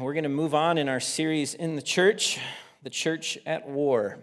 We're 0.00 0.12
going 0.12 0.22
to 0.22 0.28
move 0.28 0.54
on 0.54 0.78
in 0.78 0.88
our 0.88 1.00
series 1.00 1.54
in 1.54 1.74
the 1.74 1.82
church, 1.82 2.38
the 2.84 2.90
church 2.90 3.36
at 3.44 3.68
war. 3.68 4.18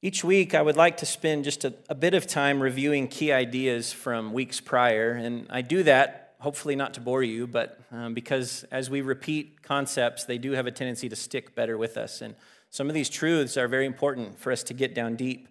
Each 0.00 0.22
week, 0.22 0.54
I 0.54 0.62
would 0.62 0.76
like 0.76 0.98
to 0.98 1.06
spend 1.06 1.42
just 1.42 1.64
a, 1.64 1.74
a, 1.88 1.94
bit 1.96 2.14
of 2.14 2.28
time 2.28 2.62
reviewing 2.62 3.08
key 3.08 3.32
ideas 3.32 3.92
from 3.92 4.32
weeks 4.32 4.60
prior. 4.60 5.10
And 5.10 5.48
I 5.50 5.62
do 5.62 5.82
that, 5.82 6.34
hopefully 6.38 6.76
not 6.76 6.94
to 6.94 7.00
bore 7.00 7.24
you, 7.24 7.48
but 7.48 7.80
um, 7.90 8.14
because 8.14 8.64
as 8.70 8.90
we 8.90 9.00
repeat 9.00 9.60
concepts, 9.60 10.22
they 10.22 10.38
do 10.38 10.52
have 10.52 10.68
a 10.68 10.70
tendency 10.70 11.08
to 11.08 11.16
stick 11.16 11.56
better 11.56 11.76
with 11.76 11.96
us. 11.96 12.20
And 12.20 12.36
some 12.70 12.86
of 12.86 12.94
these 12.94 13.08
truths 13.08 13.56
are 13.56 13.66
very 13.66 13.86
important 13.86 14.38
for 14.38 14.52
us 14.52 14.62
to 14.62 14.74
get 14.74 14.94
down 14.94 15.16
deep 15.16 15.48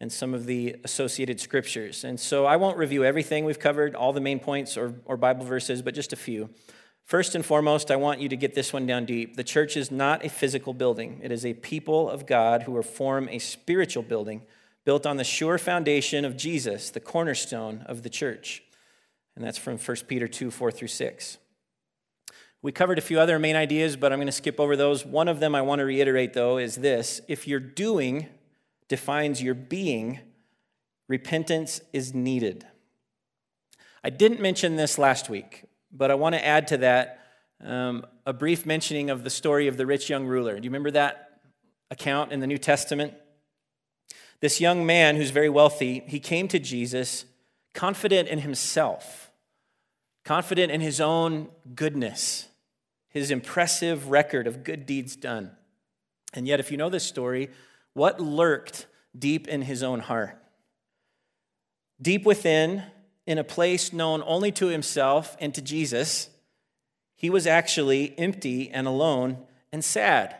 and 0.00 0.10
some 0.10 0.32
of 0.32 0.46
the 0.46 0.76
associated 0.82 1.40
scriptures. 1.40 2.04
And 2.04 2.18
so 2.18 2.46
I 2.46 2.56
won't 2.56 2.78
review 2.78 3.04
everything 3.04 3.44
we've 3.44 3.58
covered, 3.58 3.94
all 3.94 4.14
the 4.14 4.20
main 4.20 4.40
points 4.40 4.78
or, 4.78 4.94
or 5.04 5.18
Bible 5.18 5.44
verses, 5.44 5.82
but 5.82 5.94
just 5.94 6.14
a 6.14 6.16
few. 6.16 6.48
First 7.08 7.34
and 7.34 7.44
foremost, 7.44 7.90
I 7.90 7.96
want 7.96 8.20
you 8.20 8.28
to 8.28 8.36
get 8.36 8.54
this 8.54 8.70
one 8.70 8.84
down 8.84 9.06
deep. 9.06 9.34
The 9.34 9.42
church 9.42 9.78
is 9.78 9.90
not 9.90 10.26
a 10.26 10.28
physical 10.28 10.74
building, 10.74 11.20
it 11.22 11.32
is 11.32 11.46
a 11.46 11.54
people 11.54 12.10
of 12.10 12.26
God 12.26 12.64
who 12.64 12.80
form 12.82 13.30
a 13.30 13.38
spiritual 13.38 14.02
building 14.02 14.42
built 14.84 15.06
on 15.06 15.16
the 15.16 15.24
sure 15.24 15.56
foundation 15.56 16.26
of 16.26 16.36
Jesus, 16.36 16.90
the 16.90 17.00
cornerstone 17.00 17.82
of 17.86 18.02
the 18.02 18.10
church. 18.10 18.62
And 19.34 19.42
that's 19.42 19.56
from 19.56 19.78
1 19.78 19.96
Peter 20.06 20.28
2 20.28 20.50
4 20.50 20.70
through 20.70 20.88
6. 20.88 21.38
We 22.60 22.72
covered 22.72 22.98
a 22.98 23.02
few 23.02 23.18
other 23.18 23.38
main 23.38 23.56
ideas, 23.56 23.96
but 23.96 24.12
I'm 24.12 24.18
going 24.18 24.26
to 24.26 24.32
skip 24.32 24.60
over 24.60 24.76
those. 24.76 25.06
One 25.06 25.28
of 25.28 25.40
them 25.40 25.54
I 25.54 25.62
want 25.62 25.78
to 25.78 25.86
reiterate, 25.86 26.34
though, 26.34 26.58
is 26.58 26.76
this 26.76 27.22
if 27.26 27.48
you're 27.48 27.58
doing 27.58 28.28
defines 28.88 29.42
your 29.42 29.54
being, 29.54 30.20
repentance 31.08 31.80
is 31.94 32.12
needed. 32.12 32.66
I 34.04 34.10
didn't 34.10 34.40
mention 34.42 34.76
this 34.76 34.98
last 34.98 35.30
week, 35.30 35.64
but 35.92 36.10
I 36.10 36.14
want 36.14 36.34
to 36.34 36.44
add 36.44 36.68
to 36.68 36.78
that 36.78 37.20
um, 37.64 38.04
a 38.24 38.32
brief 38.32 38.66
mentioning 38.66 39.10
of 39.10 39.24
the 39.24 39.30
story 39.30 39.68
of 39.68 39.76
the 39.76 39.86
rich 39.86 40.08
young 40.08 40.26
ruler. 40.26 40.56
Do 40.56 40.64
you 40.64 40.70
remember 40.70 40.90
that 40.92 41.40
account 41.90 42.32
in 42.32 42.40
the 42.40 42.46
New 42.46 42.58
Testament? 42.58 43.14
This 44.40 44.60
young 44.60 44.86
man 44.86 45.16
who's 45.16 45.30
very 45.30 45.48
wealthy, 45.48 46.04
he 46.06 46.20
came 46.20 46.46
to 46.48 46.58
Jesus 46.58 47.24
confident 47.74 48.28
in 48.28 48.40
himself, 48.40 49.30
confident 50.24 50.70
in 50.70 50.80
his 50.80 51.00
own 51.00 51.48
goodness, 51.74 52.48
his 53.08 53.30
impressive 53.30 54.10
record 54.10 54.46
of 54.46 54.64
good 54.64 54.86
deeds 54.86 55.16
done. 55.16 55.50
And 56.34 56.46
yet, 56.46 56.60
if 56.60 56.70
you 56.70 56.76
know 56.76 56.90
this 56.90 57.04
story, 57.04 57.50
what 57.94 58.20
lurked 58.20 58.86
deep 59.18 59.48
in 59.48 59.62
his 59.62 59.82
own 59.82 60.00
heart? 60.00 60.40
Deep 62.00 62.24
within, 62.24 62.84
in 63.28 63.36
a 63.36 63.44
place 63.44 63.92
known 63.92 64.22
only 64.24 64.50
to 64.50 64.68
himself 64.68 65.36
and 65.38 65.54
to 65.54 65.60
Jesus, 65.60 66.30
he 67.14 67.28
was 67.28 67.46
actually 67.46 68.18
empty 68.18 68.70
and 68.70 68.86
alone 68.86 69.36
and 69.70 69.84
sad. 69.84 70.34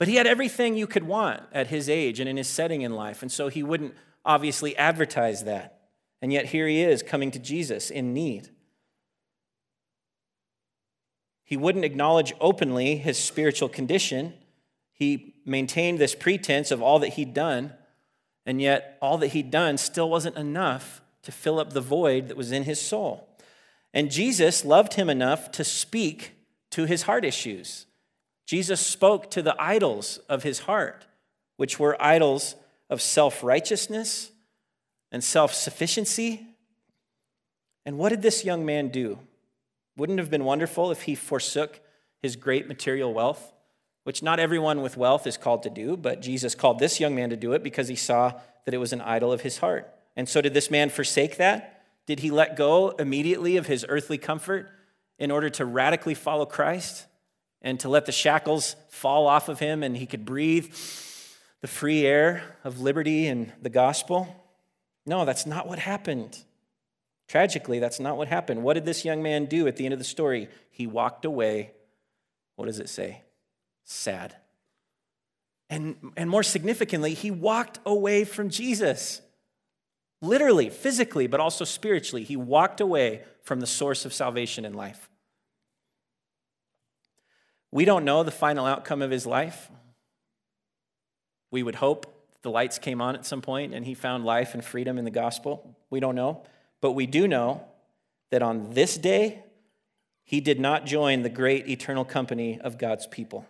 But 0.00 0.08
he 0.08 0.16
had 0.16 0.26
everything 0.26 0.76
you 0.76 0.88
could 0.88 1.04
want 1.04 1.44
at 1.52 1.68
his 1.68 1.88
age 1.88 2.18
and 2.18 2.28
in 2.28 2.36
his 2.36 2.48
setting 2.48 2.82
in 2.82 2.96
life, 2.96 3.22
and 3.22 3.30
so 3.30 3.46
he 3.46 3.62
wouldn't 3.62 3.94
obviously 4.24 4.76
advertise 4.76 5.44
that. 5.44 5.82
And 6.20 6.32
yet 6.32 6.46
here 6.46 6.66
he 6.66 6.82
is 6.82 7.00
coming 7.00 7.30
to 7.30 7.38
Jesus 7.38 7.90
in 7.90 8.12
need. 8.12 8.48
He 11.44 11.56
wouldn't 11.56 11.84
acknowledge 11.84 12.34
openly 12.40 12.96
his 12.96 13.18
spiritual 13.18 13.68
condition 13.68 14.34
he 14.94 15.34
maintained 15.44 15.98
this 16.00 16.14
pretense 16.16 16.72
of 16.72 16.82
all 16.82 16.98
that 17.00 17.14
he'd 17.14 17.34
done, 17.34 17.72
and 18.46 18.60
yet 18.60 18.98
all 19.00 19.18
that 19.18 19.28
he'd 19.28 19.52
done 19.52 19.76
still 19.76 20.10
wasn't 20.10 20.36
enough 20.36 21.02
to 21.24 21.32
fill 21.32 21.58
up 21.58 21.72
the 21.72 21.80
void 21.80 22.28
that 22.28 22.36
was 22.36 22.52
in 22.52 22.64
his 22.64 22.80
soul. 22.80 23.28
And 23.92 24.10
Jesus 24.10 24.64
loved 24.64 24.94
him 24.94 25.10
enough 25.10 25.50
to 25.52 25.64
speak 25.64 26.32
to 26.70 26.84
his 26.84 27.02
heart 27.02 27.24
issues. 27.24 27.86
Jesus 28.46 28.80
spoke 28.80 29.30
to 29.30 29.42
the 29.42 29.56
idols 29.58 30.18
of 30.28 30.42
his 30.42 30.60
heart, 30.60 31.06
which 31.56 31.78
were 31.78 32.00
idols 32.02 32.56
of 32.90 33.00
self 33.00 33.42
righteousness 33.42 34.30
and 35.12 35.22
self 35.22 35.54
sufficiency. 35.54 36.46
And 37.86 37.98
what 37.98 38.08
did 38.08 38.22
this 38.22 38.44
young 38.44 38.64
man 38.64 38.88
do? 38.88 39.18
Wouldn't 39.96 40.18
it 40.18 40.22
have 40.22 40.30
been 40.30 40.44
wonderful 40.44 40.90
if 40.90 41.02
he 41.02 41.14
forsook 41.14 41.80
his 42.20 42.36
great 42.36 42.66
material 42.66 43.12
wealth 43.12 43.52
which 44.04 44.22
not 44.22 44.38
everyone 44.38 44.82
with 44.82 44.96
wealth 44.96 45.26
is 45.26 45.36
called 45.36 45.62
to 45.64 45.70
do, 45.70 45.96
but 45.96 46.22
Jesus 46.22 46.54
called 46.54 46.78
this 46.78 47.00
young 47.00 47.14
man 47.14 47.30
to 47.30 47.36
do 47.36 47.52
it 47.54 47.62
because 47.62 47.88
he 47.88 47.96
saw 47.96 48.32
that 48.64 48.74
it 48.74 48.78
was 48.78 48.92
an 48.92 49.00
idol 49.00 49.32
of 49.32 49.40
his 49.40 49.58
heart. 49.58 49.90
And 50.16 50.28
so, 50.28 50.40
did 50.40 50.54
this 50.54 50.70
man 50.70 50.90
forsake 50.90 51.36
that? 51.38 51.82
Did 52.06 52.20
he 52.20 52.30
let 52.30 52.56
go 52.56 52.90
immediately 52.90 53.56
of 53.56 53.66
his 53.66 53.84
earthly 53.88 54.18
comfort 54.18 54.70
in 55.18 55.30
order 55.30 55.50
to 55.50 55.64
radically 55.64 56.14
follow 56.14 56.46
Christ 56.46 57.06
and 57.62 57.80
to 57.80 57.88
let 57.88 58.06
the 58.06 58.12
shackles 58.12 58.76
fall 58.90 59.26
off 59.26 59.48
of 59.48 59.58
him 59.58 59.82
and 59.82 59.96
he 59.96 60.06
could 60.06 60.24
breathe 60.24 60.66
the 61.60 61.66
free 61.66 62.06
air 62.06 62.42
of 62.62 62.80
liberty 62.80 63.26
and 63.26 63.52
the 63.62 63.70
gospel? 63.70 64.44
No, 65.06 65.24
that's 65.24 65.46
not 65.46 65.66
what 65.66 65.78
happened. 65.78 66.38
Tragically, 67.26 67.78
that's 67.78 68.00
not 68.00 68.16
what 68.16 68.28
happened. 68.28 68.62
What 68.62 68.74
did 68.74 68.84
this 68.84 69.04
young 69.04 69.22
man 69.22 69.46
do 69.46 69.66
at 69.66 69.76
the 69.76 69.84
end 69.86 69.94
of 69.94 69.98
the 69.98 70.04
story? 70.04 70.48
He 70.70 70.86
walked 70.86 71.24
away. 71.24 71.72
What 72.56 72.66
does 72.66 72.78
it 72.78 72.88
say? 72.88 73.22
sad. 73.84 74.34
And, 75.70 76.12
and 76.16 76.28
more 76.28 76.42
significantly, 76.42 77.14
he 77.14 77.30
walked 77.30 77.78
away 77.86 78.24
from 78.24 78.50
Jesus. 78.50 79.20
Literally, 80.24 80.70
physically, 80.70 81.26
but 81.26 81.38
also 81.38 81.64
spiritually. 81.66 82.24
He 82.24 82.36
walked 82.36 82.80
away 82.80 83.22
from 83.42 83.60
the 83.60 83.66
source 83.66 84.06
of 84.06 84.14
salvation 84.14 84.64
in 84.64 84.72
life. 84.72 85.10
We 87.70 87.84
don't 87.84 88.06
know 88.06 88.22
the 88.22 88.30
final 88.30 88.64
outcome 88.64 89.02
of 89.02 89.10
his 89.10 89.26
life. 89.26 89.70
We 91.50 91.62
would 91.62 91.74
hope 91.74 92.26
the 92.40 92.50
lights 92.50 92.78
came 92.78 93.02
on 93.02 93.14
at 93.16 93.26
some 93.26 93.42
point 93.42 93.74
and 93.74 93.84
he 93.84 93.92
found 93.92 94.24
life 94.24 94.54
and 94.54 94.64
freedom 94.64 94.96
in 94.96 95.04
the 95.04 95.10
gospel. 95.10 95.76
We 95.90 96.00
don't 96.00 96.14
know. 96.14 96.42
But 96.80 96.92
we 96.92 97.06
do 97.06 97.28
know 97.28 97.66
that 98.30 98.42
on 98.42 98.72
this 98.72 98.96
day, 98.96 99.44
he 100.22 100.40
did 100.40 100.58
not 100.58 100.86
join 100.86 101.20
the 101.22 101.28
great 101.28 101.68
eternal 101.68 102.04
company 102.04 102.58
of 102.58 102.78
God's 102.78 103.06
people. 103.06 103.44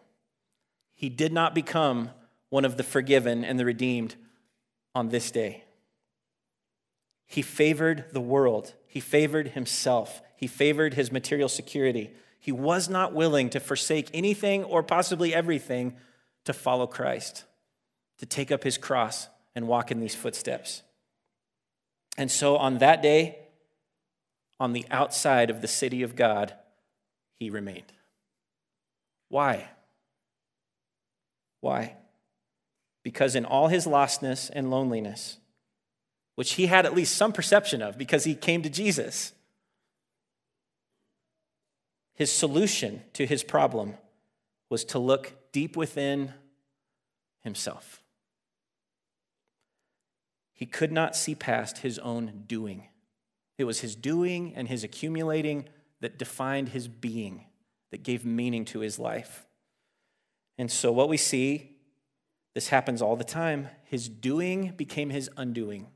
He 0.93 1.09
did 1.09 1.33
not 1.33 1.55
become 1.55 2.11
one 2.49 2.65
of 2.65 2.77
the 2.77 2.83
forgiven 2.83 3.45
and 3.45 3.61
the 3.61 3.65
redeemed 3.65 4.17
on 4.93 5.11
this 5.11 5.31
day. 5.31 5.65
He 7.27 7.43
favored 7.43 8.07
the 8.13 8.21
world, 8.21 8.75
he 8.87 9.01
favored 9.01 9.49
himself, 9.49 10.23
he 10.37 10.47
favored 10.47 10.95
his 10.95 11.11
material 11.11 11.49
security. 11.49 12.13
He 12.39 12.53
was 12.53 12.89
not 12.91 13.15
willing 13.15 13.49
to 13.51 13.61
forsake 13.61 14.11
anything 14.13 14.65
or 14.65 14.83
possibly 14.83 15.35
everything 15.35 15.97
to 16.45 16.53
follow 16.53 16.87
Christ, 16.87 17.45
to 18.19 18.27
take 18.27 18.53
up 18.53 18.65
his 18.65 18.77
cross 18.77 19.29
and 19.55 19.67
walk 19.67 19.91
in 19.91 20.01
these 20.01 20.15
footsteps. 20.15 20.83
And 22.19 22.31
so 22.31 22.57
on 22.57 22.79
that 22.79 23.03
day, 23.03 23.39
on 24.61 24.73
the 24.73 24.85
outside 24.91 25.51
of 25.51 25.63
the 25.63 25.69
city 25.69 26.03
of 26.03 26.17
God, 26.17 26.55
he 27.39 27.51
remained. 27.51 27.93
Why? 29.29 29.71
Why? 31.61 31.97
Because 33.03 33.35
in 33.35 33.45
all 33.45 33.69
his 33.69 33.87
lostness 33.87 34.51
and 34.53 34.71
loneliness, 34.71 35.39
which 36.35 36.55
he 36.55 36.67
had 36.67 36.87
at 36.87 36.95
least 36.95 37.17
some 37.17 37.33
perception 37.33 37.83
of 37.83 37.97
because 37.97 38.25
he 38.25 38.35
came 38.35 38.63
to 38.63 38.71
Jesus, 38.71 39.33
his 42.15 42.33
solution 42.33 43.03
to 43.13 43.27
his 43.27 43.43
problem 43.43 43.95
was 44.69 44.85
to 44.85 44.99
look 44.99 45.53
deep 45.53 45.77
within 45.77 46.33
himself. 47.43 48.03
He 50.53 50.67
could 50.67 50.93
not 50.93 51.17
see 51.17 51.35
past 51.35 51.79
his 51.79 51.99
own 51.99 52.45
doing. 52.47 52.89
It 53.59 53.65
was 53.65 53.81
his 53.81 53.97
doing 53.97 54.53
and 54.55 54.69
his 54.69 54.85
accumulating 54.85 55.69
that 56.01 56.19
defined 56.19 56.71
his 56.71 56.89
being, 56.89 57.47
that 57.91 58.03
gave 58.03 58.25
meaning 58.25 58.65
to 58.67 58.81
his 58.81 58.99
life. 58.99 59.47
And 60.57 60.71
so, 60.71 60.93
what 60.93 61.09
we 61.09 61.17
see, 61.17 61.77
this 62.55 62.69
happens 62.69 63.03
all 63.03 63.17
the 63.17 63.25
time, 63.25 63.69
his 63.85 64.09
doing 64.09 64.73
became 64.77 65.11
his 65.11 65.29
undoing. 65.37 65.89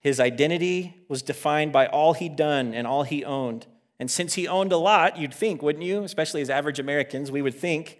His 0.00 0.20
identity 0.20 1.04
was 1.08 1.22
defined 1.22 1.72
by 1.72 1.86
all 1.86 2.12
he'd 2.12 2.36
done 2.36 2.74
and 2.74 2.86
all 2.86 3.02
he 3.02 3.24
owned. 3.24 3.66
And 3.98 4.10
since 4.10 4.34
he 4.34 4.46
owned 4.46 4.72
a 4.72 4.76
lot, 4.76 5.18
you'd 5.18 5.34
think, 5.34 5.60
wouldn't 5.60 5.84
you? 5.84 6.04
Especially 6.04 6.40
as 6.40 6.50
average 6.50 6.78
Americans, 6.78 7.30
we 7.32 7.42
would 7.42 7.54
think 7.54 7.98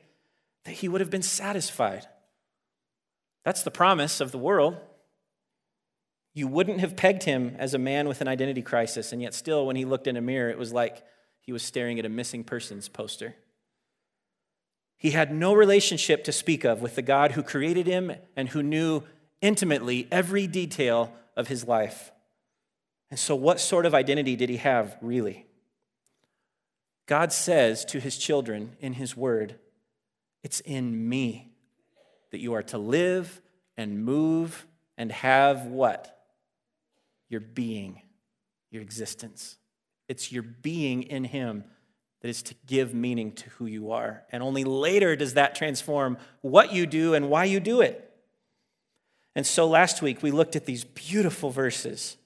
that 0.64 0.74
he 0.74 0.88
would 0.88 1.00
have 1.00 1.10
been 1.10 1.22
satisfied. 1.22 2.06
That's 3.44 3.62
the 3.62 3.70
promise 3.70 4.20
of 4.20 4.30
the 4.30 4.38
world. 4.38 4.76
You 6.34 6.46
wouldn't 6.46 6.80
have 6.80 6.96
pegged 6.96 7.24
him 7.24 7.56
as 7.58 7.74
a 7.74 7.78
man 7.78 8.06
with 8.06 8.20
an 8.20 8.28
identity 8.28 8.62
crisis, 8.62 9.12
and 9.12 9.20
yet, 9.20 9.34
still, 9.34 9.66
when 9.66 9.74
he 9.74 9.84
looked 9.84 10.06
in 10.06 10.16
a 10.16 10.20
mirror, 10.20 10.50
it 10.50 10.58
was 10.58 10.72
like 10.72 11.02
he 11.40 11.52
was 11.52 11.62
staring 11.62 11.98
at 11.98 12.04
a 12.04 12.10
missing 12.10 12.44
persons 12.44 12.88
poster. 12.88 13.34
He 14.98 15.12
had 15.12 15.32
no 15.32 15.54
relationship 15.54 16.22
to 16.24 16.32
speak 16.32 16.64
of 16.64 16.80
with 16.82 16.94
the 16.94 17.02
God 17.02 17.32
who 17.32 17.42
created 17.42 17.86
him 17.86 18.12
and 18.36 18.50
who 18.50 18.62
knew 18.62 19.02
intimately 19.40 20.06
every 20.10 20.46
detail 20.46 21.12
of 21.38 21.48
his 21.48 21.66
life. 21.66 22.12
And 23.10 23.18
so, 23.18 23.34
what 23.34 23.60
sort 23.60 23.86
of 23.86 23.94
identity 23.94 24.36
did 24.36 24.50
he 24.50 24.58
have, 24.58 24.98
really? 25.00 25.46
God 27.06 27.32
says 27.32 27.86
to 27.86 28.00
his 28.00 28.18
children 28.18 28.76
in 28.80 28.92
his 28.94 29.16
word, 29.16 29.58
It's 30.42 30.60
in 30.60 31.08
me 31.08 31.52
that 32.32 32.40
you 32.40 32.52
are 32.52 32.62
to 32.64 32.76
live 32.76 33.40
and 33.78 34.04
move 34.04 34.66
and 34.98 35.10
have 35.10 35.64
what? 35.64 36.26
Your 37.30 37.40
being, 37.40 38.02
your 38.70 38.82
existence. 38.82 39.56
It's 40.08 40.32
your 40.32 40.42
being 40.42 41.04
in 41.04 41.24
him 41.24 41.64
that 42.20 42.28
is 42.28 42.42
to 42.42 42.54
give 42.66 42.94
meaning 42.94 43.32
to 43.32 43.50
who 43.50 43.66
you 43.66 43.92
are. 43.92 44.24
And 44.32 44.42
only 44.42 44.64
later 44.64 45.14
does 45.14 45.34
that 45.34 45.54
transform 45.54 46.18
what 46.40 46.72
you 46.72 46.84
do 46.84 47.14
and 47.14 47.30
why 47.30 47.44
you 47.44 47.60
do 47.60 47.80
it. 47.80 48.07
And 49.34 49.46
so 49.46 49.66
last 49.66 50.02
week 50.02 50.22
we 50.22 50.30
looked 50.30 50.56
at 50.56 50.66
these 50.66 50.84
beautiful 50.84 51.50
verses 51.50 52.16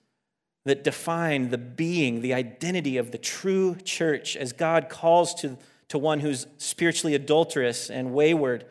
that 0.65 0.85
define 0.85 1.51
the 1.51 1.59
being, 1.59 2.21
the 2.21 2.35
identity 2.35 2.97
of 2.97 3.11
the 3.11 3.19
true 3.19 3.77
church 3.85 4.37
as 4.37 4.53
God 4.53 4.89
calls 4.89 5.35
to, 5.37 5.59
to 5.89 5.99
one 5.99 6.21
who's 6.21 6.47
spiritually 6.59 7.15
adulterous 7.15 7.91
and 7.91 8.15
wayward. 8.15 8.65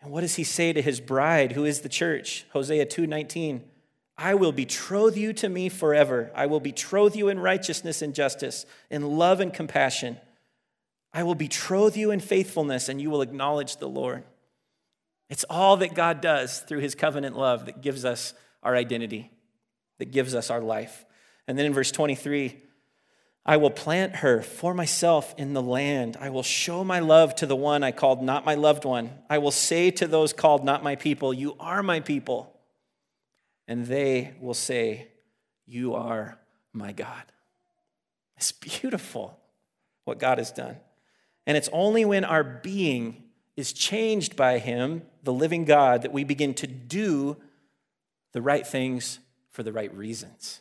And 0.00 0.10
what 0.10 0.22
does 0.22 0.34
he 0.34 0.44
say 0.44 0.72
to 0.72 0.82
his 0.82 1.00
bride, 1.00 1.52
who 1.52 1.64
is 1.64 1.80
the 1.80 1.88
church? 1.88 2.44
Hosea 2.50 2.86
2:19. 2.86 3.62
I 4.18 4.34
will 4.34 4.52
betroth 4.52 5.16
you 5.16 5.32
to 5.34 5.48
me 5.48 5.68
forever. 5.68 6.30
I 6.34 6.46
will 6.46 6.60
betroth 6.60 7.14
you 7.14 7.28
in 7.28 7.38
righteousness 7.38 8.00
and 8.00 8.14
justice, 8.14 8.64
in 8.90 9.18
love 9.18 9.40
and 9.40 9.52
compassion. 9.52 10.18
I 11.12 11.22
will 11.22 11.34
betroth 11.34 11.96
you 11.96 12.10
in 12.10 12.20
faithfulness, 12.20 12.88
and 12.88 13.00
you 13.00 13.10
will 13.10 13.22
acknowledge 13.22 13.76
the 13.76 13.88
Lord. 13.88 14.24
It's 15.28 15.44
all 15.50 15.76
that 15.78 15.94
God 15.94 16.20
does 16.20 16.60
through 16.60 16.80
his 16.80 16.94
covenant 16.94 17.36
love 17.36 17.66
that 17.66 17.82
gives 17.82 18.04
us 18.04 18.34
our 18.62 18.76
identity 18.76 19.30
that 19.98 20.12
gives 20.12 20.34
us 20.34 20.50
our 20.50 20.60
life. 20.60 21.04
And 21.46 21.58
then 21.58 21.66
in 21.66 21.74
verse 21.74 21.90
23, 21.90 22.62
I 23.44 23.56
will 23.58 23.70
plant 23.70 24.16
her 24.16 24.42
for 24.42 24.74
myself 24.74 25.34
in 25.38 25.52
the 25.52 25.62
land. 25.62 26.16
I 26.20 26.30
will 26.30 26.42
show 26.42 26.82
my 26.82 26.98
love 26.98 27.34
to 27.36 27.46
the 27.46 27.56
one 27.56 27.84
I 27.84 27.92
called 27.92 28.22
not 28.22 28.44
my 28.44 28.54
loved 28.54 28.84
one. 28.84 29.10
I 29.30 29.38
will 29.38 29.52
say 29.52 29.90
to 29.92 30.06
those 30.06 30.32
called 30.32 30.64
not 30.64 30.82
my 30.82 30.96
people, 30.96 31.32
You 31.32 31.54
are 31.60 31.82
my 31.82 32.00
people. 32.00 32.52
And 33.68 33.86
they 33.86 34.34
will 34.40 34.54
say, 34.54 35.08
You 35.64 35.94
are 35.94 36.38
my 36.72 36.92
God. 36.92 37.22
It's 38.36 38.52
beautiful 38.52 39.38
what 40.04 40.18
God 40.18 40.38
has 40.38 40.50
done. 40.50 40.76
And 41.46 41.56
it's 41.56 41.70
only 41.72 42.04
when 42.04 42.24
our 42.24 42.42
being 42.42 43.22
is 43.56 43.72
changed 43.72 44.34
by 44.34 44.58
Him, 44.58 45.02
the 45.26 45.32
living 45.32 45.66
God, 45.66 46.02
that 46.02 46.12
we 46.12 46.24
begin 46.24 46.54
to 46.54 46.66
do 46.66 47.36
the 48.32 48.40
right 48.40 48.66
things 48.66 49.18
for 49.50 49.62
the 49.62 49.72
right 49.72 49.94
reasons. 49.94 50.60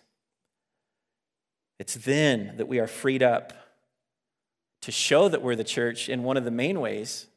It's 1.80 1.96
then 1.96 2.56
that 2.58 2.68
we 2.68 2.80
are 2.80 2.88
freed 2.88 3.24
up 3.24 3.54
to 4.82 4.92
show 4.92 5.30
that 5.30 5.42
we're 5.42 5.56
the 5.56 5.64
church 5.64 6.10
in 6.10 6.24
one 6.24 6.38
of 6.38 6.46
the 6.46 6.52
main 6.52 6.80
ways 6.80 7.28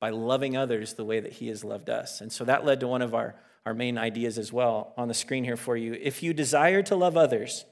by 0.00 0.10
loving 0.10 0.56
others 0.56 0.94
the 0.94 1.04
way 1.04 1.20
that 1.20 1.34
He 1.34 1.48
has 1.48 1.64
loved 1.64 1.88
us. 1.88 2.20
And 2.20 2.32
so 2.32 2.44
that 2.44 2.64
led 2.64 2.80
to 2.80 2.88
one 2.88 3.02
of 3.02 3.14
our, 3.14 3.34
our 3.64 3.74
main 3.74 3.98
ideas 3.98 4.38
as 4.38 4.52
well 4.52 4.92
on 4.96 5.08
the 5.08 5.14
screen 5.14 5.44
here 5.44 5.56
for 5.56 5.76
you. 5.76 5.94
If 5.94 6.22
you 6.22 6.32
desire 6.32 6.82
to 6.84 6.96
love 6.96 7.16
others 7.16 7.64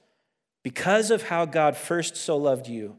because 0.62 1.10
of 1.10 1.24
how 1.24 1.46
God 1.46 1.76
first 1.76 2.16
so 2.16 2.36
loved 2.36 2.68
you, 2.68 2.96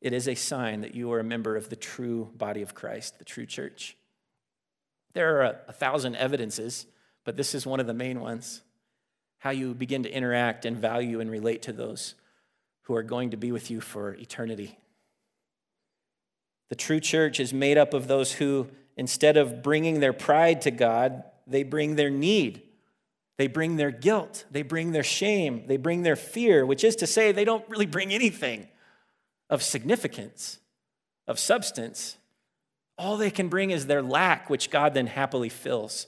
it 0.00 0.12
is 0.12 0.28
a 0.28 0.34
sign 0.34 0.82
that 0.82 0.94
you 0.94 1.12
are 1.12 1.20
a 1.20 1.24
member 1.24 1.56
of 1.56 1.70
the 1.70 1.76
true 1.76 2.30
body 2.36 2.62
of 2.62 2.74
Christ, 2.74 3.18
the 3.18 3.24
true 3.24 3.46
church. 3.46 3.96
There 5.16 5.40
are 5.40 5.56
a, 5.66 5.72
thousand 5.72 6.16
evidences, 6.16 6.84
but 7.24 7.38
this 7.38 7.54
is 7.54 7.64
one 7.64 7.80
of 7.80 7.86
the 7.86 7.94
main 7.94 8.20
ones 8.20 8.60
how 9.38 9.48
you 9.48 9.72
begin 9.72 10.02
to 10.02 10.14
interact 10.14 10.66
and 10.66 10.76
value 10.76 11.20
and 11.20 11.30
relate 11.30 11.62
to 11.62 11.72
those 11.72 12.16
who 12.82 12.94
are 12.94 13.02
going 13.02 13.30
to 13.30 13.38
be 13.38 13.50
with 13.50 13.70
you 13.70 13.80
for 13.80 14.12
eternity. 14.12 14.78
The 16.68 16.74
true 16.74 17.00
church 17.00 17.40
is 17.40 17.54
made 17.54 17.78
up 17.78 17.94
of 17.94 18.08
those 18.08 18.32
who, 18.32 18.68
instead 18.98 19.38
of 19.38 19.62
bringing 19.62 20.00
their 20.00 20.12
pride 20.12 20.60
to 20.62 20.70
God, 20.70 21.24
they 21.46 21.62
bring 21.62 21.96
their 21.96 22.10
need. 22.10 22.60
They 23.38 23.46
bring 23.46 23.76
their 23.76 23.90
guilt. 23.90 24.44
They 24.50 24.60
bring 24.60 24.92
their 24.92 25.02
shame. 25.02 25.64
They 25.66 25.78
bring 25.78 26.02
their 26.02 26.16
fear, 26.16 26.66
which 26.66 26.84
is 26.84 26.94
to 26.96 27.06
say, 27.06 27.32
they 27.32 27.46
don't 27.46 27.66
really 27.70 27.86
bring 27.86 28.12
anything 28.12 28.68
of 29.48 29.62
significance, 29.62 30.58
of 31.26 31.38
substance. 31.38 32.18
All 32.98 33.16
they 33.16 33.30
can 33.30 33.48
bring 33.48 33.70
is 33.70 33.86
their 33.86 34.02
lack, 34.02 34.48
which 34.48 34.70
God 34.70 34.94
then 34.94 35.06
happily 35.06 35.48
fills. 35.48 36.06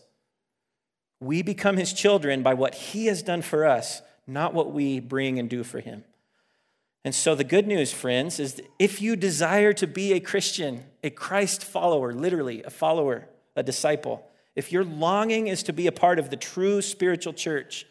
We 1.20 1.42
become 1.42 1.76
his 1.76 1.92
children 1.92 2.42
by 2.42 2.54
what 2.54 2.74
he 2.74 3.06
has 3.06 3.22
done 3.22 3.42
for 3.42 3.64
us, 3.66 4.02
not 4.26 4.54
what 4.54 4.72
we 4.72 5.00
bring 5.00 5.38
and 5.38 5.50
do 5.50 5.64
for 5.64 5.80
him. 5.80 6.04
And 7.04 7.14
so, 7.14 7.34
the 7.34 7.44
good 7.44 7.66
news, 7.66 7.92
friends, 7.92 8.38
is 8.38 8.60
if 8.78 9.00
you 9.00 9.16
desire 9.16 9.72
to 9.74 9.86
be 9.86 10.12
a 10.12 10.20
Christian, 10.20 10.84
a 11.02 11.10
Christ 11.10 11.64
follower, 11.64 12.12
literally 12.12 12.62
a 12.62 12.70
follower, 12.70 13.28
a 13.56 13.62
disciple, 13.62 14.28
if 14.54 14.72
your 14.72 14.84
longing 14.84 15.46
is 15.46 15.62
to 15.64 15.72
be 15.72 15.86
a 15.86 15.92
part 15.92 16.18
of 16.18 16.30
the 16.30 16.36
true 16.36 16.82
spiritual 16.82 17.32
church, 17.32 17.86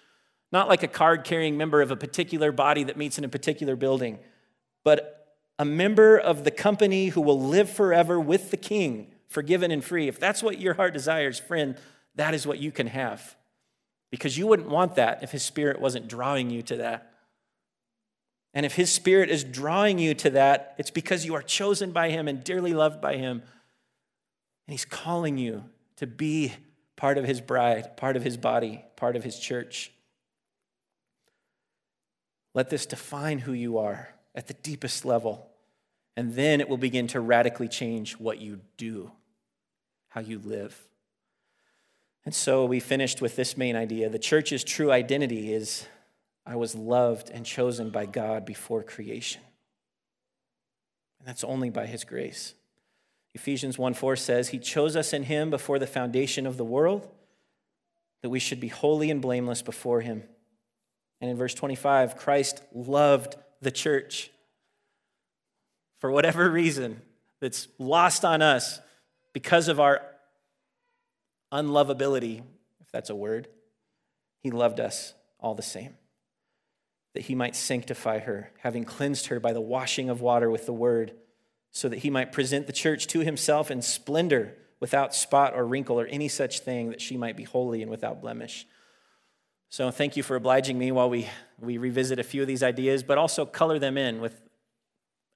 not 0.51 0.67
like 0.67 0.83
a 0.83 0.87
card 0.87 1.23
carrying 1.23 1.57
member 1.57 1.81
of 1.81 1.91
a 1.91 1.95
particular 1.95 2.51
body 2.51 2.83
that 2.83 2.97
meets 2.97 3.17
in 3.17 3.23
a 3.23 3.29
particular 3.29 3.75
building, 3.75 4.19
but 4.83 5.16
a 5.59 5.65
member 5.65 6.17
of 6.17 6.43
the 6.43 6.51
company 6.51 7.07
who 7.07 7.21
will 7.21 7.39
live 7.39 7.69
forever 7.69 8.19
with 8.19 8.51
the 8.51 8.57
King, 8.57 9.07
forgiven 9.27 9.71
and 9.71 9.83
free, 9.83 10.07
if 10.07 10.19
that's 10.19 10.43
what 10.43 10.59
your 10.59 10.75
heart 10.75 10.93
desires, 10.93 11.39
friend, 11.39 11.77
that 12.15 12.33
is 12.33 12.45
what 12.45 12.59
you 12.59 12.71
can 12.71 12.87
have. 12.87 13.35
Because 14.11 14.37
you 14.37 14.47
wouldn't 14.47 14.69
want 14.69 14.95
that 14.95 15.23
if 15.23 15.31
His 15.31 15.43
Spirit 15.43 15.81
wasn't 15.81 16.07
drawing 16.07 16.49
you 16.49 16.61
to 16.63 16.77
that. 16.77 17.13
And 18.53 18.65
if 18.65 18.75
His 18.75 18.91
Spirit 18.91 19.29
is 19.29 19.43
drawing 19.43 19.99
you 19.99 20.13
to 20.15 20.29
that, 20.31 20.75
it's 20.77 20.91
because 20.91 21.25
you 21.25 21.35
are 21.35 21.41
chosen 21.41 21.91
by 21.91 22.09
Him 22.09 22.27
and 22.27 22.43
dearly 22.43 22.73
loved 22.73 23.01
by 23.01 23.17
Him. 23.17 23.41
And 24.67 24.73
He's 24.73 24.85
calling 24.85 25.37
you 25.37 25.63
to 25.97 26.07
be 26.07 26.53
part 26.95 27.17
of 27.17 27.25
His 27.25 27.41
bride, 27.41 27.97
part 27.97 28.15
of 28.15 28.23
His 28.23 28.37
body, 28.37 28.83
part 28.95 29.15
of 29.15 29.23
His 29.23 29.39
church. 29.39 29.91
Let 32.53 32.69
this 32.69 32.85
define 32.85 33.39
who 33.39 33.53
you 33.53 33.79
are 33.79 34.09
at 34.37 34.47
the 34.47 34.53
deepest 34.53 35.03
level. 35.03 35.49
And 36.15 36.35
then 36.35 36.61
it 36.61 36.69
will 36.69 36.77
begin 36.77 37.07
to 37.07 37.19
radically 37.19 37.67
change 37.67 38.13
what 38.13 38.39
you 38.39 38.61
do, 38.77 39.11
how 40.09 40.21
you 40.21 40.39
live. 40.39 40.87
And 42.23 42.33
so 42.33 42.65
we 42.65 42.79
finished 42.79 43.19
with 43.21 43.35
this 43.35 43.57
main 43.57 43.75
idea 43.75 44.09
the 44.09 44.19
church's 44.19 44.63
true 44.63 44.91
identity 44.91 45.53
is 45.53 45.87
I 46.45 46.55
was 46.55 46.75
loved 46.75 47.29
and 47.29 47.45
chosen 47.45 47.89
by 47.89 48.05
God 48.05 48.45
before 48.45 48.83
creation. 48.83 49.41
And 51.19 51.27
that's 51.27 51.43
only 51.43 51.69
by 51.69 51.87
his 51.87 52.03
grace. 52.03 52.53
Ephesians 53.33 53.77
1 53.77 53.93
4 53.93 54.15
says, 54.15 54.49
He 54.49 54.59
chose 54.59 54.95
us 54.95 55.13
in 55.13 55.23
him 55.23 55.49
before 55.49 55.79
the 55.79 55.87
foundation 55.87 56.45
of 56.45 56.57
the 56.57 56.65
world, 56.65 57.07
that 58.21 58.29
we 58.29 58.39
should 58.39 58.59
be 58.59 58.67
holy 58.67 59.09
and 59.09 59.21
blameless 59.21 59.61
before 59.61 60.01
him. 60.01 60.23
And 61.21 61.31
in 61.31 61.37
verse 61.37 61.53
25, 61.53 62.15
Christ 62.15 62.61
loved 62.73 63.35
the 63.61 63.71
church. 63.71 64.31
For 65.99 66.11
whatever 66.11 66.49
reason 66.49 67.01
that's 67.39 67.67
lost 67.79 68.23
on 68.23 68.41
us 68.41 68.79
because 69.33 69.67
of 69.67 69.79
our 69.79 70.01
unlovability, 71.51 72.43
if 72.81 72.91
that's 72.91 73.09
a 73.09 73.15
word, 73.15 73.47
he 74.39 74.51
loved 74.51 74.79
us 74.79 75.13
all 75.39 75.55
the 75.55 75.61
same. 75.61 75.95
That 77.13 77.23
he 77.23 77.35
might 77.35 77.55
sanctify 77.55 78.19
her, 78.19 78.51
having 78.59 78.83
cleansed 78.83 79.27
her 79.27 79.39
by 79.39 79.53
the 79.53 79.61
washing 79.61 80.09
of 80.09 80.21
water 80.21 80.51
with 80.51 80.65
the 80.65 80.73
word, 80.73 81.13
so 81.71 81.89
that 81.89 81.99
he 81.99 82.09
might 82.09 82.31
present 82.31 82.67
the 82.67 82.73
church 82.73 83.07
to 83.07 83.19
himself 83.19 83.71
in 83.71 83.81
splendor, 83.81 84.55
without 84.79 85.15
spot 85.15 85.53
or 85.55 85.65
wrinkle 85.65 85.99
or 85.99 86.05
any 86.05 86.27
such 86.27 86.59
thing, 86.59 86.91
that 86.91 87.01
she 87.01 87.17
might 87.17 87.35
be 87.35 87.43
holy 87.43 87.81
and 87.81 87.89
without 87.89 88.21
blemish. 88.21 88.67
So 89.69 89.89
thank 89.91 90.15
you 90.15 90.23
for 90.23 90.35
obliging 90.35 90.77
me 90.77 90.91
while 90.91 91.09
we, 91.09 91.27
we 91.59 91.77
revisit 91.77 92.19
a 92.19 92.23
few 92.23 92.41
of 92.41 92.47
these 92.47 92.63
ideas, 92.63 93.03
but 93.03 93.17
also 93.17 93.45
color 93.45 93.79
them 93.79 93.97
in 93.97 94.21
with 94.21 94.39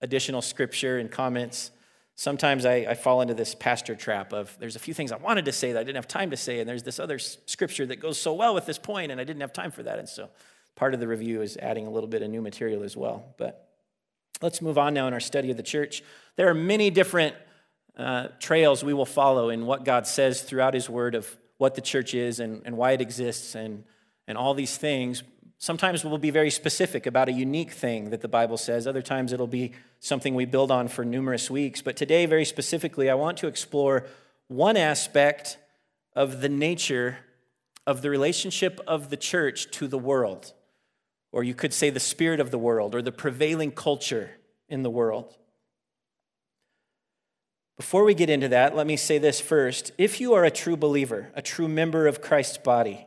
additional 0.02 0.42
scripture 0.42 0.98
and 0.98 1.12
comments 1.12 1.72
sometimes 2.22 2.66
I, 2.66 2.76
I, 2.90 2.94
fall 2.94 3.22
into 3.22 3.34
this 3.34 3.56
pastor 3.56 3.96
trap 3.96 4.32
of 4.32 4.56
there's 4.60 4.76
a 4.76 4.80
few 4.80 4.94
things 4.94 5.12
I 5.12 5.18
wanted 5.18 5.46
to 5.46 5.52
say 5.52 5.72
that 5.74 5.80
I 5.80 5.84
didn't 5.84 5.96
have 5.96 6.08
time 6.08 6.30
to 6.32 6.38
say, 6.38 6.60
and 6.60 6.70
there's 6.70 6.84
this 6.84 7.00
other 7.00 7.18
scripture 7.20 7.86
that 7.88 8.00
goes 8.00 8.20
so 8.20 8.34
well 8.34 8.54
with 8.54 8.66
this 8.66 8.78
point, 8.78 9.12
and 9.12 9.20
I 9.20 9.24
didn't 9.24 9.42
have 9.42 9.54
time 9.54 9.72
for 9.72 9.84
that. 9.84 9.98
And 9.98 10.08
so 10.08 10.30
part 10.76 10.94
of 10.94 11.00
the 11.00 11.08
review 11.08 11.42
is 11.42 11.58
adding 11.58 11.88
a 11.88 11.90
little 11.90 12.10
bit 12.10 12.22
of 12.22 12.30
new 12.30 12.42
material 12.42 12.84
as 12.84 12.96
well. 12.96 13.34
But 13.38 13.70
let's 14.42 14.62
move 14.62 14.78
on 14.78 14.94
now 14.94 15.08
in 15.08 15.14
our 15.14 15.20
study 15.20 15.50
of 15.52 15.58
the 15.58 15.64
church. 15.64 16.04
There 16.36 16.48
are 16.48 16.54
many 16.54 16.92
different 16.92 17.36
uh, 17.98 18.28
trails 18.40 18.84
we 18.84 18.94
will 18.94 19.06
follow 19.06 19.50
in 19.50 19.66
what 19.66 19.84
God 19.84 20.06
says 20.06 20.42
throughout 20.42 20.74
His 20.74 20.90
Word 20.90 21.16
of 21.16 21.28
what 21.58 21.76
the 21.76 21.82
church 21.82 22.14
is 22.14 22.40
and, 22.40 22.62
and 22.66 22.78
why 22.78 22.92
it 22.92 23.02
exists 23.02 23.56
and, 23.56 23.84
and 24.28 24.38
all 24.38 24.54
these 24.54 24.78
things. 24.78 25.24
Sometimes 25.62 26.04
we'll 26.04 26.18
be 26.18 26.32
very 26.32 26.50
specific 26.50 27.06
about 27.06 27.30
a 27.30 27.32
unique 27.32 27.70
thing 27.70 28.10
that 28.10 28.22
the 28.22 28.28
Bible 28.28 28.58
says. 28.58 28.88
Other 28.88 29.04
times 29.04 29.32
it'll 29.32 29.46
be 29.46 29.74
something 30.00 30.34
we 30.34 30.46
build 30.46 30.72
on 30.72 30.88
for 30.88 31.06
numerous 31.06 31.52
weeks. 31.52 31.84
But 31.84 31.96
today, 31.96 32.26
very 32.26 32.46
specifically, 32.46 33.12
I 33.12 33.14
want 33.14 33.38
to 33.38 33.48
explore 33.48 34.08
one 34.48 34.76
aspect 34.76 35.60
of 36.16 36.42
the 36.42 36.50
nature 36.50 37.20
of 37.86 38.02
the 38.02 38.10
relationship 38.10 38.80
of 38.88 39.12
the 39.12 39.18
church 39.18 39.70
to 39.74 39.88
the 39.88 40.00
world, 40.00 40.52
or 41.32 41.44
you 41.44 41.54
could 41.54 41.74
say 41.74 41.92
the 41.92 42.00
spirit 42.00 42.40
of 42.40 42.50
the 42.50 42.58
world, 42.58 42.96
or 42.96 43.04
the 43.04 43.12
prevailing 43.12 43.70
culture 43.70 44.32
in 44.68 44.82
the 44.82 44.90
world. 44.90 45.38
Before 47.78 48.04
we 48.04 48.16
get 48.16 48.32
into 48.32 48.48
that, 48.48 48.76
let 48.76 48.88
me 48.88 48.98
say 48.98 49.20
this 49.20 49.40
first. 49.40 49.92
If 50.00 50.20
you 50.20 50.34
are 50.34 50.44
a 50.44 50.50
true 50.50 50.76
believer, 50.76 51.32
a 51.36 51.42
true 51.44 51.68
member 51.68 52.08
of 52.08 52.20
Christ's 52.20 52.58
body, 52.58 53.06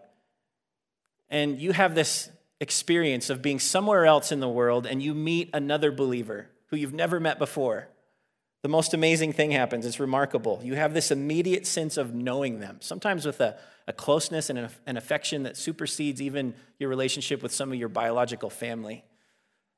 and 1.29 1.59
you 1.59 1.73
have 1.73 1.97
this 1.97 2.31
experience 2.61 3.31
of 3.31 3.43
being 3.43 3.59
somewhere 3.59 4.07
else 4.07 4.33
in 4.33 4.41
the 4.41 4.49
world 4.49 4.87
and 4.87 5.03
you 5.03 5.15
meet 5.15 5.51
another 5.53 5.91
believer 5.93 6.49
who 6.69 6.77
you've 6.77 6.95
never 6.95 7.21
met 7.21 7.39
before, 7.39 7.89
the 8.63 8.69
most 8.69 8.95
amazing 8.95 9.33
thing 9.33 9.51
happens. 9.51 9.85
It's 9.85 10.01
remarkable. 10.01 10.61
You 10.63 10.75
have 10.75 10.95
this 10.95 11.11
immediate 11.11 11.67
sense 11.67 11.99
of 11.99 12.15
knowing 12.15 12.61
them, 12.61 12.79
sometimes 12.81 13.27
with 13.27 13.41
a, 13.41 13.59
a 13.87 13.93
closeness 13.93 14.49
and 14.49 14.71
an 14.87 14.97
affection 14.97 15.43
that 15.43 15.57
supersedes 15.57 16.23
even 16.23 16.55
your 16.79 16.89
relationship 16.89 17.43
with 17.43 17.53
some 17.53 17.71
of 17.71 17.79
your 17.79 17.91
biological 17.91 18.49
family. 18.49 19.05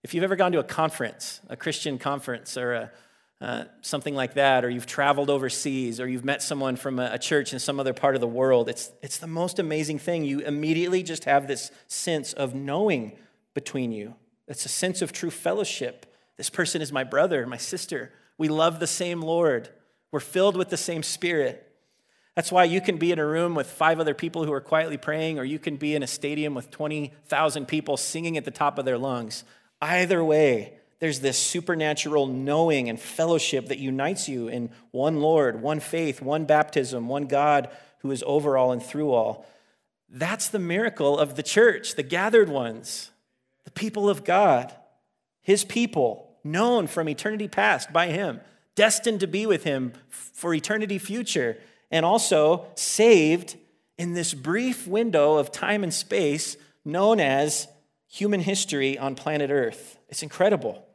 If 0.04 0.14
you've 0.14 0.23
ever 0.23 0.37
gone 0.37 0.52
to 0.52 0.61
a 0.61 0.64
conference, 0.64 1.40
a 1.49 1.56
Christian 1.56 1.99
conference, 1.99 2.56
or 2.56 2.75
a 2.75 2.92
uh, 3.40 3.64
something 3.83 4.14
like 4.14 4.35
that, 4.35 4.64
or 4.64 4.71
you've 4.71 4.87
traveled 4.87 5.28
overseas, 5.28 6.00
or 6.00 6.09
you've 6.09 6.25
met 6.25 6.43
someone 6.43 6.76
from 6.76 6.99
a, 6.99 7.11
a 7.12 7.19
church 7.19 7.52
in 7.52 7.59
some 7.59 7.78
other 7.78 7.93
part 7.93 8.14
of 8.14 8.21
the 8.21 8.26
world, 8.26 8.69
it's, 8.69 8.90
it's 9.02 9.19
the 9.19 9.26
most 9.26 9.59
amazing 9.59 9.99
thing. 9.99 10.25
You 10.25 10.40
immediately 10.40 11.02
just 11.02 11.25
have 11.25 11.47
this 11.47 11.71
sense 11.87 12.33
of 12.33 12.55
knowing 12.55 13.12
between 13.52 13.93
you. 13.93 14.14
It's 14.49 14.64
a 14.64 14.71
sense 14.71 15.02
of 15.02 15.12
true 15.12 15.31
fellowship. 15.31 16.07
This 16.37 16.49
person 16.49 16.81
is 16.81 16.93
my 16.93 17.05
brother, 17.05 17.47
my 17.47 17.57
sister. 17.57 18.12
We 18.38 18.49
love 18.49 18.81
the 18.81 18.87
same 18.87 19.21
Lord. 19.21 19.69
We're 20.11 20.21
filled 20.21 20.57
with 20.57 20.71
the 20.71 20.76
same 20.76 21.02
Spirit. 21.02 21.62
That's 22.37 22.52
why 22.52 22.64
you 22.64 22.81
can 22.81 22.99
be 22.99 23.12
in 23.12 23.19
a 23.19 23.26
room 23.26 23.55
with 23.55 23.66
five 23.66 23.99
other 23.99 24.14
people 24.14 24.45
who 24.45 24.52
are 24.52 24.61
quietly 24.61 24.99
praying, 24.99 25.38
or 25.38 25.45
you 25.45 25.59
can 25.59 25.76
be 25.76 25.95
in 25.95 26.02
a 26.02 26.07
stadium 26.07 26.55
with 26.55 26.71
20,000 26.71 27.66
people 27.66 27.97
singing 27.97 28.37
at 28.37 28.45
the 28.45 28.50
top 28.50 28.78
of 28.78 28.85
their 28.85 28.99
lungs. 28.99 29.45
Either 29.81 30.23
way, 30.23 30.75
there's 30.99 31.21
this 31.21 31.38
supernatural 31.38 32.26
knowing 32.26 32.88
and 32.88 32.99
fellowship 32.99 33.69
that 33.69 33.79
unites 33.79 34.29
you 34.29 34.49
in 34.49 34.71
one 34.93 35.21
Lord, 35.21 35.61
one 35.61 35.81
faith, 35.81 36.23
one 36.23 36.47
baptism, 36.47 37.09
one 37.09 37.26
God 37.26 37.69
who 37.99 38.11
is 38.11 38.25
over 38.26 38.57
all 38.57 38.73
and 38.73 38.83
through 38.83 39.12
all. 39.12 39.47
That's 40.09 40.49
the 40.49 40.59
miracle 40.59 41.19
of 41.19 41.35
the 41.35 41.43
church, 41.43 41.97
the 41.97 42.03
gathered 42.03 42.49
ones, 42.49 43.11
the 43.65 43.71
people 43.71 44.09
of 44.09 44.25
God, 44.25 44.75
his 45.43 45.65
people, 45.65 46.38
known 46.43 46.87
from 46.87 47.09
eternity 47.09 47.49
past 47.49 47.93
by 47.93 48.07
him, 48.07 48.41
destined 48.75 49.21
to 49.21 49.26
be 49.26 49.47
with 49.47 49.65
him 49.65 49.93
for 50.09 50.55
eternity 50.55 50.99
future, 50.99 51.59
and 51.91 52.07
also 52.07 52.67
saved 52.76 53.57
in 53.99 54.15
this 54.15 54.33
brief 54.33 54.87
window 54.87 55.37
of 55.37 55.50
time 55.50 55.83
and 55.83 55.93
space 55.93 56.57
known 56.85 57.19
as 57.19 57.67
human 58.09 58.41
history 58.41 58.97
on 58.97 59.15
planet 59.15 59.50
Earth. 59.50 59.99
It's 60.09 60.23
incredible. 60.23 60.86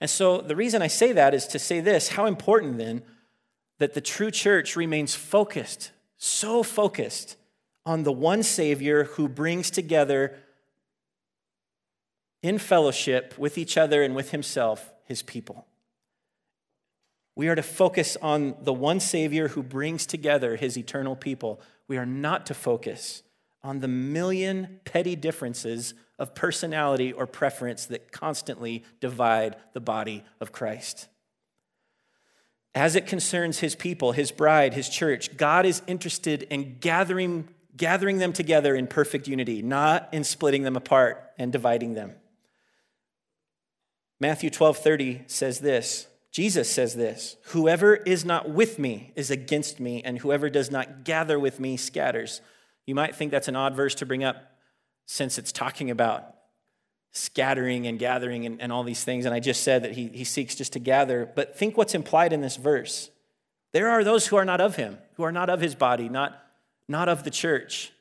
And 0.00 0.08
so 0.08 0.40
the 0.40 0.56
reason 0.56 0.80
I 0.80 0.86
say 0.86 1.12
that 1.12 1.34
is 1.34 1.46
to 1.48 1.58
say 1.58 1.80
this 1.80 2.08
how 2.10 2.26
important 2.26 2.78
then 2.78 3.02
that 3.78 3.94
the 3.94 4.00
true 4.00 4.30
church 4.30 4.76
remains 4.76 5.14
focused, 5.14 5.90
so 6.16 6.62
focused 6.62 7.36
on 7.86 8.02
the 8.02 8.12
one 8.12 8.42
Savior 8.42 9.04
who 9.04 9.28
brings 9.28 9.70
together 9.70 10.38
in 12.42 12.58
fellowship 12.58 13.34
with 13.38 13.58
each 13.58 13.76
other 13.76 14.02
and 14.02 14.14
with 14.14 14.30
Himself 14.30 14.90
His 15.04 15.22
people. 15.22 15.66
We 17.36 17.48
are 17.48 17.54
to 17.54 17.62
focus 17.62 18.16
on 18.20 18.54
the 18.62 18.72
one 18.72 19.00
Savior 19.00 19.48
who 19.48 19.62
brings 19.62 20.06
together 20.06 20.56
His 20.56 20.76
eternal 20.76 21.16
people. 21.16 21.60
We 21.88 21.96
are 21.96 22.06
not 22.06 22.46
to 22.46 22.54
focus 22.54 23.22
on 23.62 23.80
the 23.80 23.88
million 23.88 24.80
petty 24.84 25.16
differences 25.16 25.94
of 26.18 26.34
personality 26.34 27.12
or 27.12 27.26
preference 27.26 27.86
that 27.86 28.12
constantly 28.12 28.84
divide 29.00 29.56
the 29.72 29.80
body 29.80 30.24
of 30.40 30.52
Christ. 30.52 31.08
As 32.74 32.94
it 32.94 33.06
concerns 33.06 33.58
his 33.58 33.74
people, 33.74 34.12
his 34.12 34.30
bride, 34.30 34.74
his 34.74 34.88
church, 34.88 35.36
God 35.36 35.66
is 35.66 35.82
interested 35.86 36.44
in 36.44 36.78
gathering, 36.78 37.48
gathering 37.76 38.18
them 38.18 38.32
together 38.32 38.74
in 38.74 38.86
perfect 38.86 39.26
unity, 39.26 39.60
not 39.60 40.08
in 40.12 40.22
splitting 40.22 40.62
them 40.62 40.76
apart 40.76 41.32
and 41.38 41.50
dividing 41.50 41.94
them. 41.94 42.12
Matthew 44.20 44.50
12 44.50 44.78
30 44.78 45.22
says 45.26 45.60
this 45.60 46.06
Jesus 46.30 46.70
says 46.70 46.94
this 46.94 47.36
Whoever 47.46 47.96
is 47.96 48.24
not 48.24 48.48
with 48.48 48.78
me 48.78 49.12
is 49.16 49.30
against 49.30 49.80
me, 49.80 50.02
and 50.02 50.18
whoever 50.18 50.48
does 50.48 50.70
not 50.70 51.04
gather 51.04 51.38
with 51.38 51.58
me 51.58 51.76
scatters. 51.76 52.40
You 52.86 52.94
might 52.94 53.14
think 53.14 53.30
that's 53.30 53.48
an 53.48 53.56
odd 53.56 53.74
verse 53.74 53.94
to 53.96 54.06
bring 54.06 54.24
up 54.24 54.36
since 55.06 55.38
it's 55.38 55.52
talking 55.52 55.90
about 55.90 56.34
scattering 57.12 57.86
and 57.86 57.98
gathering 57.98 58.46
and, 58.46 58.60
and 58.60 58.72
all 58.72 58.84
these 58.84 59.04
things. 59.04 59.26
And 59.26 59.34
I 59.34 59.40
just 59.40 59.62
said 59.62 59.82
that 59.82 59.92
he, 59.92 60.08
he 60.08 60.24
seeks 60.24 60.54
just 60.54 60.72
to 60.74 60.78
gather. 60.78 61.30
But 61.34 61.56
think 61.56 61.76
what's 61.76 61.94
implied 61.94 62.32
in 62.32 62.40
this 62.40 62.56
verse. 62.56 63.10
There 63.72 63.88
are 63.88 64.04
those 64.04 64.28
who 64.28 64.36
are 64.36 64.44
not 64.44 64.60
of 64.60 64.76
him, 64.76 64.98
who 65.14 65.22
are 65.22 65.32
not 65.32 65.50
of 65.50 65.60
his 65.60 65.74
body, 65.74 66.08
not, 66.08 66.40
not 66.88 67.08
of 67.08 67.24
the 67.24 67.30
church. 67.30 67.92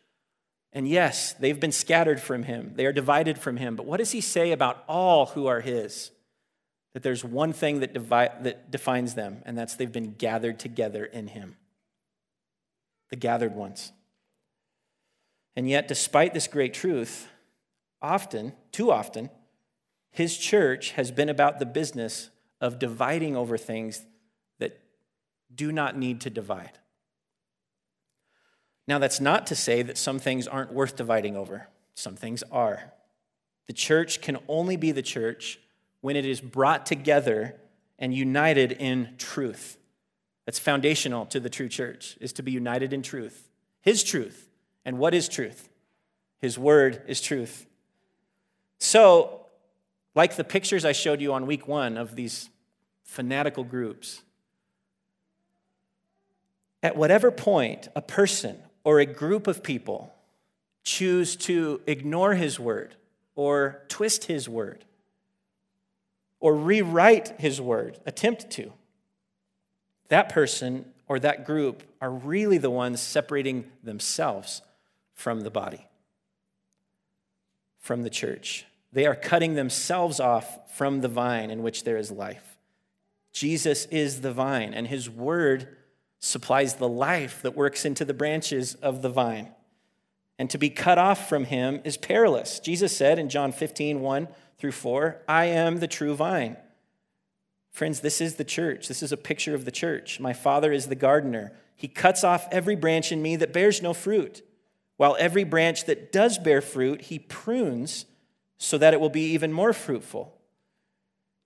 And 0.71 0.87
yes, 0.87 1.33
they've 1.33 1.59
been 1.59 1.71
scattered 1.71 2.21
from 2.21 2.43
him, 2.43 2.73
they 2.75 2.85
are 2.85 2.93
divided 2.93 3.37
from 3.37 3.57
him. 3.57 3.75
But 3.75 3.85
what 3.85 3.97
does 3.97 4.11
he 4.11 4.21
say 4.21 4.51
about 4.51 4.83
all 4.87 5.27
who 5.27 5.47
are 5.47 5.61
his? 5.61 6.11
That 6.93 7.03
there's 7.03 7.23
one 7.23 7.53
thing 7.53 7.81
that, 7.81 7.93
devi- 7.93 8.43
that 8.43 8.71
defines 8.71 9.13
them, 9.13 9.43
and 9.45 9.57
that's 9.57 9.75
they've 9.75 9.91
been 9.91 10.13
gathered 10.13 10.59
together 10.59 11.05
in 11.05 11.27
him. 11.27 11.57
The 13.09 13.15
gathered 13.15 13.55
ones. 13.55 13.91
And 15.55 15.69
yet, 15.69 15.87
despite 15.87 16.33
this 16.33 16.47
great 16.47 16.73
truth, 16.73 17.27
often, 18.01 18.53
too 18.71 18.91
often, 18.91 19.29
his 20.11 20.37
church 20.37 20.91
has 20.91 21.11
been 21.11 21.29
about 21.29 21.59
the 21.59 21.65
business 21.65 22.29
of 22.61 22.79
dividing 22.79 23.35
over 23.35 23.57
things 23.57 24.03
that 24.59 24.79
do 25.53 25.71
not 25.71 25.97
need 25.97 26.21
to 26.21 26.29
divide. 26.29 26.79
Now, 28.87 28.97
that's 28.97 29.21
not 29.21 29.47
to 29.47 29.55
say 29.55 29.81
that 29.83 29.97
some 29.97 30.17
things 30.17 30.47
aren't 30.47 30.73
worth 30.73 30.95
dividing 30.95 31.35
over, 31.35 31.67
some 31.93 32.15
things 32.15 32.43
are. 32.51 32.93
The 33.67 33.73
church 33.73 34.21
can 34.21 34.37
only 34.47 34.77
be 34.77 34.91
the 34.91 35.03
church 35.03 35.59
when 36.01 36.15
it 36.15 36.25
is 36.25 36.41
brought 36.41 36.87
together 36.87 37.55
and 37.99 38.13
united 38.13 38.71
in 38.71 39.15
truth. 39.17 39.77
That's 40.45 40.57
foundational 40.57 41.27
to 41.27 41.39
the 41.39 41.49
true 41.49 41.69
church, 41.69 42.17
is 42.19 42.33
to 42.33 42.41
be 42.41 42.51
united 42.51 42.93
in 42.93 43.03
truth. 43.03 43.47
His 43.81 44.03
truth. 44.03 44.48
And 44.85 44.97
what 44.97 45.13
is 45.13 45.27
truth? 45.27 45.69
His 46.39 46.57
word 46.57 47.03
is 47.07 47.21
truth. 47.21 47.65
So, 48.79 49.45
like 50.15 50.35
the 50.35 50.43
pictures 50.43 50.85
I 50.85 50.93
showed 50.93 51.21
you 51.21 51.33
on 51.33 51.45
week 51.45 51.67
one 51.67 51.97
of 51.97 52.15
these 52.15 52.49
fanatical 53.03 53.63
groups, 53.63 54.21
at 56.81 56.95
whatever 56.95 57.29
point 57.29 57.89
a 57.95 58.01
person 58.01 58.57
or 58.83 58.99
a 58.99 59.05
group 59.05 59.47
of 59.47 59.63
people 59.63 60.13
choose 60.83 61.35
to 61.35 61.81
ignore 61.85 62.35
his 62.35 62.59
word 62.59 62.95
or 63.35 63.81
twist 63.89 64.25
his 64.25 64.47
word 64.47 64.85
or 66.39 66.55
rewrite 66.55 67.39
his 67.39 67.59
word, 67.59 67.99
attempt 68.05 68.49
to, 68.51 68.71
that 70.07 70.29
person 70.29 70.85
or 71.07 71.19
that 71.19 71.45
group 71.45 71.83
are 71.99 72.09
really 72.09 72.57
the 72.57 72.69
ones 72.69 73.01
separating 73.01 73.69
themselves 73.83 74.61
from 75.19 75.41
the 75.41 75.51
body, 75.51 75.85
from 77.77 78.03
the 78.03 78.09
church. 78.09 78.65
They 78.93 79.05
are 79.05 79.15
cutting 79.15 79.55
themselves 79.55 80.21
off 80.21 80.73
from 80.77 81.01
the 81.01 81.09
vine 81.09 81.51
in 81.51 81.61
which 81.61 81.83
there 81.83 81.97
is 81.97 82.09
life. 82.09 82.57
Jesus 83.33 83.85
is 83.87 84.21
the 84.21 84.31
vine, 84.31 84.73
and 84.73 84.87
his 84.87 85.09
word 85.09 85.75
supplies 86.19 86.75
the 86.75 86.87
life 86.87 87.41
that 87.41 87.53
works 87.53 87.83
into 87.83 88.05
the 88.05 88.13
branches 88.13 88.75
of 88.75 89.01
the 89.01 89.09
vine. 89.09 89.49
And 90.37 90.49
to 90.51 90.57
be 90.57 90.69
cut 90.69 90.97
off 90.97 91.27
from 91.27 91.43
him 91.43 91.81
is 91.83 91.97
perilous. 91.97 92.61
Jesus 92.61 92.95
said 92.95 93.19
in 93.19 93.27
John 93.27 93.51
15, 93.51 93.99
1 93.99 94.27
through 94.57 94.71
4, 94.71 95.21
I 95.27 95.45
am 95.47 95.79
the 95.79 95.87
true 95.87 96.15
vine. 96.15 96.55
Friends, 97.71 97.99
this 97.99 98.21
is 98.21 98.35
the 98.35 98.45
church. 98.45 98.87
This 98.87 99.03
is 99.03 99.11
a 99.11 99.17
picture 99.17 99.53
of 99.53 99.65
the 99.65 99.71
church. 99.71 100.21
My 100.21 100.31
Father 100.31 100.71
is 100.71 100.87
the 100.87 100.95
gardener. 100.95 101.51
He 101.75 101.89
cuts 101.89 102.23
off 102.23 102.47
every 102.53 102.77
branch 102.77 103.11
in 103.11 103.21
me 103.21 103.35
that 103.35 103.51
bears 103.51 103.81
no 103.81 103.93
fruit, 103.93 104.43
while 104.99 105.15
every 105.17 105.45
branch 105.45 105.85
that 105.85 106.11
does 106.11 106.37
bear 106.37 106.59
fruit, 106.59 107.03
he 107.03 107.19
prunes 107.19 108.05
so 108.57 108.77
that 108.77 108.93
it 108.93 108.99
will 108.99 109.09
be 109.09 109.31
even 109.31 109.53
more 109.53 109.71
fruitful. 109.71 110.37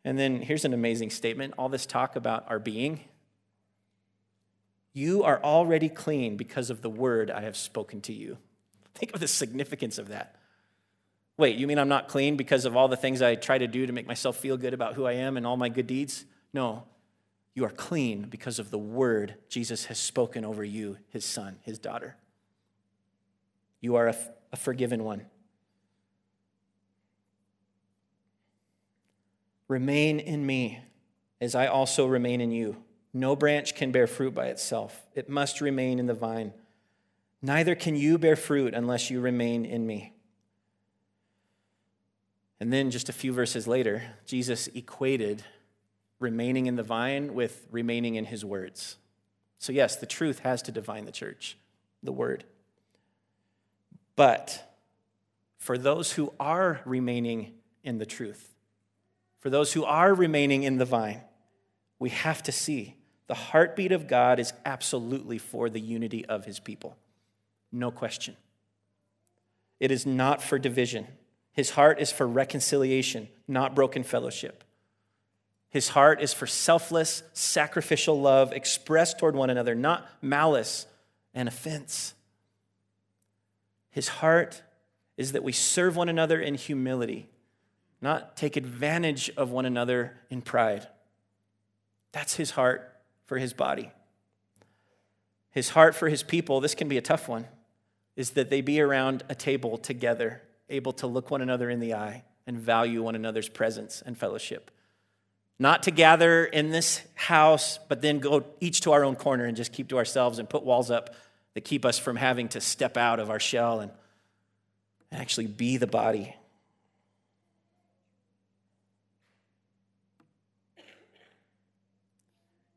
And 0.03 0.17
then 0.17 0.41
here's 0.41 0.65
an 0.65 0.74
amazing 0.74 1.12
statement 1.12 1.53
all 1.55 1.69
this 1.69 1.86
talk 1.86 2.15
about 2.15 2.50
our 2.50 2.57
being. 2.57 3.01
You 4.91 5.22
are 5.22 5.39
already 5.43 5.88
clean 5.88 6.36
because 6.36 6.72
of 6.72 6.81
the 6.81 6.89
word 6.89 7.29
I 7.29 7.41
have 7.41 7.55
spoken 7.55 8.01
to 8.01 8.12
you. 8.12 8.39
Think 8.95 9.13
of 9.13 9.19
the 9.19 9.27
significance 9.27 10.00
of 10.00 10.07
that. 10.07 10.36
Wait, 11.38 11.55
you 11.55 11.67
mean 11.67 11.77
I'm 11.77 11.88
not 11.88 12.07
clean 12.07 12.36
because 12.38 12.65
of 12.65 12.75
all 12.75 12.88
the 12.88 12.98
things 12.98 13.22
I 13.22 13.36
try 13.36 13.60
to 13.60 13.67
do 13.67 13.86
to 13.86 13.93
make 13.93 14.07
myself 14.07 14.38
feel 14.38 14.57
good 14.57 14.74
about 14.74 14.95
who 14.95 15.05
I 15.05 15.13
am 15.13 15.38
and 15.38 15.45
all 15.45 15.57
my 15.57 15.69
good 15.69 15.86
deeds? 15.86 16.25
No. 16.55 16.86
You 17.53 17.65
are 17.65 17.69
clean 17.69 18.29
because 18.31 18.57
of 18.57 18.72
the 18.72 18.79
word 18.79 19.36
Jesus 19.48 19.86
has 19.86 20.00
spoken 20.00 20.43
over 20.43 20.63
you, 20.63 20.98
his 21.10 21.24
son, 21.24 21.60
his 21.62 21.77
daughter. 21.77 22.15
You 23.83 23.97
are 23.97 24.07
a, 24.07 24.55
forgiven 24.55 25.03
one. 25.03 25.25
Remain 29.67 30.21
in 30.21 30.45
me 30.45 30.79
as 31.41 31.53
I 31.53 31.67
also 31.67 32.05
remain 32.05 32.39
in 32.39 32.49
you. 32.49 32.77
No 33.13 33.35
branch 33.35 33.75
can 33.75 33.91
bear 33.91 34.07
fruit 34.07 34.33
by 34.33 34.45
itself, 34.47 35.03
it 35.13 35.27
must 35.27 35.59
remain 35.59 35.99
in 35.99 36.05
the 36.05 36.13
vine. 36.13 36.53
Neither 37.41 37.75
can 37.75 37.97
you 37.97 38.17
bear 38.17 38.37
fruit 38.37 38.73
unless 38.73 39.09
you 39.11 39.19
remain 39.19 39.65
in 39.65 39.85
me. 39.85 40.13
And 42.61 42.71
then, 42.71 42.89
just 42.89 43.09
a 43.09 43.13
few 43.13 43.33
verses 43.33 43.67
later, 43.67 44.01
Jesus 44.25 44.67
equated 44.67 45.43
remaining 46.21 46.67
in 46.67 46.77
the 46.77 46.83
vine 46.83 47.33
with 47.33 47.67
remaining 47.69 48.15
in 48.15 48.23
his 48.23 48.45
words. 48.45 48.95
So, 49.59 49.73
yes, 49.73 49.97
the 49.97 50.05
truth 50.05 50.39
has 50.39 50.61
to 50.61 50.71
define 50.71 51.03
the 51.03 51.11
church, 51.11 51.57
the 52.01 52.13
word. 52.13 52.45
But 54.15 54.75
for 55.58 55.77
those 55.77 56.13
who 56.13 56.34
are 56.39 56.82
remaining 56.86 57.53
in 57.84 57.98
the 57.98 58.05
truth, 58.05 58.53
for 59.39 59.50
those 59.50 59.74
who 59.74 59.84
are 59.84 60.13
remaining 60.13 60.63
in 60.63 60.77
the 60.77 60.86
vine, 60.86 61.22
we 62.00 62.10
have 62.10 62.43
to 62.43 62.51
see 62.51 62.96
the 63.27 63.34
heartbeat 63.34 63.91
of 63.91 64.08
God 64.08 64.39
is 64.39 64.53
absolutely 64.65 65.38
for 65.38 65.70
the 65.70 65.79
unity 65.79 66.25
of 66.25 66.46
his 66.46 66.60
people. 66.60 66.98
No 67.72 67.91
question. 67.91 68.36
It 69.79 69.91
is 69.91 70.05
not 70.05 70.41
for 70.41 70.60
division. 70.60 71.08
His 71.51 71.72
heart 71.72 72.00
is 72.00 72.12
for 72.12 72.27
reconciliation, 72.27 73.29
not 73.48 73.75
broken 73.75 74.03
fellowship. 74.03 74.63
His 75.70 75.89
heart 75.89 76.22
is 76.22 76.34
for 76.34 76.46
selfless, 76.46 77.24
sacrificial 77.34 78.20
love 78.22 78.53
expressed 78.53 79.17
toward 79.17 79.36
one 79.36 79.50
another, 79.50 79.74
not 79.74 80.08
malice 80.22 80.86
and 81.34 81.48
offense. 81.48 82.13
His 83.93 84.07
heart 84.07 84.63
is 85.17 85.33
that 85.33 85.43
we 85.43 85.51
serve 85.51 85.95
one 85.95 86.09
another 86.09 86.41
in 86.41 86.55
humility, 86.55 87.29
not 88.01 88.35
take 88.35 88.57
advantage 88.57 89.29
of 89.38 89.51
one 89.51 89.67
another 89.67 90.17
in 90.31 90.41
pride. 90.41 90.88
That's 92.12 92.35
his 92.35 92.51
heart 92.51 92.91
for 93.25 93.38
his 93.38 93.53
body. 93.53 93.91
His 95.51 95.69
heart 95.69 95.93
for 95.93 96.09
his 96.09 96.23
people, 96.23 96.59
this 96.59 96.73
can 96.73 96.89
be 96.89 96.97
a 96.97 97.01
tough 97.01 97.29
one, 97.29 97.45
is 98.15 98.31
that 98.31 98.50
they 98.50 98.62
be 98.62 98.81
around 98.81 99.21
a 99.29 99.35
table 99.35 99.77
together, 99.77 100.41
able 100.69 100.93
to 100.93 101.05
look 101.05 101.29
one 101.29 101.41
another 101.41 101.69
in 101.69 101.79
the 101.79 101.93
eye 101.93 102.23
and 102.47 102.57
value 102.57 103.03
one 103.03 103.13
another's 103.13 103.47
presence 103.47 104.01
and 104.03 104.17
fellowship. 104.17 104.71
Not 105.59 105.83
to 105.83 105.91
gather 105.91 106.45
in 106.45 106.71
this 106.71 107.03
house, 107.13 107.77
but 107.88 108.01
then 108.01 108.17
go 108.17 108.43
each 108.59 108.81
to 108.81 108.91
our 108.91 109.05
own 109.05 109.15
corner 109.15 109.45
and 109.45 109.55
just 109.55 109.71
keep 109.71 109.89
to 109.89 109.97
ourselves 109.97 110.39
and 110.39 110.50
put 110.50 110.63
walls 110.63 110.89
up 110.89 111.13
that 111.53 111.62
keep 111.62 111.86
us 111.86 112.00
from 112.00 112.15
having 112.15 112.48
to 112.50 112.62
step 112.62 112.98
out 112.98 113.19
of 113.19 113.29
our 113.29 113.39
shell 113.39 113.79
and, 113.79 113.91
actually 115.12 115.45
be 115.45 115.77
the 115.77 115.86
body. 115.86 116.36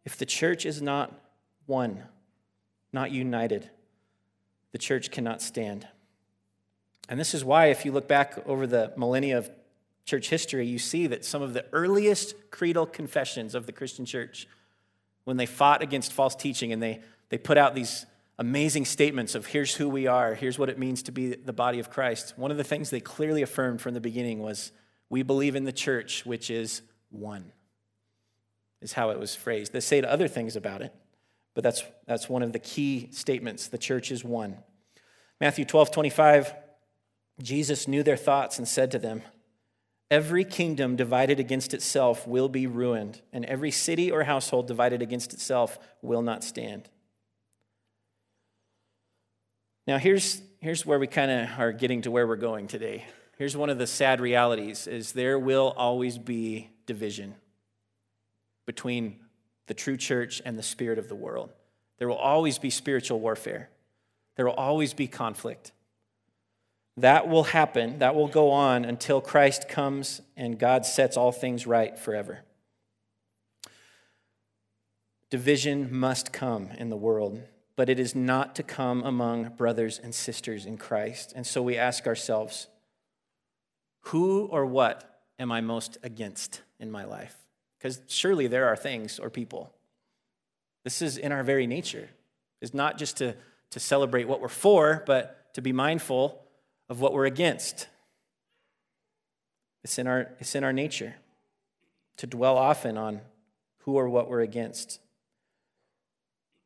If 0.04 0.18
the 0.18 0.26
church 0.26 0.66
is 0.66 0.83
not 0.83 1.18
one, 1.64 2.02
not 2.92 3.11
united, 3.11 3.71
the 4.73 4.78
church 4.78 5.11
cannot 5.11 5.40
stand. 5.40 5.88
And 7.09 7.18
this 7.18 7.33
is 7.33 7.42
why, 7.42 7.66
if 7.66 7.87
you 7.87 7.92
look 7.92 8.06
back 8.06 8.47
over 8.47 8.66
the 8.66 8.92
millennia 8.97 9.38
of 9.38 9.50
church 10.04 10.28
history, 10.28 10.66
you 10.66 10.78
see 10.78 11.06
that 11.06 11.25
some 11.25 11.40
of 11.40 11.54
the 11.54 11.64
earliest 11.73 12.50
creedal 12.50 12.85
confessions 12.85 13.54
of 13.54 13.64
the 13.64 13.73
Christian 13.73 14.04
church, 14.04 14.47
when 15.25 15.38
they 15.38 15.47
fought 15.47 15.83
against 15.83 16.12
false 16.12 16.37
teaching 16.37 16.73
and 16.73 16.83
they, 16.83 17.00
they 17.30 17.38
put 17.38 17.56
out 17.56 17.75
these 17.75 18.04
amazing 18.38 18.85
statements 18.85 19.35
of 19.35 19.47
here's 19.47 19.75
who 19.75 19.88
we 19.88 20.07
are, 20.07 20.35
here's 20.35 20.59
what 20.59 20.69
it 20.69 20.78
means 20.78 21.02
to 21.05 21.12
be 21.12 21.35
the 21.35 21.52
body 21.52 21.78
of 21.78 21.90
Christ, 21.90 22.35
one 22.37 22.50
of 22.50 22.57
the 22.57 22.64
things 22.64 22.90
they 22.90 23.00
clearly 23.00 23.43
affirmed 23.43 23.81
from 23.81 23.95
the 23.95 24.00
beginning 24.00 24.40
was 24.40 24.73
we 25.09 25.23
believe 25.23 25.57
in 25.57 25.64
the 25.64 25.73
church, 25.73 26.26
which 26.26 26.50
is 26.50 26.83
one, 27.11 27.52
is 28.83 28.93
how 28.93 29.11
it 29.11 29.19
was 29.19 29.35
phrased. 29.35 29.73
They 29.73 29.81
say 29.81 30.02
other 30.02 30.28
things 30.28 30.57
about 30.57 30.83
it, 30.83 30.93
but 31.55 31.64
that's, 31.64 31.83
that's 32.07 32.28
one 32.28 32.43
of 32.43 32.52
the 32.52 32.59
key 32.59 33.09
statements. 33.12 33.69
The 33.69 33.78
church 33.78 34.10
is 34.10 34.23
one. 34.23 34.58
Matthew 35.41 35.65
12, 35.65 35.91
25, 35.91 36.54
Jesus 37.43 37.89
knew 37.89 38.02
their 38.02 38.17
thoughts 38.17 38.58
and 38.58 38.67
said 38.67 38.91
to 38.91 38.99
them, 38.99 39.23
Every 40.10 40.45
kingdom 40.45 40.95
divided 40.95 41.41
against 41.41 41.75
itself 41.75 42.28
will 42.28 42.49
be 42.49 42.67
ruined, 42.67 43.23
and 43.32 43.45
every 43.45 43.73
city 43.73 44.10
or 44.10 44.23
household 44.23 44.69
divided 44.69 45.02
against 45.02 45.32
itself 45.32 45.78
will 46.00 46.23
not 46.23 46.45
stand. 46.45 46.89
Now, 49.86 49.99
here's, 49.99 50.42
here's 50.58 50.84
where 50.84 50.99
we 50.99 51.06
kind 51.06 51.30
of 51.30 51.60
are 51.60 51.70
getting 51.70 52.02
to 52.02 52.10
where 52.10 52.26
we're 52.26 52.36
going 52.36 52.66
today. 52.66 53.04
Here's 53.38 53.56
one 53.56 53.70
of 53.70 53.78
the 53.78 53.86
sad 53.86 54.20
realities 54.20 54.86
is 54.86 55.12
there 55.12 55.38
will 55.38 55.75
always 55.76 56.18
be 56.18 56.70
division 56.86 57.34
between 58.66 59.20
the 59.66 59.75
true 59.75 59.96
church 59.96 60.42
and 60.44 60.58
the 60.58 60.62
spirit 60.62 60.99
of 60.99 61.08
the 61.08 61.14
world. 61.14 61.52
There 61.99 62.08
will 62.08 62.16
always 62.16 62.58
be 62.58 62.70
spiritual 62.70 63.20
warfare. 63.20 63.70
There 64.34 64.46
will 64.46 64.54
always 64.54 64.92
be 64.92 65.06
conflict. 65.06 65.72
That 66.96 67.28
will 67.28 67.44
happen, 67.44 67.99
that 68.00 68.14
will 68.14 68.28
go 68.28 68.50
on 68.50 68.84
until 68.84 69.20
Christ 69.20 69.68
comes 69.68 70.20
and 70.36 70.58
God 70.58 70.84
sets 70.84 71.16
all 71.16 71.30
things 71.30 71.66
right 71.66 71.99
forever. 71.99 72.40
Division 75.30 75.94
must 75.94 76.32
come 76.32 76.70
in 76.78 76.88
the 76.88 76.96
world, 76.96 77.40
but 77.76 77.91
it 77.91 78.00
is 78.00 78.15
not 78.15 78.56
to 78.56 78.62
come 78.62 79.02
among 79.02 79.50
brothers 79.50 80.00
and 80.02 80.15
sisters 80.15 80.65
in 80.65 80.78
Christ. 80.78 81.32
And 81.36 81.47
so 81.47 81.62
we 81.62 81.76
ask 81.76 82.06
ourselves 82.06 82.69
who 84.00 84.47
or 84.47 84.65
what 84.65 85.21
am 85.39 85.52
I 85.52 85.60
most 85.60 85.99
against 86.02 86.62
in 86.80 86.91
my 86.91 87.04
life? 87.04 87.36
Because 87.78 88.00
surely 88.06 88.47
there 88.47 88.67
are 88.67 88.76
things 88.76 89.19
or 89.19 89.28
people. 89.28 89.73
This 90.84 91.02
is 91.02 91.19
in 91.19 91.32
our 91.32 91.43
very 91.43 91.67
nature. 91.67 92.08
It's 92.62 92.73
not 92.73 92.97
just 92.97 93.19
to, 93.19 93.34
to 93.71 93.80
celebrate 93.80 94.26
what 94.26 94.41
we're 94.41 94.49
for, 94.49 95.02
but 95.06 95.52
to 95.54 95.60
be 95.60 95.73
mindful 95.73 96.43
of 96.89 97.00
what 97.00 97.12
we're 97.12 97.26
against. 97.26 97.89
It's 99.84 99.99
in 99.99 100.06
our, 100.06 100.30
it's 100.39 100.54
in 100.54 100.65
our 100.65 100.73
nature 100.73 101.17
to 102.17 102.26
dwell 102.26 102.56
often 102.56 102.97
on 102.97 103.21
who 103.80 103.97
or 103.97 104.08
what 104.08 104.30
we're 104.30 104.41
against. 104.41 105.00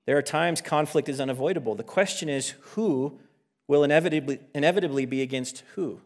There 0.07 0.17
are 0.17 0.23
times 0.23 0.61
conflict 0.61 1.09
is 1.09 1.21
unavoidable. 1.21 1.75
The 1.75 1.85
question 1.85 2.29
is 2.29 2.51
who 2.61 3.19
will 3.69 3.85
inevitably, 3.85 4.41
inevitably 4.55 5.07
be 5.07 5.23
against 5.23 5.63
who? 5.75 6.01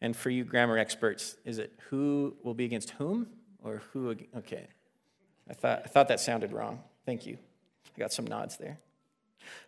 And 0.00 0.16
for 0.16 0.30
you 0.30 0.44
grammar 0.44 0.78
experts, 0.78 1.36
is 1.44 1.58
it 1.58 1.72
who 1.90 2.36
will 2.42 2.54
be 2.54 2.64
against 2.64 2.90
whom 2.90 3.26
or 3.62 3.82
who? 3.92 4.14
Okay. 4.36 4.66
I 5.48 5.54
thought, 5.54 5.82
I 5.84 5.88
thought 5.88 6.08
that 6.08 6.20
sounded 6.20 6.52
wrong. 6.52 6.80
Thank 7.04 7.26
you. 7.26 7.38
I 7.94 7.98
got 7.98 8.12
some 8.12 8.26
nods 8.26 8.56
there. 8.56 8.78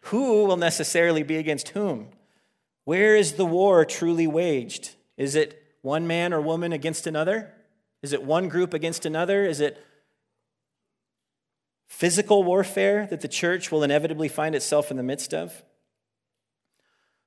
Who 0.03 0.45
will 0.47 0.57
necessarily 0.57 1.23
be 1.23 1.37
against 1.37 1.71
whom? 1.71 2.09
Where 2.85 3.17
is 3.17 3.33
the 3.33 3.45
war 3.45 3.85
truly 3.85 4.27
waged? 4.27 4.95
Is 5.17 5.35
it 5.35 5.63
one 5.83 6.07
man 6.07 6.33
or 6.33 6.41
woman 6.41 6.73
against 6.73 7.07
another? 7.07 7.53
Is 8.03 8.13
it 8.13 8.23
one 8.23 8.49
group 8.49 8.73
against 8.73 9.05
another? 9.05 9.45
Is 9.45 9.61
it 9.61 9.83
physical 11.87 12.43
warfare 12.43 13.07
that 13.09 13.21
the 13.21 13.29
church 13.29 13.71
will 13.71 13.83
inevitably 13.83 14.29
find 14.29 14.55
itself 14.55 14.91
in 14.91 14.97
the 14.97 15.03
midst 15.03 15.33
of? 15.33 15.63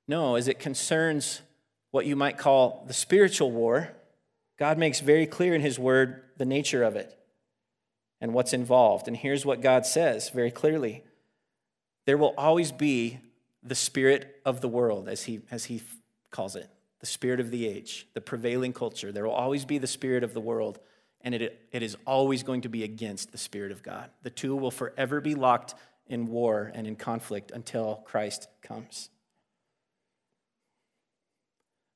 No, 0.07 0.35
as 0.35 0.47
it 0.47 0.59
concerns 0.59 1.41
what 1.91 2.05
you 2.05 2.15
might 2.15 2.37
call 2.37 2.83
the 2.87 2.93
spiritual 2.93 3.51
war, 3.51 3.91
God 4.57 4.77
makes 4.77 4.99
very 4.99 5.25
clear 5.25 5.55
in 5.55 5.61
His 5.61 5.79
Word 5.79 6.23
the 6.37 6.45
nature 6.45 6.83
of 6.83 6.95
it 6.95 7.17
and 8.21 8.33
what's 8.33 8.53
involved. 8.53 9.07
And 9.07 9.15
here's 9.15 9.45
what 9.45 9.61
God 9.61 9.85
says 9.85 10.29
very 10.29 10.51
clearly 10.51 11.03
there 12.05 12.17
will 12.17 12.33
always 12.37 12.71
be 12.71 13.19
the 13.61 13.75
spirit 13.75 14.41
of 14.45 14.61
the 14.61 14.67
world, 14.67 15.07
as 15.07 15.23
he, 15.23 15.41
as 15.51 15.65
he 15.65 15.81
calls 16.31 16.55
it, 16.55 16.67
the 16.99 17.05
spirit 17.05 17.39
of 17.39 17.51
the 17.51 17.67
age, 17.67 18.07
the 18.13 18.21
prevailing 18.21 18.73
culture. 18.73 19.11
There 19.11 19.25
will 19.25 19.31
always 19.31 19.65
be 19.65 19.77
the 19.77 19.87
spirit 19.87 20.23
of 20.23 20.33
the 20.33 20.41
world, 20.41 20.79
and 21.21 21.35
it, 21.35 21.67
it 21.71 21.83
is 21.83 21.97
always 22.05 22.43
going 22.43 22.61
to 22.61 22.69
be 22.69 22.83
against 22.83 23.31
the 23.31 23.37
spirit 23.37 23.71
of 23.71 23.83
God. 23.83 24.09
The 24.23 24.29
two 24.29 24.55
will 24.55 24.71
forever 24.71 25.21
be 25.21 25.35
locked 25.35 25.75
in 26.07 26.27
war 26.27 26.71
and 26.73 26.87
in 26.87 26.95
conflict 26.95 27.51
until 27.51 28.03
Christ 28.05 28.47
comes. 28.61 29.09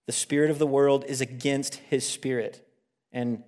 The 0.05 0.13
spirit 0.13 0.51
of 0.51 0.59
the 0.59 0.67
world 0.67 1.05
is 1.07 1.21
against 1.21 1.75
his 1.75 2.07
spirit, 2.07 2.67
and 3.11 3.43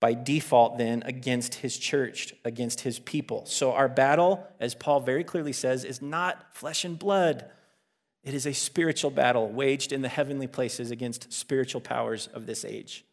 by 0.00 0.14
default, 0.14 0.78
then, 0.78 1.04
against 1.06 1.54
his 1.54 1.78
church, 1.78 2.34
against 2.44 2.80
his 2.80 2.98
people. 2.98 3.46
So, 3.46 3.72
our 3.72 3.88
battle, 3.88 4.44
as 4.58 4.74
Paul 4.74 4.98
very 4.98 5.22
clearly 5.22 5.52
says, 5.52 5.84
is 5.84 6.02
not 6.02 6.56
flesh 6.56 6.84
and 6.84 6.98
blood. 6.98 7.48
It 8.24 8.34
is 8.34 8.44
a 8.44 8.52
spiritual 8.52 9.12
battle 9.12 9.48
waged 9.48 9.92
in 9.92 10.02
the 10.02 10.08
heavenly 10.08 10.48
places 10.48 10.90
against 10.90 11.32
spiritual 11.32 11.80
powers 11.80 12.26
of 12.34 12.46
this 12.46 12.64
age. 12.64 13.04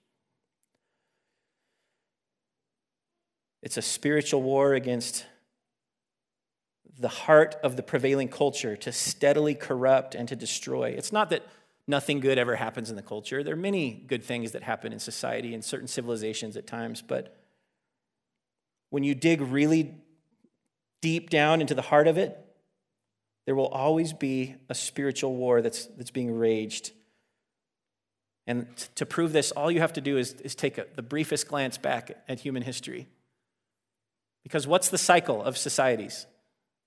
It's 3.62 3.78
a 3.78 3.82
spiritual 3.82 4.42
war 4.42 4.74
against 4.74 5.26
the 6.98 7.10
heart 7.10 7.56
of 7.64 7.76
the 7.78 7.84
prevailing 7.84 8.28
culture 8.28 8.76
to 8.76 8.92
steadily 8.92 9.56
corrupt 9.56 10.16
and 10.16 10.28
to 10.28 10.36
destroy. 10.36 10.90
It's 10.90 11.12
not 11.14 11.30
that 11.30 11.46
nothing 11.88 12.20
good 12.20 12.38
ever 12.38 12.56
happens 12.56 12.90
in 12.90 12.96
the 12.96 13.02
culture. 13.02 13.44
There 13.44 13.54
are 13.54 13.58
many 13.58 14.04
good 14.08 14.24
things 14.24 14.52
that 14.52 14.64
happen 14.64 14.94
in 14.94 15.00
society 15.00 15.54
and 15.54 15.64
certain 15.64 15.88
civilizations 15.88 16.58
at 16.58 16.68
times, 16.68 17.02
but 17.02 17.36
when 18.90 19.04
you 19.04 19.16
dig 19.16 19.42
really 19.42 19.96
deep 21.02 21.30
down 21.30 21.62
into 21.62 21.74
the 21.74 21.82
heart 21.82 22.08
of 22.08 22.18
it, 22.18 22.38
there 23.46 23.56
will 23.56 23.68
always 23.68 24.14
be 24.14 24.56
a 24.70 24.76
spiritual 24.76 25.36
war 25.36 25.62
that's, 25.62 25.86
that's 25.86 26.12
being 26.12 26.38
raged. 26.38 26.92
And 28.46 28.68
to 28.96 29.06
prove 29.06 29.32
this, 29.32 29.52
all 29.52 29.72
you 29.72 29.80
have 29.80 29.94
to 29.94 30.02
do 30.02 30.18
is, 30.18 30.34
is 30.34 30.56
take 30.56 30.78
a, 30.78 30.86
the 30.96 31.02
briefest 31.02 31.48
glance 31.48 31.78
back 31.78 32.12
at 32.28 32.40
human 32.40 32.64
history. 32.64 33.08
Because 34.44 34.68
what's 34.68 34.90
the 34.90 34.98
cycle 34.98 35.44
of 35.44 35.58
societies? 35.58 36.26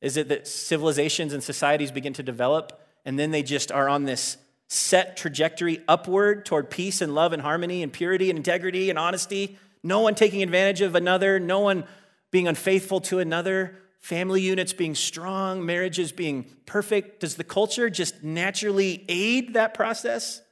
Is 0.01 0.17
it 0.17 0.29
that 0.29 0.49
civilizations 0.49 1.33
and 1.33 1.43
societies 1.43 1.91
begin 1.93 2.13
to 2.15 2.23
develop 2.23 2.81
and 3.05 3.19
then 3.19 3.31
they 3.31 3.43
just 3.43 3.71
are 3.71 3.89
on 3.89 4.05
this 4.05 4.37
set 4.69 5.17
trajectory 5.17 5.81
upward 5.87 6.45
toward 6.45 6.71
peace 6.71 7.01
and 7.01 7.15
love 7.15 7.33
and 7.33 7.43
harmony 7.43 7.83
and 7.83 7.93
purity 7.93 8.31
and 8.31 8.37
integrity 8.37 8.91
and 8.91 8.99
honesty? 8.99 9.59
No 9.83 10.01
one 10.01 10.15
taking 10.15 10.43
advantage 10.43 10.81
of 10.81 10.95
another, 10.95 11.39
no 11.39 11.61
one 11.61 11.85
being 12.31 12.49
unfaithful 12.49 13.01
to 13.03 13.19
another, 13.19 13.77
family 14.01 14.41
units 14.41 14.73
being 14.73 14.95
strong, 14.95 15.65
marriages 15.65 16.11
being 16.11 16.47
perfect. 16.67 17.21
Does 17.21 17.37
the 17.37 17.45
culture 17.45 17.91
just 17.91 18.23
naturally 18.23 19.05
aid 19.09 19.55
that 19.55 19.75
process? 19.75 20.43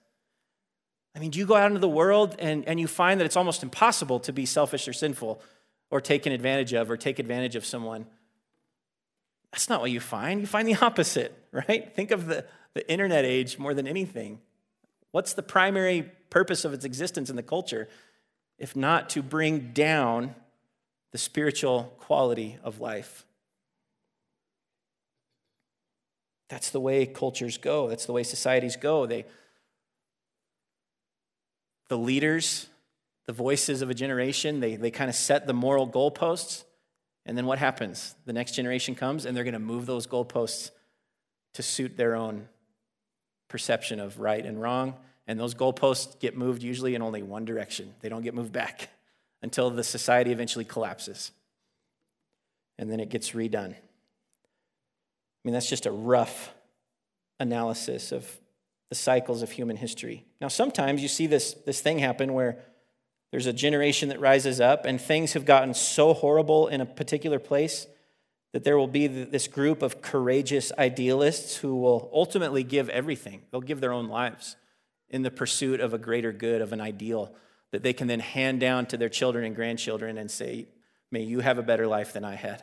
I 1.15 1.19
mean, 1.19 1.31
do 1.31 1.39
you 1.41 1.47
go 1.47 1.57
out 1.57 1.67
into 1.67 1.81
the 1.81 1.89
world 1.89 2.37
and, 2.39 2.65
and 2.69 2.79
you 2.79 2.87
find 2.87 3.19
that 3.19 3.25
it's 3.25 3.37
almost 3.37 3.63
impossible 3.65 4.21
to 4.21 4.33
be 4.33 4.47
selfish 4.47 4.87
or 4.87 4.93
sinful 4.93 5.43
or 5.91 6.01
taken 6.01 6.33
advantage 6.33 6.73
of 6.73 6.91
or 6.91 6.97
take 6.97 7.19
advantage 7.19 7.57
of 7.57 7.65
someone? 7.65 8.07
That's 9.53 9.69
not 9.69 9.81
what 9.81 9.91
you 9.91 10.01
find. 10.01 10.41
You 10.41 10.47
find 10.47 10.67
the 10.67 10.77
opposite, 10.77 11.37
right? 11.53 11.95
Think 11.95 12.11
of 12.11 12.27
the, 12.27 12.45
the 12.75 12.89
internet 12.91 13.25
age 13.25 13.59
more 13.59 13.75
than 13.75 13.87
anything. 13.87 14.41
What's 15.11 15.35
the 15.35 15.43
primary 15.43 16.11
purpose 16.31 16.65
of 16.65 16.73
its 16.73 16.85
existence 16.85 17.31
in 17.31 17.37
the 17.37 17.43
culture, 17.43 17.89
if 18.59 18.77
not 18.77 19.11
to 19.11 19.23
bring 19.23 19.73
down 19.73 20.35
the 21.11 21.19
spiritual 21.19 21.95
quality 21.99 22.59
of 22.63 22.81
life? 22.81 23.25
That's 26.49 26.71
the 26.71 26.81
way 26.81 27.07
cultures 27.07 27.59
go. 27.59 27.89
That's 27.89 28.07
the 28.07 28.13
way 28.13 28.23
societies 28.25 28.77
go. 28.77 29.07
They, 29.07 29.25
the 31.89 31.99
leaders, 31.99 32.69
the 33.31 33.35
voices 33.35 33.81
of 33.81 33.89
a 33.89 33.95
generation, 33.95 34.59
they, 34.59 34.75
they 34.75 34.91
kind 34.91 35.09
of 35.09 35.15
set 35.15 35.47
the 35.47 35.53
moral 35.53 35.89
goalposts. 35.89 36.65
And 37.25 37.39
then 37.39 37.47
what 37.47 37.61
happens? 37.61 38.17
The 38.27 38.33
next 38.33 38.57
generation 38.57 38.97
comes 38.97 39.25
and 39.25 39.37
they're 39.37 39.45
going 39.45 39.55
to 39.55 39.61
move 39.61 39.87
those 39.87 40.09
goalposts 40.09 40.73
to 41.55 41.63
suit 41.63 41.97
their 41.97 42.17
own 42.17 42.49
perception 43.47 44.01
of 44.01 44.19
right 44.19 44.45
and 44.45 44.61
wrong. 44.61 44.97
And 45.29 45.39
those 45.39 45.55
goalposts 45.55 46.19
get 46.19 46.37
moved 46.37 46.65
usually 46.65 46.97
in 46.97 47.03
only 47.03 47.23
one 47.23 47.45
direction, 47.45 47.95
they 48.01 48.09
don't 48.09 48.23
get 48.23 48.35
moved 48.35 48.51
back 48.51 48.89
until 49.43 49.71
the 49.71 49.85
society 49.85 50.33
eventually 50.33 50.65
collapses. 50.65 51.31
And 52.81 52.91
then 52.91 52.99
it 52.99 53.11
gets 53.11 53.31
redone. 53.31 53.75
I 53.75 55.43
mean, 55.45 55.55
that's 55.55 55.71
just 55.71 55.87
a 55.87 55.93
rough 55.93 56.53
analysis 57.39 58.11
of 58.11 58.29
the 58.89 58.97
cycles 58.97 59.43
of 59.43 59.53
human 59.53 59.77
history. 59.77 60.25
Now, 60.41 60.49
sometimes 60.49 61.01
you 61.01 61.07
see 61.07 61.29
this, 61.29 61.55
this 61.65 61.81
thing 61.81 62.01
happen 62.01 62.33
where 62.33 62.59
there's 63.31 63.47
a 63.47 63.53
generation 63.53 64.09
that 64.09 64.21
rises 64.21 64.61
up, 64.61 64.85
and 64.85 65.01
things 65.01 65.35
have 65.35 65.45
gotten 65.45 65.75
so 65.75 66.13
horrible 66.13 66.69
in 66.69 66.81
a 66.81 66.87
particular 66.87 67.39
place 67.39 67.87
that 68.53 68.65
there 68.65 68.77
will 68.77 68.89
be 68.89 69.07
this 69.07 69.47
group 69.47 69.83
of 69.83 70.03
courageous 70.03 70.73
idealists 70.77 71.57
who 71.57 71.77
will 71.77 72.11
ultimately 72.13 72.65
give 72.65 72.89
everything. 72.89 73.43
They'll 73.51 73.61
give 73.61 73.81
their 73.81 73.93
own 73.93 74.09
lives 74.09 74.57
in 75.09 75.23
the 75.23 75.31
pursuit 75.31 75.81
of 75.81 75.95
a 75.95 75.99
greater 75.99 76.33
good, 76.33 76.61
of 76.61 76.73
an 76.73 76.81
ideal 76.81 77.33
that 77.71 77.85
they 77.85 77.93
can 77.93 78.09
then 78.09 78.21
hand 78.21 78.59
down 78.61 78.87
to 78.87 78.97
their 78.97 79.09
children 79.09 79.45
and 79.45 79.55
grandchildren 79.55 80.19
and 80.19 80.31
say, 80.31 80.67
May 81.13 81.23
you 81.23 81.41
have 81.41 81.59
a 81.59 81.63
better 81.63 81.87
life 81.87 82.13
than 82.13 82.25
I 82.25 82.35
had. 82.35 82.63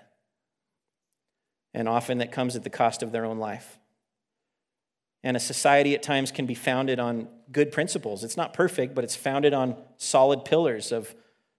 And 1.73 1.87
often 1.87 2.19
that 2.19 2.31
comes 2.31 2.55
at 2.55 2.63
the 2.63 2.69
cost 2.69 3.03
of 3.03 3.11
their 3.11 3.25
own 3.25 3.39
life. 3.39 3.76
And 5.27 5.35
a 5.35 5.41
society 5.41 5.93
at 5.93 6.01
times 6.01 6.31
can 6.31 6.45
be 6.45 6.53
founded 6.53 7.01
on 7.01 7.27
good 7.51 7.73
principles. 7.73 8.23
It's 8.23 8.37
not 8.37 8.53
perfect, 8.53 8.95
but 8.95 9.03
it's 9.03 9.17
founded 9.17 9.53
on 9.53 9.75
solid 9.97 10.45
pillars 10.45 10.93
of 10.93 11.13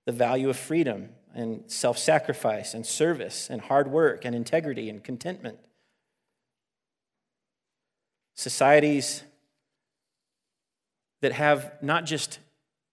the 0.06 0.12
value 0.12 0.48
of 0.48 0.56
freedom 0.56 1.10
and 1.34 1.70
self 1.70 1.98
sacrifice 1.98 2.72
and 2.72 2.86
service 2.86 3.50
and 3.50 3.60
hard 3.60 3.90
work 3.90 4.24
and 4.24 4.34
integrity 4.34 4.88
and 4.88 5.04
contentment. 5.04 5.58
Societies 8.36 9.22
that 11.20 11.32
have 11.32 11.70
not 11.82 12.06
just 12.06 12.38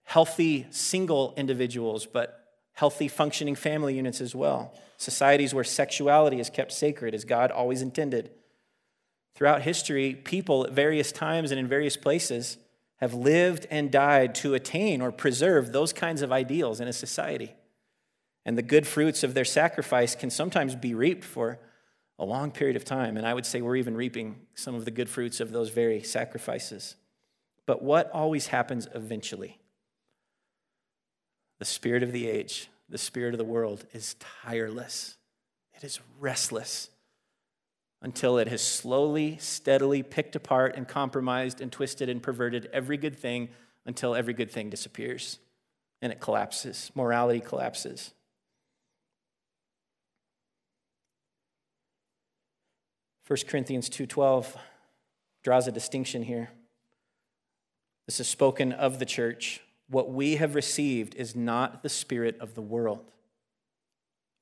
healthy 0.03 0.67
single 0.71 1.33
individuals, 1.37 2.05
but 2.05 2.49
healthy 2.73 3.07
functioning 3.07 3.55
family 3.55 3.95
units 3.95 4.19
as 4.19 4.35
well. 4.35 4.77
Societies 4.97 5.53
where 5.53 5.63
sexuality 5.63 6.41
is 6.41 6.49
kept 6.49 6.73
sacred 6.73 7.15
as 7.15 7.23
God 7.23 7.49
always 7.49 7.81
intended 7.81 8.29
Throughout 9.35 9.63
history, 9.63 10.15
people 10.15 10.65
at 10.65 10.71
various 10.71 11.11
times 11.11 11.51
and 11.51 11.59
in 11.59 11.67
various 11.67 11.97
places 11.97 12.57
have 12.97 13.13
lived 13.13 13.67
and 13.69 13.91
died 13.91 14.33
to 14.35 14.53
attain 14.53 15.01
or 15.01 15.11
preserve 15.11 15.71
those 15.73 15.91
kinds 15.91 16.21
of 16.21 16.31
ideals 16.31 16.79
in 16.79 16.87
a 16.87 16.93
society. 16.93 17.53
And 18.45 18.57
the 18.57 18.61
good 18.61 18.87
fruits 18.87 19.23
of 19.23 19.33
their 19.33 19.45
sacrifice 19.45 20.15
can 20.15 20.29
sometimes 20.29 20.75
be 20.75 20.93
reaped 20.93 21.25
for 21.25 21.59
a 22.17 22.23
long 22.23 22.51
period 22.51 22.77
of 22.77 22.85
time. 22.85 23.17
And 23.17 23.27
I 23.27 23.33
would 23.33 23.45
say 23.45 23.61
we're 23.61 23.75
even 23.75 23.97
reaping 23.97 24.37
some 24.53 24.75
of 24.75 24.85
the 24.85 24.91
good 24.91 25.09
fruits 25.09 25.41
of 25.41 25.51
those 25.51 25.69
very 25.69 26.01
sacrifices. 26.01 26.95
But 27.65 27.81
what 27.83 28.09
always 28.11 28.47
happens 28.47 28.87
eventually? 28.95 29.59
The 31.59 31.65
spirit 31.65 32.03
of 32.03 32.13
the 32.13 32.29
age, 32.29 32.69
the 32.87 32.97
spirit 32.97 33.33
of 33.33 33.37
the 33.37 33.43
world 33.43 33.85
is 33.91 34.15
tireless, 34.43 35.17
it 35.73 35.83
is 35.83 35.99
restless 36.19 36.89
until 38.01 38.37
it 38.37 38.47
has 38.47 38.61
slowly, 38.61 39.37
steadily 39.39 40.03
picked 40.03 40.35
apart 40.35 40.75
and 40.75 40.87
compromised 40.87 41.61
and 41.61 41.71
twisted 41.71 42.09
and 42.09 42.21
perverted 42.21 42.69
every 42.71 42.97
good 42.97 43.17
thing 43.17 43.49
until 43.85 44.15
every 44.15 44.33
good 44.33 44.51
thing 44.51 44.69
disappears 44.69 45.39
and 46.01 46.11
it 46.11 46.19
collapses. 46.19 46.91
Morality 46.93 47.39
collapses. 47.39 48.13
First 53.23 53.47
Corinthians 53.47 53.89
2:12 53.89 54.55
draws 55.41 55.67
a 55.67 55.71
distinction 55.71 56.23
here. 56.23 56.51
This 58.05 58.19
is 58.19 58.27
spoken 58.27 58.71
of 58.71 58.99
the 58.99 59.05
church. 59.05 59.61
What 59.87 60.11
we 60.11 60.35
have 60.35 60.53
received 60.53 61.15
is 61.15 61.35
not 61.35 61.81
the 61.81 61.89
spirit 61.89 62.37
of 62.39 62.53
the 62.53 62.61
world, 62.61 63.11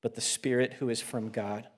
but 0.02 0.14
the 0.14 0.20
spirit 0.20 0.74
who 0.74 0.90
is 0.90 1.00
from 1.00 1.30
God 1.30 1.68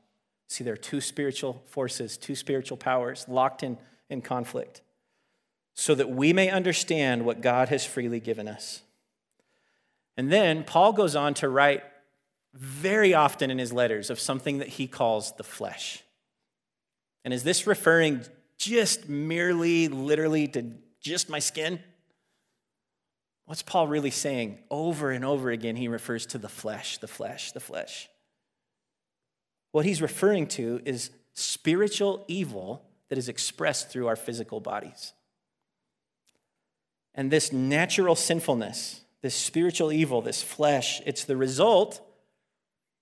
See, 0.48 0.62
there 0.64 0.74
are 0.74 0.78
two 0.78 1.00
spiritual 1.00 1.62
forces, 1.66 2.16
two 2.16 2.34
spiritual 2.34 2.76
powers 2.76 3.26
locked 3.28 3.62
in, 3.62 3.78
in 4.08 4.22
conflict, 4.22 4.82
so 5.74 5.94
that 5.94 6.10
we 6.10 6.32
may 6.32 6.48
understand 6.50 7.24
what 7.24 7.40
God 7.40 7.68
has 7.68 7.84
freely 7.84 8.20
given 8.20 8.48
us. 8.48 8.82
And 10.16 10.32
then 10.32 10.64
Paul 10.64 10.92
goes 10.92 11.16
on 11.16 11.34
to 11.34 11.48
write 11.48 11.82
very 12.54 13.12
often 13.12 13.50
in 13.50 13.58
his 13.58 13.72
letters 13.72 14.08
of 14.08 14.18
something 14.18 14.58
that 14.58 14.68
he 14.68 14.86
calls 14.86 15.32
the 15.32 15.44
flesh. 15.44 16.02
And 17.24 17.34
is 17.34 17.42
this 17.42 17.66
referring 17.66 18.24
just 18.56 19.08
merely, 19.08 19.88
literally 19.88 20.48
to 20.48 20.72
just 21.00 21.28
my 21.28 21.38
skin? 21.38 21.80
What's 23.44 23.62
Paul 23.62 23.88
really 23.88 24.10
saying? 24.10 24.58
Over 24.70 25.10
and 25.10 25.24
over 25.24 25.50
again, 25.50 25.76
he 25.76 25.88
refers 25.88 26.24
to 26.26 26.38
the 26.38 26.48
flesh, 26.48 26.98
the 26.98 27.08
flesh, 27.08 27.52
the 27.52 27.60
flesh. 27.60 28.08
What 29.76 29.84
he's 29.84 30.00
referring 30.00 30.46
to 30.46 30.80
is 30.86 31.10
spiritual 31.34 32.24
evil 32.28 32.82
that 33.10 33.18
is 33.18 33.28
expressed 33.28 33.90
through 33.90 34.06
our 34.06 34.16
physical 34.16 34.58
bodies. 34.58 35.12
And 37.14 37.30
this 37.30 37.52
natural 37.52 38.14
sinfulness, 38.16 39.02
this 39.20 39.34
spiritual 39.34 39.92
evil, 39.92 40.22
this 40.22 40.42
flesh, 40.42 41.02
it's 41.04 41.24
the 41.24 41.36
result 41.36 42.00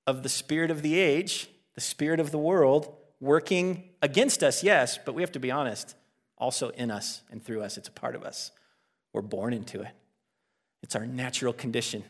of 0.09 0.25
the 0.25 0.29
spirit 0.29 0.73
of 0.73 0.83
the 0.83 0.99
age, 0.99 1.49
the 1.77 1.81
spirit 1.81 2.19
of 2.19 2.33
the 2.33 2.39
world, 2.39 2.93
working 3.21 3.91
against 4.03 4.43
us, 4.43 4.65
yes, 4.65 4.99
but 4.99 5.15
we 5.15 5.23
have 5.23 5.31
to 5.31 5.39
be 5.39 5.53
honest, 5.53 5.95
also 6.37 6.71
in 6.71 6.91
us 6.91 7.23
and 7.31 7.41
through 7.41 7.63
us. 7.63 7.79
It's 7.79 7.87
a 7.87 7.93
part 7.93 8.17
of 8.17 8.25
us. 8.25 8.51
We're 9.13 9.23
born 9.23 9.53
into 9.53 9.81
it, 9.83 9.93
it's 10.83 10.97
our 10.97 11.07
natural 11.07 11.53
condition. 11.53 12.03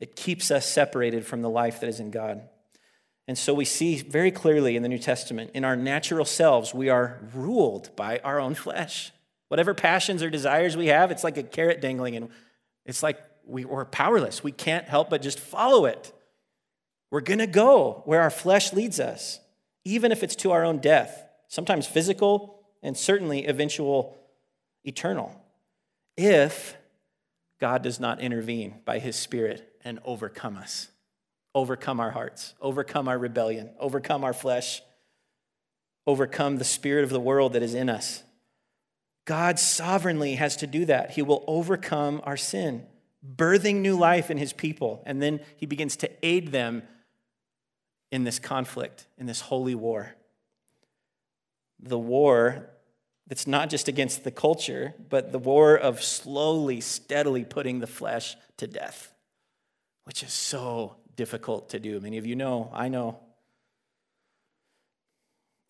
It 0.00 0.16
keeps 0.16 0.50
us 0.50 0.66
separated 0.68 1.26
from 1.26 1.42
the 1.42 1.50
life 1.50 1.80
that 1.80 1.88
is 1.88 2.00
in 2.00 2.10
God. 2.10 2.42
And 3.26 3.36
so 3.36 3.52
we 3.52 3.64
see 3.64 3.96
very 3.96 4.30
clearly 4.30 4.76
in 4.76 4.82
the 4.82 4.88
New 4.88 4.98
Testament, 4.98 5.50
in 5.52 5.64
our 5.64 5.76
natural 5.76 6.24
selves, 6.24 6.72
we 6.72 6.88
are 6.88 7.20
ruled 7.34 7.94
by 7.94 8.20
our 8.24 8.40
own 8.40 8.54
flesh. 8.54 9.12
Whatever 9.48 9.74
passions 9.74 10.22
or 10.22 10.30
desires 10.30 10.76
we 10.76 10.86
have, 10.86 11.10
it's 11.10 11.24
like 11.24 11.36
a 11.36 11.42
carrot 11.42 11.80
dangling, 11.80 12.16
and 12.16 12.30
it's 12.86 13.02
like 13.02 13.18
we, 13.46 13.64
are 13.64 13.84
powerless. 13.84 14.42
We 14.42 14.52
can't 14.52 14.86
help 14.86 15.10
but 15.10 15.20
just 15.20 15.38
follow 15.38 15.84
it. 15.84 16.12
We're 17.10 17.20
going 17.20 17.38
to 17.38 17.46
go 17.46 18.02
where 18.04 18.22
our 18.22 18.30
flesh 18.30 18.72
leads 18.72 19.00
us, 19.00 19.40
even 19.84 20.12
if 20.12 20.22
it's 20.22 20.36
to 20.36 20.52
our 20.52 20.64
own 20.64 20.78
death, 20.78 21.24
sometimes 21.48 21.86
physical 21.86 22.60
and 22.82 22.96
certainly 22.96 23.46
eventual 23.46 24.16
eternal, 24.84 25.38
if 26.16 26.76
God 27.60 27.82
does 27.82 27.98
not 27.98 28.20
intervene 28.20 28.76
by 28.84 28.98
his 28.98 29.16
Spirit 29.16 29.77
and 29.88 29.98
overcome 30.04 30.56
us. 30.56 30.88
overcome 31.54 32.00
our 32.00 32.10
hearts, 32.10 32.54
overcome 32.60 33.08
our 33.08 33.18
rebellion, 33.18 33.70
overcome 33.78 34.24
our 34.24 34.32
flesh, 34.32 34.82
overcome 36.06 36.56
the 36.56 36.64
spirit 36.64 37.04
of 37.04 37.10
the 37.10 37.20
world 37.20 37.52
that 37.52 37.62
is 37.62 37.74
in 37.74 37.88
us. 37.88 38.22
God 39.24 39.58
sovereignly 39.58 40.36
has 40.36 40.56
to 40.58 40.66
do 40.66 40.84
that. 40.86 41.10
He 41.12 41.22
will 41.22 41.44
overcome 41.46 42.20
our 42.24 42.36
sin, 42.36 42.86
birthing 43.36 43.76
new 43.76 43.96
life 43.96 44.30
in 44.30 44.38
his 44.38 44.52
people, 44.52 45.02
and 45.04 45.20
then 45.20 45.40
he 45.56 45.66
begins 45.66 45.96
to 45.96 46.10
aid 46.22 46.52
them 46.52 46.82
in 48.10 48.24
this 48.24 48.38
conflict, 48.38 49.06
in 49.18 49.26
this 49.26 49.42
holy 49.42 49.74
war. 49.74 50.14
The 51.80 51.98
war 51.98 52.70
that's 53.26 53.46
not 53.46 53.68
just 53.68 53.88
against 53.88 54.24
the 54.24 54.30
culture, 54.30 54.94
but 55.10 55.32
the 55.32 55.38
war 55.38 55.76
of 55.76 56.02
slowly, 56.02 56.80
steadily 56.80 57.44
putting 57.44 57.80
the 57.80 57.86
flesh 57.86 58.36
to 58.56 58.66
death, 58.66 59.12
which 60.08 60.22
is 60.22 60.32
so 60.32 60.96
difficult 61.16 61.68
to 61.68 61.78
do. 61.78 62.00
Many 62.00 62.16
of 62.16 62.24
you 62.24 62.34
know, 62.34 62.70
I 62.72 62.88
know. 62.88 63.20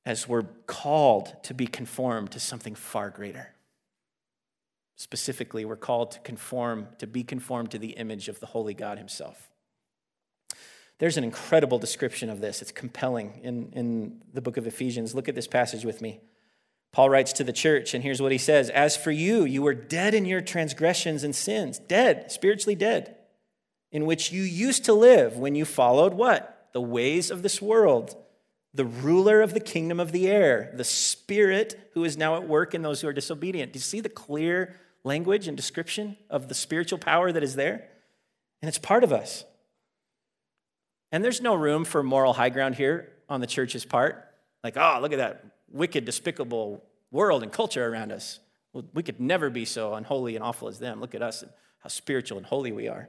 As 0.07 0.29
we're 0.29 0.45
called 0.69 1.35
to 1.43 1.55
be 1.55 1.67
conformed 1.67 2.31
to 2.31 2.39
something 2.39 2.77
far 2.77 3.11
greater. 3.11 3.53
Specifically, 4.95 5.65
we're 5.65 5.75
called 5.75 6.13
to 6.13 6.21
conform, 6.21 6.87
to 6.99 7.07
be 7.09 7.25
conformed 7.25 7.73
to 7.73 7.81
the 7.81 7.91
image 7.91 8.29
of 8.29 8.39
the 8.39 8.47
Holy 8.47 8.75
God 8.75 8.97
Himself. 8.97 9.49
There's 11.01 11.17
an 11.17 11.25
incredible 11.25 11.81
description 11.81 12.31
of 12.31 12.41
this. 12.41 12.63
It's 12.63 12.71
compelling 12.71 13.41
in, 13.43 13.73
in 13.73 14.23
the 14.33 14.41
book 14.41 14.57
of 14.57 14.69
Ephesians. 14.69 15.17
Look 15.17 15.29
at 15.29 15.35
this 15.35 15.49
passage 15.49 15.85
with 15.85 16.01
me. 16.01 16.21
Paul 16.93 17.11
writes 17.11 17.33
to 17.35 17.45
the 17.45 17.53
church, 17.53 17.93
and 17.93 18.05
here's 18.05 18.23
what 18.23 18.31
he 18.31 18.39
says 18.39 18.71
As 18.71 18.97
for 18.97 19.11
you, 19.11 19.43
you 19.45 19.63
were 19.63 19.75
dead 19.75 20.15
in 20.15 20.27
your 20.27 20.41
transgressions 20.41 21.25
and 21.25 21.35
sins, 21.35 21.81
dead, 21.81 22.31
spiritually 22.31 22.77
dead, 22.77 23.17
in 23.91 24.07
which 24.07 24.33
you 24.33 24.43
used 24.43 24.85
to 24.85 24.93
live 24.93 25.37
when 25.37 25.55
you 25.55 25.65
followed 25.65 26.15
what? 26.15 26.69
The 26.73 26.81
ways 26.81 27.31
of 27.31 27.43
this 27.43 27.63
world, 27.63 28.17
the 28.75 28.85
ruler 28.85 29.41
of 29.41 29.55
the 29.55 29.61
kingdom 29.61 29.99
of 29.99 30.13
the 30.13 30.29
air, 30.29 30.71
the 30.75 30.85
spirit 30.85 31.91
who 31.95 32.05
is 32.05 32.17
now 32.17 32.37
at 32.37 32.47
work 32.47 32.75
in 32.75 32.83
those 32.83 33.01
who 33.01 33.09
are 33.09 33.13
disobedient. 33.13 33.73
Do 33.73 33.79
you 33.79 33.83
see 33.83 34.01
the 34.01 34.09
clear 34.09 34.77
language 35.05 35.49
and 35.49 35.57
description 35.57 36.17
of 36.29 36.49
the 36.49 36.55
spiritual 36.55 36.99
power 36.99 37.33
that 37.33 37.43
is 37.43 37.57
there? 37.57 37.89
And 38.61 38.69
it's 38.69 38.79
part 38.79 39.05
of 39.05 39.13
us. 39.13 39.45
And 41.11 41.25
there's 41.25 41.41
no 41.41 41.55
room 41.55 41.85
for 41.85 42.03
moral 42.03 42.35
high 42.35 42.51
ground 42.51 42.75
here 42.75 43.11
on 43.29 43.41
the 43.41 43.47
church's 43.47 43.85
part. 43.85 44.25
Like, 44.63 44.77
oh, 44.77 44.99
look 45.01 45.13
at 45.13 45.19
that 45.19 45.45
wicked, 45.71 46.05
despicable 46.05 46.85
world 47.11 47.43
and 47.43 47.51
culture 47.51 47.87
around 47.87 48.13
us. 48.13 48.41
Well, 48.73 48.85
we 48.93 49.03
could 49.03 49.21
never 49.21 49.49
be 49.49 49.65
so 49.65 49.95
unholy 49.95 50.35
and 50.35 50.45
awful 50.45 50.69
as 50.69 50.79
them. 50.79 51.01
Look 51.01 51.15
at 51.15 51.23
us 51.23 51.43
and 51.43 51.51
how 51.79 51.89
spiritual 51.89 52.39
and 52.39 52.47
holy 52.47 52.73
we 52.73 52.89
are. 52.89 53.09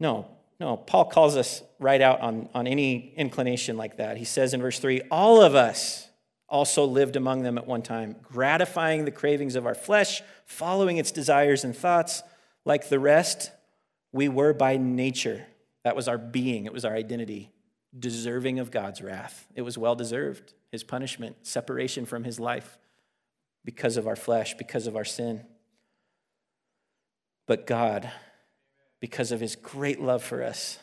No, 0.00 0.26
no, 0.58 0.76
Paul 0.76 1.04
calls 1.06 1.36
us 1.36 1.62
right 1.78 2.00
out 2.00 2.20
on, 2.20 2.48
on 2.54 2.66
any 2.66 3.12
inclination 3.16 3.76
like 3.76 3.98
that. 3.98 4.16
He 4.16 4.24
says 4.24 4.52
in 4.52 4.60
verse 4.60 4.78
3 4.78 5.02
All 5.10 5.40
of 5.40 5.54
us 5.54 6.08
also 6.48 6.84
lived 6.84 7.16
among 7.16 7.42
them 7.42 7.56
at 7.56 7.66
one 7.66 7.82
time, 7.82 8.16
gratifying 8.22 9.04
the 9.04 9.10
cravings 9.10 9.54
of 9.54 9.66
our 9.66 9.74
flesh, 9.74 10.22
following 10.46 10.96
its 10.96 11.12
desires 11.12 11.64
and 11.64 11.76
thoughts. 11.76 12.22
Like 12.64 12.88
the 12.88 12.98
rest, 12.98 13.52
we 14.12 14.28
were 14.28 14.52
by 14.52 14.76
nature. 14.76 15.46
That 15.84 15.96
was 15.96 16.08
our 16.08 16.18
being, 16.18 16.66
it 16.66 16.72
was 16.72 16.84
our 16.84 16.94
identity, 16.94 17.50
deserving 17.98 18.58
of 18.58 18.70
God's 18.70 19.00
wrath. 19.00 19.46
It 19.54 19.62
was 19.62 19.78
well 19.78 19.94
deserved 19.94 20.52
his 20.70 20.84
punishment, 20.84 21.36
separation 21.42 22.04
from 22.04 22.24
his 22.24 22.38
life 22.38 22.78
because 23.64 23.96
of 23.96 24.06
our 24.06 24.16
flesh, 24.16 24.54
because 24.54 24.86
of 24.86 24.96
our 24.96 25.04
sin. 25.04 25.44
But 27.46 27.66
God, 27.66 28.10
because 29.00 29.32
of 29.32 29.40
his 29.40 29.56
great 29.56 30.00
love 30.00 30.22
for 30.22 30.42
us, 30.42 30.78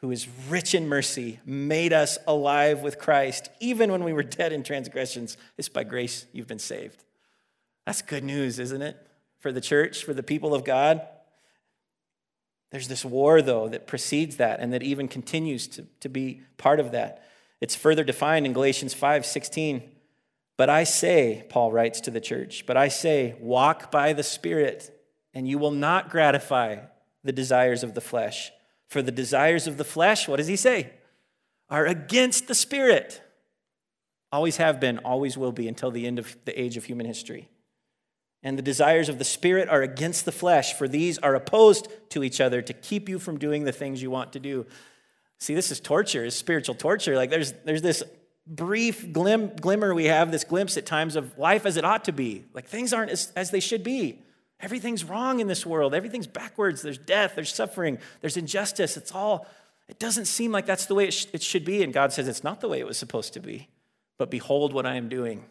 who 0.00 0.10
is 0.10 0.28
rich 0.48 0.74
in 0.74 0.88
mercy, 0.88 1.40
made 1.46 1.92
us 1.92 2.18
alive 2.26 2.82
with 2.82 2.98
Christ, 2.98 3.48
even 3.60 3.90
when 3.90 4.04
we 4.04 4.12
were 4.12 4.22
dead 4.22 4.52
in 4.52 4.62
transgressions. 4.62 5.36
It's 5.56 5.68
by 5.68 5.84
grace 5.84 6.26
you've 6.32 6.48
been 6.48 6.58
saved. 6.58 7.04
That's 7.86 8.02
good 8.02 8.24
news, 8.24 8.58
isn't 8.58 8.82
it? 8.82 8.96
For 9.38 9.52
the 9.52 9.60
church, 9.60 10.04
for 10.04 10.12
the 10.12 10.22
people 10.22 10.54
of 10.54 10.64
God. 10.64 11.06
There's 12.72 12.88
this 12.88 13.04
war, 13.04 13.40
though, 13.40 13.68
that 13.68 13.86
precedes 13.86 14.36
that 14.36 14.60
and 14.60 14.72
that 14.72 14.82
even 14.82 15.06
continues 15.06 15.68
to, 15.68 15.86
to 16.00 16.08
be 16.08 16.42
part 16.58 16.80
of 16.80 16.90
that. 16.92 17.22
It's 17.60 17.76
further 17.76 18.04
defined 18.04 18.44
in 18.44 18.52
Galatians 18.52 18.92
5 18.92 19.24
16. 19.24 19.82
But 20.56 20.68
I 20.70 20.84
say, 20.84 21.44
Paul 21.48 21.70
writes 21.70 22.00
to 22.02 22.10
the 22.10 22.20
church, 22.20 22.64
but 22.66 22.76
I 22.76 22.88
say, 22.88 23.36
walk 23.40 23.90
by 23.90 24.14
the 24.14 24.22
Spirit, 24.22 24.90
and 25.34 25.46
you 25.46 25.58
will 25.58 25.70
not 25.70 26.10
gratify 26.10 26.78
the 27.26 27.32
desires 27.32 27.82
of 27.82 27.94
the 27.94 28.00
flesh. 28.00 28.52
For 28.88 29.02
the 29.02 29.12
desires 29.12 29.66
of 29.66 29.76
the 29.76 29.84
flesh, 29.84 30.28
what 30.28 30.36
does 30.36 30.46
he 30.46 30.56
say? 30.56 30.92
Are 31.68 31.86
against 31.86 32.48
the 32.48 32.54
Spirit. 32.54 33.20
Always 34.32 34.56
have 34.56 34.80
been, 34.80 34.98
always 34.98 35.36
will 35.36 35.52
be 35.52 35.68
until 35.68 35.90
the 35.90 36.06
end 36.06 36.18
of 36.18 36.36
the 36.44 36.60
age 36.60 36.76
of 36.76 36.84
human 36.84 37.06
history. 37.06 37.48
And 38.42 38.56
the 38.56 38.62
desires 38.62 39.08
of 39.08 39.18
the 39.18 39.24
Spirit 39.24 39.68
are 39.68 39.82
against 39.82 40.24
the 40.24 40.32
flesh, 40.32 40.74
for 40.74 40.86
these 40.86 41.18
are 41.18 41.34
opposed 41.34 41.88
to 42.10 42.22
each 42.22 42.40
other 42.40 42.62
to 42.62 42.72
keep 42.72 43.08
you 43.08 43.18
from 43.18 43.38
doing 43.38 43.64
the 43.64 43.72
things 43.72 44.02
you 44.02 44.10
want 44.10 44.32
to 44.34 44.40
do. 44.40 44.66
See, 45.38 45.54
this 45.54 45.70
is 45.70 45.80
torture, 45.80 46.24
is 46.24 46.36
spiritual 46.36 46.74
torture. 46.74 47.16
Like 47.16 47.30
there's 47.30 47.52
there's 47.64 47.82
this 47.82 48.02
brief 48.46 49.12
glim, 49.12 49.50
glimmer 49.56 49.94
we 49.94 50.04
have, 50.04 50.30
this 50.30 50.44
glimpse 50.44 50.76
at 50.76 50.86
times 50.86 51.16
of 51.16 51.36
life 51.36 51.66
as 51.66 51.76
it 51.76 51.84
ought 51.84 52.04
to 52.04 52.12
be. 52.12 52.44
Like 52.54 52.68
things 52.68 52.92
aren't 52.92 53.10
as, 53.10 53.32
as 53.34 53.50
they 53.50 53.60
should 53.60 53.82
be. 53.82 54.22
Everything's 54.60 55.04
wrong 55.04 55.40
in 55.40 55.48
this 55.48 55.66
world. 55.66 55.94
Everything's 55.94 56.26
backwards. 56.26 56.82
There's 56.82 56.98
death, 56.98 57.32
there's 57.34 57.54
suffering, 57.54 57.98
there's 58.20 58.36
injustice. 58.36 58.96
It's 58.96 59.12
all, 59.12 59.46
it 59.88 59.98
doesn't 59.98 60.24
seem 60.26 60.52
like 60.52 60.66
that's 60.66 60.86
the 60.86 60.94
way 60.94 61.08
it, 61.08 61.12
sh- 61.12 61.26
it 61.32 61.42
should 61.42 61.64
be. 61.64 61.82
And 61.82 61.92
God 61.92 62.12
says 62.12 62.28
it's 62.28 62.44
not 62.44 62.60
the 62.60 62.68
way 62.68 62.80
it 62.80 62.86
was 62.86 62.98
supposed 62.98 63.34
to 63.34 63.40
be. 63.40 63.68
But 64.18 64.30
behold 64.30 64.72
what 64.72 64.86
I 64.86 64.94
am 64.94 65.08
doing. 65.08 65.44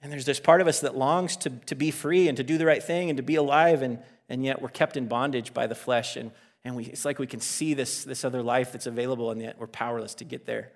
And 0.00 0.10
there's 0.10 0.24
this 0.24 0.40
part 0.40 0.60
of 0.60 0.68
us 0.68 0.80
that 0.80 0.96
longs 0.96 1.36
to, 1.38 1.50
to 1.50 1.74
be 1.74 1.90
free 1.90 2.28
and 2.28 2.36
to 2.36 2.44
do 2.44 2.56
the 2.56 2.66
right 2.66 2.82
thing 2.82 3.10
and 3.10 3.16
to 3.16 3.22
be 3.22 3.34
alive, 3.34 3.82
and, 3.82 3.98
and 4.28 4.44
yet 4.44 4.62
we're 4.62 4.68
kept 4.68 4.96
in 4.96 5.06
bondage 5.06 5.52
by 5.52 5.66
the 5.66 5.74
flesh. 5.74 6.16
And 6.16 6.30
and 6.64 6.76
we, 6.76 6.84
it's 6.84 7.04
like 7.04 7.18
we 7.18 7.26
can 7.26 7.40
see 7.40 7.74
this, 7.74 8.04
this 8.04 8.24
other 8.24 8.42
life 8.42 8.72
that's 8.72 8.86
available, 8.86 9.30
and 9.30 9.40
yet 9.40 9.56
we're 9.58 9.66
powerless 9.66 10.14
to 10.16 10.24
get 10.24 10.46
there. 10.46 10.72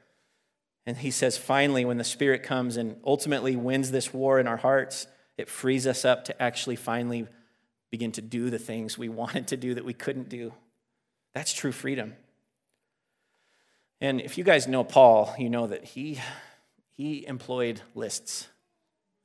And 0.86 0.96
he 0.96 1.10
says, 1.10 1.36
finally, 1.36 1.84
when 1.84 1.98
the 1.98 2.04
Spirit 2.04 2.42
comes 2.42 2.76
and 2.76 2.96
ultimately 3.04 3.56
wins 3.56 3.90
this 3.90 4.12
war 4.12 4.40
in 4.40 4.48
our 4.48 4.56
hearts, 4.56 5.06
it 5.42 5.48
frees 5.48 5.88
us 5.88 6.05
up 6.05 6.24
to 6.26 6.40
actually 6.40 6.76
finally 6.76 7.26
begin 7.90 8.12
to 8.12 8.22
do 8.22 8.48
the 8.48 8.61
things 8.61 8.96
we 8.96 9.09
wanted 9.20 9.48
to 9.48 9.57
do 9.57 9.74
that 9.74 9.85
we 9.85 9.92
couldn't 9.92 10.28
do. 10.28 10.52
That's 11.35 11.52
true 11.52 11.72
freedom. 11.72 12.14
And 14.00 14.20
if 14.20 14.38
you 14.38 14.44
guys 14.44 14.68
know 14.68 14.85
Paul, 14.85 15.35
you 15.38 15.50
know 15.50 15.66
that 15.66 15.85
he, 15.85 16.20
he 16.96 17.26
employed 17.26 17.81
lists. 17.94 18.46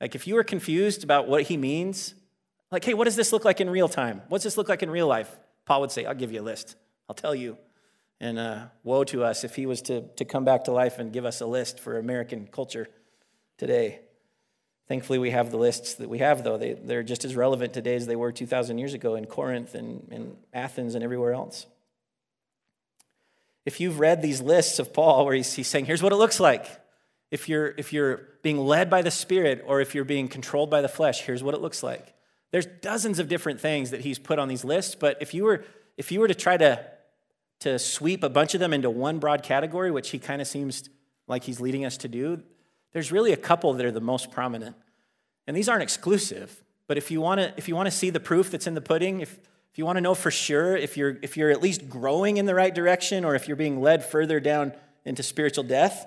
Like 0.00 0.16
if 0.16 0.26
you 0.26 0.34
were 0.34 0.44
confused 0.44 1.04
about 1.04 1.28
what 1.28 1.42
he 1.42 1.56
means, 1.56 2.14
like, 2.72 2.84
hey, 2.84 2.94
what 2.94 3.04
does 3.04 3.16
this 3.16 3.32
look 3.32 3.44
like 3.44 3.60
in 3.60 3.70
real 3.70 3.88
time? 3.88 4.22
What's 4.28 4.44
this 4.44 4.56
look 4.56 4.68
like 4.68 4.82
in 4.82 4.90
real 4.90 5.06
life? 5.06 5.34
Paul 5.66 5.82
would 5.82 5.92
say, 5.92 6.04
I'll 6.04 6.14
give 6.14 6.32
you 6.32 6.40
a 6.40 6.42
list. 6.42 6.74
I'll 7.08 7.14
tell 7.14 7.34
you. 7.34 7.56
And 8.20 8.38
uh, 8.38 8.66
woe 8.82 9.04
to 9.04 9.22
us 9.22 9.44
if 9.44 9.54
he 9.54 9.66
was 9.66 9.82
to, 9.82 10.02
to 10.16 10.24
come 10.24 10.44
back 10.44 10.64
to 10.64 10.72
life 10.72 10.98
and 10.98 11.12
give 11.12 11.24
us 11.24 11.40
a 11.40 11.46
list 11.46 11.78
for 11.78 11.98
American 11.98 12.48
culture 12.48 12.88
today. 13.56 14.00
Thankfully, 14.88 15.18
we 15.18 15.30
have 15.30 15.50
the 15.50 15.58
lists 15.58 15.94
that 15.96 16.08
we 16.08 16.18
have, 16.18 16.42
though. 16.42 16.56
They, 16.56 16.72
they're 16.72 17.02
just 17.02 17.24
as 17.26 17.36
relevant 17.36 17.74
today 17.74 17.94
as 17.94 18.06
they 18.06 18.16
were 18.16 18.32
2,000 18.32 18.78
years 18.78 18.94
ago 18.94 19.16
in 19.16 19.26
Corinth 19.26 19.74
and, 19.74 20.08
and 20.10 20.36
Athens 20.54 20.94
and 20.94 21.04
everywhere 21.04 21.34
else. 21.34 21.66
If 23.66 23.80
you've 23.80 24.00
read 24.00 24.22
these 24.22 24.40
lists 24.40 24.78
of 24.78 24.94
Paul 24.94 25.26
where 25.26 25.34
he's, 25.34 25.52
he's 25.52 25.68
saying, 25.68 25.84
here's 25.84 26.02
what 26.02 26.12
it 26.12 26.16
looks 26.16 26.40
like. 26.40 26.66
If 27.30 27.50
you're, 27.50 27.74
if 27.76 27.92
you're 27.92 28.22
being 28.42 28.56
led 28.56 28.88
by 28.88 29.02
the 29.02 29.10
Spirit 29.10 29.62
or 29.66 29.82
if 29.82 29.94
you're 29.94 30.04
being 30.04 30.26
controlled 30.26 30.70
by 30.70 30.80
the 30.80 30.88
flesh, 30.88 31.20
here's 31.20 31.42
what 31.42 31.54
it 31.54 31.60
looks 31.60 31.82
like. 31.82 32.14
There's 32.50 32.64
dozens 32.64 33.18
of 33.18 33.28
different 33.28 33.60
things 33.60 33.90
that 33.90 34.00
he's 34.00 34.18
put 34.18 34.38
on 34.38 34.48
these 34.48 34.64
lists, 34.64 34.94
but 34.94 35.18
if 35.20 35.34
you 35.34 35.44
were, 35.44 35.64
if 35.98 36.10
you 36.10 36.20
were 36.20 36.28
to 36.28 36.34
try 36.34 36.56
to, 36.56 36.82
to 37.60 37.78
sweep 37.78 38.22
a 38.22 38.30
bunch 38.30 38.54
of 38.54 38.60
them 38.60 38.72
into 38.72 38.88
one 38.88 39.18
broad 39.18 39.42
category, 39.42 39.90
which 39.90 40.08
he 40.10 40.18
kind 40.18 40.40
of 40.40 40.48
seems 40.48 40.88
like 41.26 41.44
he's 41.44 41.60
leading 41.60 41.84
us 41.84 41.98
to 41.98 42.08
do, 42.08 42.42
there's 42.92 43.12
really 43.12 43.32
a 43.32 43.36
couple 43.36 43.72
that 43.74 43.84
are 43.84 43.92
the 43.92 44.00
most 44.00 44.30
prominent. 44.30 44.76
And 45.46 45.56
these 45.56 45.68
aren't 45.68 45.82
exclusive, 45.82 46.62
but 46.86 46.98
if 46.98 47.10
you 47.10 47.20
want 47.20 47.40
to, 47.40 47.52
if 47.56 47.68
you 47.68 47.76
want 47.76 47.86
to 47.86 47.90
see 47.90 48.10
the 48.10 48.20
proof 48.20 48.50
that's 48.50 48.66
in 48.66 48.74
the 48.74 48.80
pudding, 48.80 49.20
if, 49.20 49.38
if 49.72 49.78
you 49.78 49.84
want 49.84 49.96
to 49.96 50.00
know 50.00 50.14
for 50.14 50.30
sure 50.30 50.76
if 50.76 50.96
you're, 50.96 51.18
if 51.22 51.36
you're 51.36 51.50
at 51.50 51.62
least 51.62 51.88
growing 51.88 52.36
in 52.36 52.46
the 52.46 52.54
right 52.54 52.74
direction 52.74 53.24
or 53.24 53.34
if 53.34 53.48
you're 53.48 53.56
being 53.56 53.80
led 53.80 54.04
further 54.04 54.40
down 54.40 54.72
into 55.04 55.22
spiritual 55.22 55.64
death, 55.64 56.06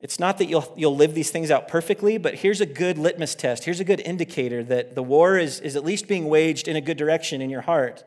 it's 0.00 0.18
not 0.18 0.38
that 0.38 0.46
you'll, 0.46 0.72
you'll 0.76 0.96
live 0.96 1.14
these 1.14 1.30
things 1.30 1.50
out 1.50 1.68
perfectly, 1.68 2.16
but 2.16 2.36
here's 2.36 2.62
a 2.62 2.66
good 2.66 2.96
litmus 2.96 3.34
test. 3.34 3.64
Here's 3.64 3.80
a 3.80 3.84
good 3.84 4.00
indicator 4.00 4.64
that 4.64 4.94
the 4.94 5.02
war 5.02 5.36
is, 5.36 5.60
is 5.60 5.76
at 5.76 5.84
least 5.84 6.08
being 6.08 6.26
waged 6.26 6.68
in 6.68 6.76
a 6.76 6.80
good 6.80 6.96
direction 6.96 7.42
in 7.42 7.50
your 7.50 7.60
heart. 7.60 8.04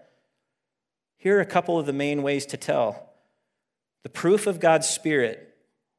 Here 1.17 1.37
are 1.37 1.41
a 1.41 1.45
couple 1.45 1.77
of 1.77 1.85
the 1.85 1.93
main 1.93 2.23
ways 2.23 2.47
to 2.47 2.57
tell. 2.57 3.11
The 4.01 4.09
proof 4.09 4.47
of 4.47 4.59
God's 4.59 4.89
Spirit, 4.89 5.52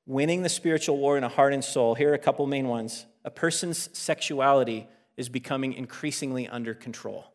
winning 0.06 0.42
the 0.42 0.48
spiritual 0.48 0.98
war 0.98 1.16
in 1.16 1.24
a 1.24 1.28
heart 1.28 1.54
and 1.54 1.64
soul. 1.64 1.94
Here 1.94 2.10
are 2.10 2.14
a 2.14 2.18
couple 2.18 2.46
main 2.46 2.68
ones. 2.68 3.06
A 3.24 3.30
person's 3.30 3.88
sexuality 3.96 4.86
is 5.16 5.28
becoming 5.28 5.72
increasingly 5.72 6.48
under 6.48 6.74
control. 6.74 7.32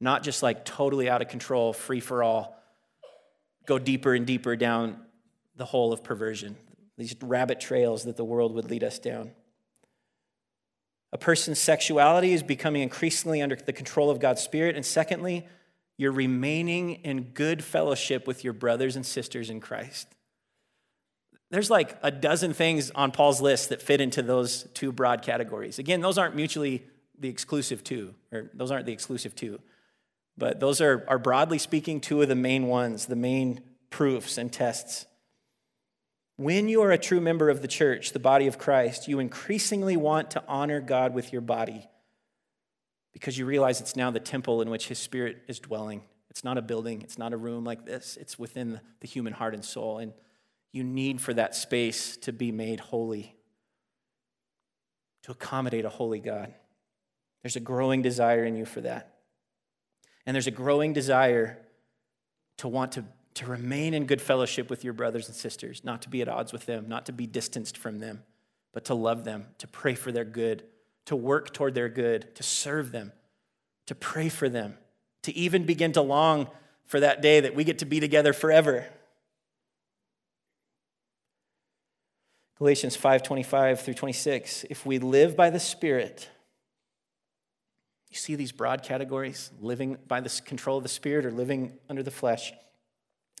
Not 0.00 0.24
just 0.24 0.42
like 0.42 0.64
totally 0.64 1.08
out 1.08 1.22
of 1.22 1.28
control, 1.28 1.72
free 1.72 2.00
for 2.00 2.22
all, 2.22 2.60
go 3.66 3.78
deeper 3.78 4.14
and 4.14 4.26
deeper 4.26 4.56
down 4.56 4.98
the 5.56 5.64
hole 5.64 5.92
of 5.92 6.02
perversion, 6.02 6.56
these 6.98 7.14
rabbit 7.22 7.60
trails 7.60 8.04
that 8.04 8.16
the 8.16 8.24
world 8.24 8.54
would 8.54 8.70
lead 8.70 8.82
us 8.82 8.98
down. 8.98 9.30
A 11.12 11.18
person's 11.18 11.58
sexuality 11.58 12.32
is 12.32 12.42
becoming 12.42 12.82
increasingly 12.82 13.42
under 13.42 13.54
the 13.54 13.72
control 13.72 14.10
of 14.10 14.18
God's 14.18 14.40
Spirit. 14.40 14.76
And 14.76 14.84
secondly, 14.84 15.46
you're 15.98 16.10
remaining 16.10 16.94
in 17.04 17.32
good 17.34 17.62
fellowship 17.62 18.26
with 18.26 18.42
your 18.42 18.54
brothers 18.54 18.96
and 18.96 19.04
sisters 19.04 19.50
in 19.50 19.60
Christ. 19.60 20.08
There's 21.52 21.70
like 21.70 21.98
a 22.02 22.10
dozen 22.10 22.54
things 22.54 22.90
on 22.92 23.10
Paul's 23.10 23.42
list 23.42 23.68
that 23.68 23.82
fit 23.82 24.00
into 24.00 24.22
those 24.22 24.62
two 24.72 24.90
broad 24.90 25.20
categories. 25.20 25.78
Again, 25.78 26.00
those 26.00 26.16
aren't 26.16 26.34
mutually 26.34 26.82
the 27.18 27.28
exclusive 27.28 27.84
two, 27.84 28.14
or 28.32 28.50
those 28.54 28.70
aren't 28.70 28.86
the 28.86 28.92
exclusive 28.94 29.34
two. 29.34 29.60
But 30.38 30.60
those 30.60 30.80
are, 30.80 31.04
are 31.08 31.18
broadly 31.18 31.58
speaking 31.58 32.00
two 32.00 32.22
of 32.22 32.28
the 32.28 32.34
main 32.34 32.68
ones, 32.68 33.04
the 33.04 33.16
main 33.16 33.60
proofs 33.90 34.38
and 34.38 34.50
tests. 34.50 35.04
When 36.36 36.70
you 36.70 36.80
are 36.80 36.90
a 36.90 36.96
true 36.96 37.20
member 37.20 37.50
of 37.50 37.60
the 37.60 37.68
church, 37.68 38.12
the 38.12 38.18
body 38.18 38.46
of 38.46 38.56
Christ, 38.56 39.06
you 39.06 39.18
increasingly 39.18 39.98
want 39.98 40.30
to 40.30 40.42
honor 40.48 40.80
God 40.80 41.12
with 41.12 41.34
your 41.34 41.42
body 41.42 41.86
because 43.12 43.36
you 43.36 43.44
realize 43.44 43.78
it's 43.78 43.94
now 43.94 44.10
the 44.10 44.20
temple 44.20 44.62
in 44.62 44.70
which 44.70 44.88
His 44.88 44.98
Spirit 44.98 45.42
is 45.48 45.58
dwelling. 45.58 46.00
It's 46.30 46.44
not 46.44 46.56
a 46.56 46.62
building, 46.62 47.02
it's 47.02 47.18
not 47.18 47.34
a 47.34 47.36
room 47.36 47.62
like 47.62 47.84
this, 47.84 48.16
it's 48.18 48.38
within 48.38 48.80
the 49.00 49.06
human 49.06 49.34
heart 49.34 49.52
and 49.52 49.62
soul. 49.62 49.98
And 49.98 50.14
you 50.72 50.84
need 50.84 51.20
for 51.20 51.34
that 51.34 51.54
space 51.54 52.16
to 52.18 52.32
be 52.32 52.50
made 52.50 52.80
holy, 52.80 53.36
to 55.22 55.32
accommodate 55.32 55.84
a 55.84 55.90
holy 55.90 56.20
God. 56.20 56.52
There's 57.42 57.56
a 57.56 57.60
growing 57.60 58.02
desire 58.02 58.44
in 58.44 58.56
you 58.56 58.64
for 58.64 58.80
that. 58.82 59.14
And 60.24 60.34
there's 60.34 60.46
a 60.46 60.52
growing 60.52 60.92
desire 60.92 61.58
to 62.58 62.68
want 62.68 62.92
to 62.92 63.04
to 63.34 63.46
remain 63.46 63.94
in 63.94 64.06
good 64.06 64.20
fellowship 64.20 64.68
with 64.68 64.84
your 64.84 64.92
brothers 64.92 65.26
and 65.28 65.36
sisters, 65.36 65.82
not 65.84 66.02
to 66.02 66.08
be 66.08 66.20
at 66.20 66.28
odds 66.28 66.52
with 66.52 66.66
them, 66.66 66.86
not 66.88 67.06
to 67.06 67.12
be 67.12 67.26
distanced 67.26 67.78
from 67.78 67.98
them, 67.98 68.22
but 68.72 68.84
to 68.84 68.94
love 68.94 69.24
them, 69.24 69.46
to 69.58 69.66
pray 69.66 69.94
for 69.94 70.12
their 70.12 70.24
good, 70.24 70.64
to 71.06 71.16
work 71.16 71.52
toward 71.52 71.74
their 71.74 71.88
good, 71.88 72.34
to 72.34 72.42
serve 72.42 72.92
them, 72.92 73.12
to 73.86 73.94
pray 73.94 74.28
for 74.28 74.48
them, 74.48 74.76
to 75.22 75.34
even 75.34 75.64
begin 75.64 75.92
to 75.92 76.02
long 76.02 76.48
for 76.84 77.00
that 77.00 77.22
day 77.22 77.40
that 77.40 77.54
we 77.54 77.64
get 77.64 77.78
to 77.78 77.86
be 77.86 78.00
together 78.00 78.32
forever. 78.32 78.86
Galatians 82.62 82.96
5:25 82.96 83.80
through 83.80 83.94
26 83.94 84.64
if 84.70 84.86
we 84.86 84.98
live 84.98 85.36
by 85.36 85.50
the 85.50 85.58
spirit 85.58 86.28
you 88.08 88.16
see 88.16 88.36
these 88.36 88.52
broad 88.52 88.84
categories 88.84 89.50
living 89.60 89.98
by 90.06 90.20
the 90.20 90.30
control 90.44 90.76
of 90.76 90.84
the 90.84 90.88
spirit 90.88 91.26
or 91.26 91.32
living 91.32 91.78
under 91.88 92.04
the 92.04 92.10
flesh 92.10 92.52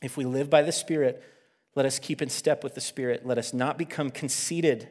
if 0.02 0.16
we 0.16 0.24
live 0.24 0.50
by 0.50 0.62
the 0.62 0.72
Spirit, 0.72 1.22
let 1.74 1.86
us 1.86 1.98
keep 1.98 2.20
in 2.20 2.28
step 2.28 2.62
with 2.62 2.74
the 2.74 2.80
Spirit. 2.80 3.24
Let 3.24 3.38
us 3.38 3.54
not 3.54 3.78
become 3.78 4.10
conceited, 4.10 4.88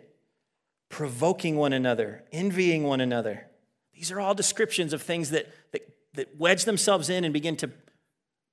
provoking 0.89 1.57
one 1.57 1.73
another, 1.73 2.23
envying 2.31 2.83
one 2.83 3.01
another. 3.01 3.47
These 3.93 4.11
are 4.11 4.19
all 4.19 4.33
descriptions 4.33 4.93
of 4.93 5.01
things 5.01 5.29
that, 5.31 5.47
that, 5.73 5.81
that 6.13 6.39
wedge 6.39 6.63
themselves 6.63 7.09
in 7.09 7.25
and 7.25 7.33
begin 7.33 7.57
to 7.57 7.69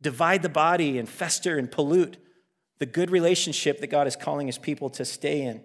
divide 0.02 0.42
the 0.42 0.48
body 0.48 0.98
and 0.98 1.08
fester 1.08 1.56
and 1.56 1.70
pollute 1.70 2.18
the 2.78 2.86
good 2.86 3.10
relationship 3.10 3.80
that 3.80 3.88
God 3.88 4.06
is 4.06 4.16
calling 4.16 4.46
his 4.46 4.58
people 4.58 4.90
to 4.90 5.04
stay 5.04 5.42
in. 5.42 5.62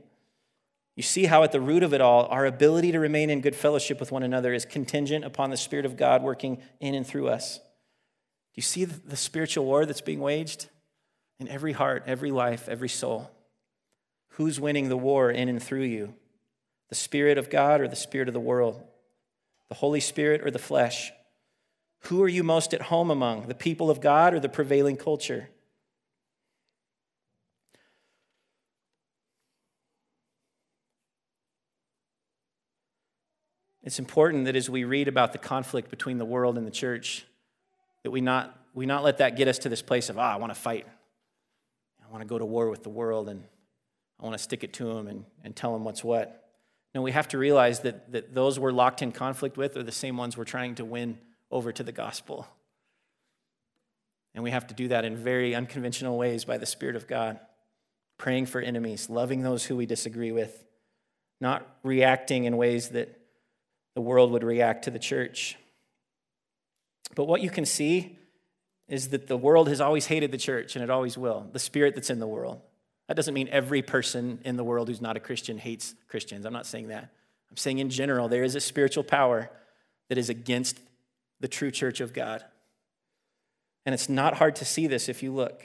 You 0.95 1.03
see 1.03 1.25
how, 1.25 1.43
at 1.43 1.51
the 1.51 1.61
root 1.61 1.83
of 1.83 1.93
it 1.93 2.01
all, 2.01 2.25
our 2.25 2.45
ability 2.45 2.91
to 2.91 2.99
remain 2.99 3.29
in 3.29 3.41
good 3.41 3.55
fellowship 3.55 3.99
with 3.99 4.11
one 4.11 4.23
another 4.23 4.53
is 4.53 4.65
contingent 4.65 5.25
upon 5.25 5.49
the 5.49 5.57
Spirit 5.57 5.85
of 5.85 5.97
God 5.97 6.21
working 6.21 6.61
in 6.79 6.93
and 6.93 7.05
through 7.05 7.29
us. 7.29 7.57
Do 7.57 8.55
you 8.55 8.63
see 8.63 8.85
the 8.85 9.17
spiritual 9.17 9.65
war 9.65 9.85
that's 9.85 10.01
being 10.01 10.19
waged? 10.19 10.67
in 11.39 11.49
every 11.49 11.73
heart, 11.73 12.03
every 12.07 12.31
life, 12.31 12.69
every 12.69 12.89
soul. 12.89 13.29
Who's 14.29 14.59
winning 14.59 14.89
the 14.89 14.97
war 14.97 15.29
in 15.29 15.49
and 15.49 15.61
through 15.61 15.83
you? 15.83 16.13
The 16.89 16.95
Spirit 16.95 17.37
of 17.37 17.49
God 17.49 17.81
or 17.81 17.87
the 17.87 17.95
Spirit 17.95 18.27
of 18.27 18.33
the 18.33 18.39
world? 18.39 18.81
The 19.67 19.75
Holy 19.75 19.99
Spirit 19.99 20.41
or 20.41 20.51
the 20.51 20.59
flesh? 20.59 21.11
Who 22.03 22.21
are 22.23 22.29
you 22.29 22.43
most 22.43 22.73
at 22.73 22.83
home 22.83 23.09
among? 23.11 23.47
The 23.47 23.55
people 23.55 23.89
of 23.89 24.01
God 24.01 24.33
or 24.33 24.39
the 24.39 24.49
prevailing 24.49 24.97
culture? 24.97 25.49
It's 33.83 33.99
important 33.99 34.45
that 34.45 34.55
as 34.55 34.69
we 34.69 34.83
read 34.83 35.07
about 35.07 35.33
the 35.33 35.37
conflict 35.37 35.89
between 35.89 36.17
the 36.17 36.25
world 36.25 36.57
and 36.57 36.65
the 36.65 36.71
church, 36.71 37.25
that 38.03 38.11
we 38.11 38.21
not, 38.21 38.57
we 38.73 38.85
not 38.85 39.03
let 39.03 39.17
that 39.17 39.35
get 39.35 39.47
us 39.47 39.57
to 39.59 39.69
this 39.69 39.81
place 39.81 40.09
of, 40.09 40.17
ah, 40.17 40.33
I 40.33 40.37
want 40.37 40.53
to 40.53 40.59
fight 40.59 40.87
I 42.07 42.11
want 42.11 42.21
to 42.21 42.27
go 42.27 42.37
to 42.37 42.45
war 42.45 42.69
with 42.69 42.83
the 42.83 42.89
world 42.89 43.29
and 43.29 43.43
I 44.19 44.23
want 44.23 44.37
to 44.37 44.43
stick 44.43 44.63
it 44.63 44.73
to 44.73 44.93
them 44.93 45.07
and, 45.07 45.25
and 45.43 45.55
tell 45.55 45.73
them 45.73 45.83
what's 45.83 46.03
what. 46.03 46.51
No, 46.93 47.01
we 47.01 47.11
have 47.11 47.27
to 47.29 47.37
realize 47.37 47.79
that, 47.81 48.11
that 48.11 48.35
those 48.35 48.59
we're 48.59 48.71
locked 48.71 49.01
in 49.01 49.11
conflict 49.11 49.57
with 49.57 49.75
are 49.77 49.83
the 49.83 49.91
same 49.91 50.15
ones 50.15 50.37
we're 50.37 50.43
trying 50.43 50.75
to 50.75 50.85
win 50.85 51.17
over 51.49 51.71
to 51.71 51.81
the 51.81 51.91
gospel. 51.91 52.47
And 54.35 54.43
we 54.43 54.51
have 54.51 54.67
to 54.67 54.73
do 54.73 54.89
that 54.89 55.05
in 55.05 55.17
very 55.17 55.55
unconventional 55.55 56.17
ways 56.17 56.45
by 56.45 56.57
the 56.57 56.65
Spirit 56.65 56.95
of 56.95 57.07
God, 57.07 57.39
praying 58.17 58.45
for 58.45 58.61
enemies, 58.61 59.09
loving 59.09 59.41
those 59.41 59.65
who 59.65 59.75
we 59.75 59.85
disagree 59.85 60.31
with, 60.31 60.63
not 61.41 61.67
reacting 61.83 62.45
in 62.45 62.57
ways 62.57 62.89
that 62.89 63.19
the 63.95 64.01
world 64.01 64.31
would 64.31 64.43
react 64.43 64.85
to 64.85 64.91
the 64.91 64.99
church. 64.99 65.57
But 67.15 67.25
what 67.25 67.41
you 67.41 67.49
can 67.49 67.65
see 67.65 68.17
is 68.87 69.09
that 69.09 69.27
the 69.27 69.37
world 69.37 69.69
has 69.69 69.81
always 69.81 70.07
hated 70.07 70.31
the 70.31 70.37
church 70.37 70.75
and 70.75 70.83
it 70.83 70.89
always 70.89 71.17
will, 71.17 71.47
the 71.51 71.59
spirit 71.59 71.95
that's 71.95 72.09
in 72.09 72.19
the 72.19 72.27
world. 72.27 72.61
That 73.07 73.15
doesn't 73.15 73.33
mean 73.33 73.49
every 73.51 73.81
person 73.81 74.39
in 74.45 74.55
the 74.55 74.63
world 74.63 74.87
who's 74.87 75.01
not 75.01 75.17
a 75.17 75.19
Christian 75.19 75.57
hates 75.57 75.93
Christians. 76.07 76.45
I'm 76.45 76.53
not 76.53 76.65
saying 76.65 76.87
that. 76.87 77.09
I'm 77.49 77.57
saying 77.57 77.79
in 77.79 77.89
general, 77.89 78.27
there 78.27 78.43
is 78.43 78.55
a 78.55 78.61
spiritual 78.61 79.03
power 79.03 79.49
that 80.09 80.17
is 80.17 80.29
against 80.29 80.79
the 81.39 81.47
true 81.47 81.71
church 81.71 81.99
of 81.99 82.13
God. 82.13 82.43
And 83.85 83.93
it's 83.93 84.09
not 84.09 84.35
hard 84.35 84.55
to 84.57 84.65
see 84.65 84.87
this 84.87 85.09
if 85.09 85.21
you 85.21 85.33
look. 85.33 85.63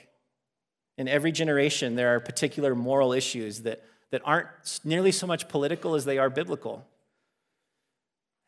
In 0.97 1.07
every 1.07 1.31
generation, 1.31 1.95
there 1.95 2.14
are 2.14 2.21
particular 2.21 2.75
moral 2.75 3.12
issues 3.12 3.62
that, 3.62 3.85
that 4.11 4.21
aren't 4.25 4.49
nearly 4.85 5.12
so 5.12 5.27
much 5.27 5.49
political 5.49 5.95
as 5.95 6.05
they 6.05 6.19
are 6.19 6.29
biblical. 6.29 6.85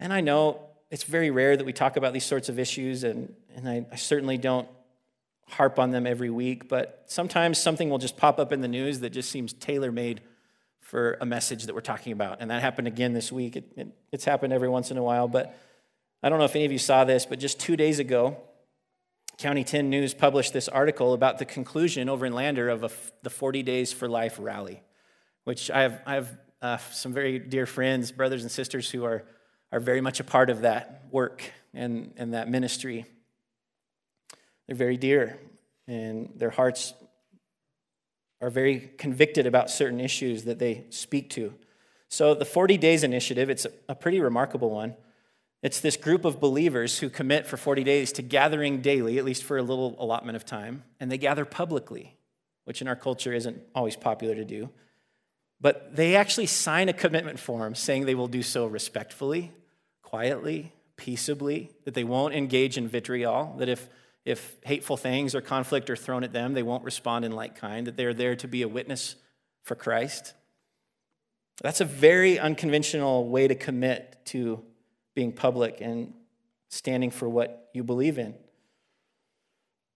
And 0.00 0.12
I 0.12 0.22
know 0.22 0.60
it's 0.90 1.04
very 1.04 1.30
rare 1.30 1.56
that 1.56 1.64
we 1.64 1.72
talk 1.72 1.96
about 1.96 2.12
these 2.12 2.24
sorts 2.24 2.48
of 2.48 2.58
issues, 2.58 3.04
and, 3.04 3.32
and 3.54 3.68
I, 3.68 3.86
I 3.92 3.96
certainly 3.96 4.38
don't 4.38 4.66
harp 5.46 5.78
on 5.78 5.90
them 5.90 6.06
every 6.06 6.30
week, 6.30 6.68
but 6.68 7.04
sometimes 7.06 7.58
something 7.58 7.90
will 7.90 7.98
just 7.98 8.16
pop 8.16 8.38
up 8.38 8.52
in 8.52 8.60
the 8.60 8.68
news 8.68 9.00
that 9.00 9.10
just 9.10 9.30
seems 9.30 9.52
tailor 9.52 9.92
made 9.92 10.22
for 10.80 11.18
a 11.20 11.26
message 11.26 11.64
that 11.64 11.74
we're 11.74 11.80
talking 11.80 12.12
about. 12.12 12.38
And 12.40 12.50
that 12.50 12.62
happened 12.62 12.88
again 12.88 13.12
this 13.12 13.30
week. 13.30 13.56
It, 13.56 13.72
it, 13.76 13.88
it's 14.10 14.24
happened 14.24 14.52
every 14.52 14.68
once 14.68 14.90
in 14.90 14.96
a 14.96 15.02
while, 15.02 15.28
but 15.28 15.56
I 16.22 16.28
don't 16.28 16.38
know 16.38 16.44
if 16.44 16.56
any 16.56 16.64
of 16.64 16.72
you 16.72 16.78
saw 16.78 17.04
this, 17.04 17.26
but 17.26 17.38
just 17.38 17.60
two 17.60 17.76
days 17.76 17.98
ago, 17.98 18.36
County 19.38 19.64
10 19.64 19.88
News 19.88 20.14
published 20.14 20.52
this 20.52 20.68
article 20.68 21.12
about 21.12 21.38
the 21.38 21.44
conclusion 21.44 22.08
over 22.08 22.26
in 22.26 22.32
Lander 22.32 22.68
of 22.68 22.84
a, 22.84 22.90
the 23.22 23.30
40 23.30 23.62
Days 23.62 23.92
for 23.92 24.08
Life 24.08 24.36
rally, 24.40 24.82
which 25.44 25.70
I 25.70 25.82
have, 25.82 26.02
I 26.06 26.14
have 26.14 26.38
uh, 26.62 26.76
some 26.90 27.12
very 27.12 27.38
dear 27.38 27.66
friends, 27.66 28.12
brothers 28.12 28.42
and 28.42 28.50
sisters 28.50 28.90
who 28.90 29.04
are 29.04 29.24
are 29.72 29.80
very 29.80 30.00
much 30.00 30.20
a 30.20 30.24
part 30.24 30.50
of 30.50 30.62
that 30.62 31.04
work 31.10 31.42
and, 31.74 32.12
and 32.16 32.34
that 32.34 32.48
ministry. 32.48 33.06
They're 34.66 34.76
very 34.76 34.96
dear, 34.96 35.38
and 35.86 36.32
their 36.36 36.50
hearts 36.50 36.94
are 38.40 38.50
very 38.50 38.90
convicted 38.98 39.46
about 39.46 39.70
certain 39.70 40.00
issues 40.00 40.44
that 40.44 40.58
they 40.58 40.84
speak 40.90 41.30
to. 41.30 41.54
So, 42.08 42.34
the 42.34 42.44
40 42.44 42.76
Days 42.78 43.04
Initiative, 43.04 43.50
it's 43.50 43.66
a, 43.88 43.94
pretty 43.94 44.20
remarkable 44.20 44.70
one. 44.70 44.96
It's 45.62 45.80
this 45.80 45.96
group 45.96 46.24
of 46.24 46.40
believers 46.40 46.98
who 46.98 47.10
commit 47.10 47.46
for 47.46 47.56
40 47.56 47.84
days 47.84 48.12
to 48.12 48.22
gathering 48.22 48.80
daily, 48.80 49.18
at 49.18 49.24
least 49.24 49.44
for 49.44 49.58
a 49.58 49.62
little 49.62 49.94
allotment 49.98 50.36
of 50.36 50.44
time, 50.44 50.84
and 50.98 51.12
they 51.12 51.18
gather 51.18 51.44
publicly, 51.44 52.16
which 52.64 52.80
in 52.80 52.88
our 52.88 52.96
culture 52.96 53.32
isn't 53.32 53.62
always 53.74 53.94
popular 53.94 54.34
to 54.34 54.44
do. 54.44 54.70
But 55.60 55.94
they 55.94 56.16
actually 56.16 56.46
sign 56.46 56.88
a 56.88 56.92
commitment 56.92 57.38
form 57.38 57.74
saying 57.74 58.06
they 58.06 58.14
will 58.14 58.28
do 58.28 58.42
so 58.42 58.66
respectfully, 58.66 59.52
quietly, 60.02 60.72
peaceably, 60.96 61.70
that 61.84 61.94
they 61.94 62.04
won't 62.04 62.34
engage 62.34 62.78
in 62.78 62.88
vitriol, 62.88 63.54
that 63.58 63.68
if, 63.68 63.88
if 64.24 64.56
hateful 64.64 64.96
things 64.96 65.34
or 65.34 65.40
conflict 65.40 65.90
are 65.90 65.96
thrown 65.96 66.24
at 66.24 66.32
them, 66.32 66.54
they 66.54 66.62
won't 66.62 66.84
respond 66.84 67.24
in 67.24 67.32
like 67.32 67.56
kind, 67.56 67.86
that 67.86 67.96
they're 67.96 68.14
there 68.14 68.36
to 68.36 68.48
be 68.48 68.62
a 68.62 68.68
witness 68.68 69.16
for 69.62 69.74
Christ. 69.74 70.34
That's 71.62 71.82
a 71.82 71.84
very 71.84 72.38
unconventional 72.38 73.28
way 73.28 73.46
to 73.46 73.54
commit 73.54 74.16
to 74.26 74.62
being 75.14 75.32
public 75.32 75.80
and 75.82 76.14
standing 76.68 77.10
for 77.10 77.28
what 77.28 77.68
you 77.74 77.84
believe 77.84 78.18
in. 78.18 78.34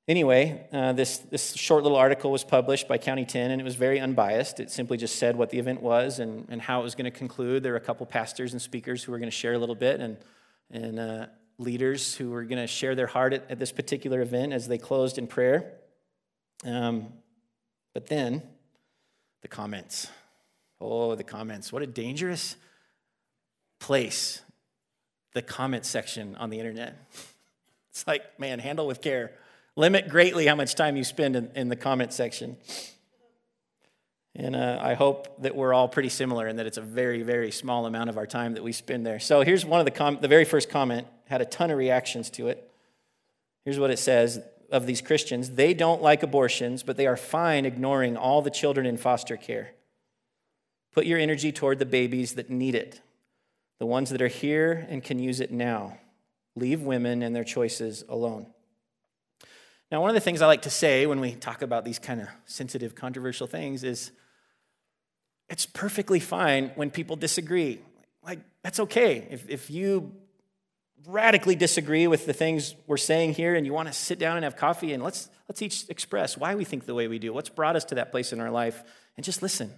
Anyway, 0.06 0.66
uh, 0.70 0.92
this, 0.92 1.18
this 1.18 1.54
short 1.54 1.82
little 1.82 1.96
article 1.96 2.30
was 2.30 2.44
published 2.44 2.86
by 2.86 2.98
County 2.98 3.24
10, 3.24 3.50
and 3.50 3.60
it 3.60 3.64
was 3.64 3.74
very 3.74 3.98
unbiased. 3.98 4.60
It 4.60 4.70
simply 4.70 4.98
just 4.98 5.16
said 5.16 5.34
what 5.34 5.48
the 5.48 5.58
event 5.58 5.80
was 5.80 6.18
and, 6.18 6.46
and 6.50 6.60
how 6.60 6.80
it 6.80 6.82
was 6.82 6.94
going 6.94 7.10
to 7.10 7.16
conclude. 7.16 7.62
There 7.62 7.72
were 7.72 7.78
a 7.78 7.80
couple 7.80 8.04
pastors 8.04 8.52
and 8.52 8.60
speakers 8.60 9.02
who 9.02 9.12
were 9.12 9.18
going 9.18 9.30
to 9.30 9.36
share 9.36 9.54
a 9.54 9.58
little 9.58 9.74
bit, 9.74 10.00
and, 10.00 10.18
and 10.70 11.00
uh, 11.00 11.26
leaders 11.56 12.14
who 12.16 12.30
were 12.30 12.44
going 12.44 12.60
to 12.60 12.66
share 12.66 12.94
their 12.94 13.06
heart 13.06 13.32
at, 13.32 13.50
at 13.50 13.58
this 13.58 13.72
particular 13.72 14.20
event 14.20 14.52
as 14.52 14.68
they 14.68 14.76
closed 14.76 15.16
in 15.16 15.26
prayer. 15.26 15.72
Um, 16.66 17.06
but 17.94 18.06
then 18.06 18.42
the 19.40 19.48
comments. 19.48 20.08
Oh, 20.82 21.14
the 21.14 21.24
comments. 21.24 21.72
What 21.72 21.82
a 21.82 21.86
dangerous 21.86 22.56
place, 23.80 24.42
the 25.32 25.42
comment 25.42 25.86
section 25.86 26.36
on 26.36 26.50
the 26.50 26.58
internet. 26.58 26.96
It's 27.90 28.08
like, 28.08 28.40
man, 28.40 28.58
handle 28.58 28.88
with 28.88 29.00
care. 29.00 29.30
Limit 29.76 30.08
greatly 30.08 30.46
how 30.46 30.54
much 30.54 30.74
time 30.74 30.96
you 30.96 31.04
spend 31.04 31.36
in, 31.36 31.50
in 31.54 31.68
the 31.68 31.76
comment 31.76 32.12
section. 32.12 32.56
And 34.36 34.56
uh, 34.56 34.78
I 34.80 34.94
hope 34.94 35.42
that 35.42 35.54
we're 35.54 35.72
all 35.72 35.88
pretty 35.88 36.08
similar 36.08 36.46
and 36.46 36.58
that 36.58 36.66
it's 36.66 36.76
a 36.76 36.82
very, 36.82 37.22
very 37.22 37.50
small 37.50 37.86
amount 37.86 38.10
of 38.10 38.18
our 38.18 38.26
time 38.26 38.54
that 38.54 38.64
we 38.64 38.72
spend 38.72 39.06
there. 39.06 39.20
So 39.20 39.42
here's 39.42 39.64
one 39.64 39.80
of 39.80 39.86
the 39.86 39.92
com- 39.92 40.18
the 40.20 40.28
very 40.28 40.44
first 40.44 40.68
comment 40.68 41.06
had 41.26 41.40
a 41.40 41.44
ton 41.44 41.70
of 41.70 41.78
reactions 41.78 42.30
to 42.30 42.48
it. 42.48 42.70
Here's 43.64 43.78
what 43.78 43.90
it 43.90 43.98
says 43.98 44.40
of 44.70 44.86
these 44.86 45.00
Christians: 45.00 45.50
They 45.50 45.72
don't 45.72 46.02
like 46.02 46.22
abortions, 46.22 46.82
but 46.82 46.96
they 46.96 47.06
are 47.06 47.16
fine 47.16 47.64
ignoring 47.64 48.16
all 48.16 48.42
the 48.42 48.50
children 48.50 48.86
in 48.86 48.96
foster 48.96 49.36
care. 49.36 49.70
Put 50.92 51.06
your 51.06 51.18
energy 51.18 51.52
toward 51.52 51.78
the 51.78 51.86
babies 51.86 52.34
that 52.34 52.50
need 52.50 52.74
it, 52.74 53.00
the 53.78 53.86
ones 53.86 54.10
that 54.10 54.22
are 54.22 54.28
here 54.28 54.86
and 54.88 55.02
can 55.02 55.18
use 55.18 55.40
it 55.40 55.52
now. 55.52 55.98
Leave 56.56 56.82
women 56.82 57.22
and 57.22 57.34
their 57.34 57.44
choices 57.44 58.04
alone. 58.08 58.46
Now, 59.90 60.00
one 60.00 60.10
of 60.10 60.14
the 60.14 60.20
things 60.20 60.42
I 60.42 60.46
like 60.46 60.62
to 60.62 60.70
say 60.70 61.06
when 61.06 61.20
we 61.20 61.32
talk 61.32 61.62
about 61.62 61.84
these 61.84 61.98
kind 61.98 62.20
of 62.20 62.28
sensitive, 62.46 62.94
controversial 62.94 63.46
things 63.46 63.84
is 63.84 64.10
it's 65.48 65.66
perfectly 65.66 66.20
fine 66.20 66.72
when 66.74 66.90
people 66.90 67.16
disagree. 67.16 67.80
Like, 68.24 68.40
that's 68.62 68.80
okay. 68.80 69.28
If, 69.30 69.48
if 69.48 69.70
you 69.70 70.14
radically 71.06 71.54
disagree 71.54 72.06
with 72.06 72.24
the 72.24 72.32
things 72.32 72.74
we're 72.86 72.96
saying 72.96 73.34
here 73.34 73.54
and 73.54 73.66
you 73.66 73.72
want 73.72 73.88
to 73.88 73.92
sit 73.92 74.18
down 74.18 74.36
and 74.36 74.44
have 74.44 74.56
coffee 74.56 74.94
and 74.94 75.02
let's, 75.02 75.28
let's 75.48 75.60
each 75.60 75.88
express 75.90 76.36
why 76.36 76.54
we 76.54 76.64
think 76.64 76.86
the 76.86 76.94
way 76.94 77.08
we 77.08 77.18
do, 77.18 77.32
what's 77.32 77.50
brought 77.50 77.76
us 77.76 77.84
to 77.84 77.96
that 77.96 78.10
place 78.10 78.32
in 78.32 78.40
our 78.40 78.50
life, 78.50 78.82
and 79.16 79.24
just 79.24 79.42
listen. 79.42 79.70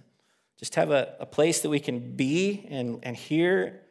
Just 0.57 0.75
have 0.75 0.89
a, 0.89 1.15
a 1.19 1.25
place 1.25 1.61
that 1.61 1.69
we 1.69 1.79
can 1.79 2.15
be 2.15 2.65
and, 2.69 2.99
and 3.03 3.15
hear. 3.15 3.81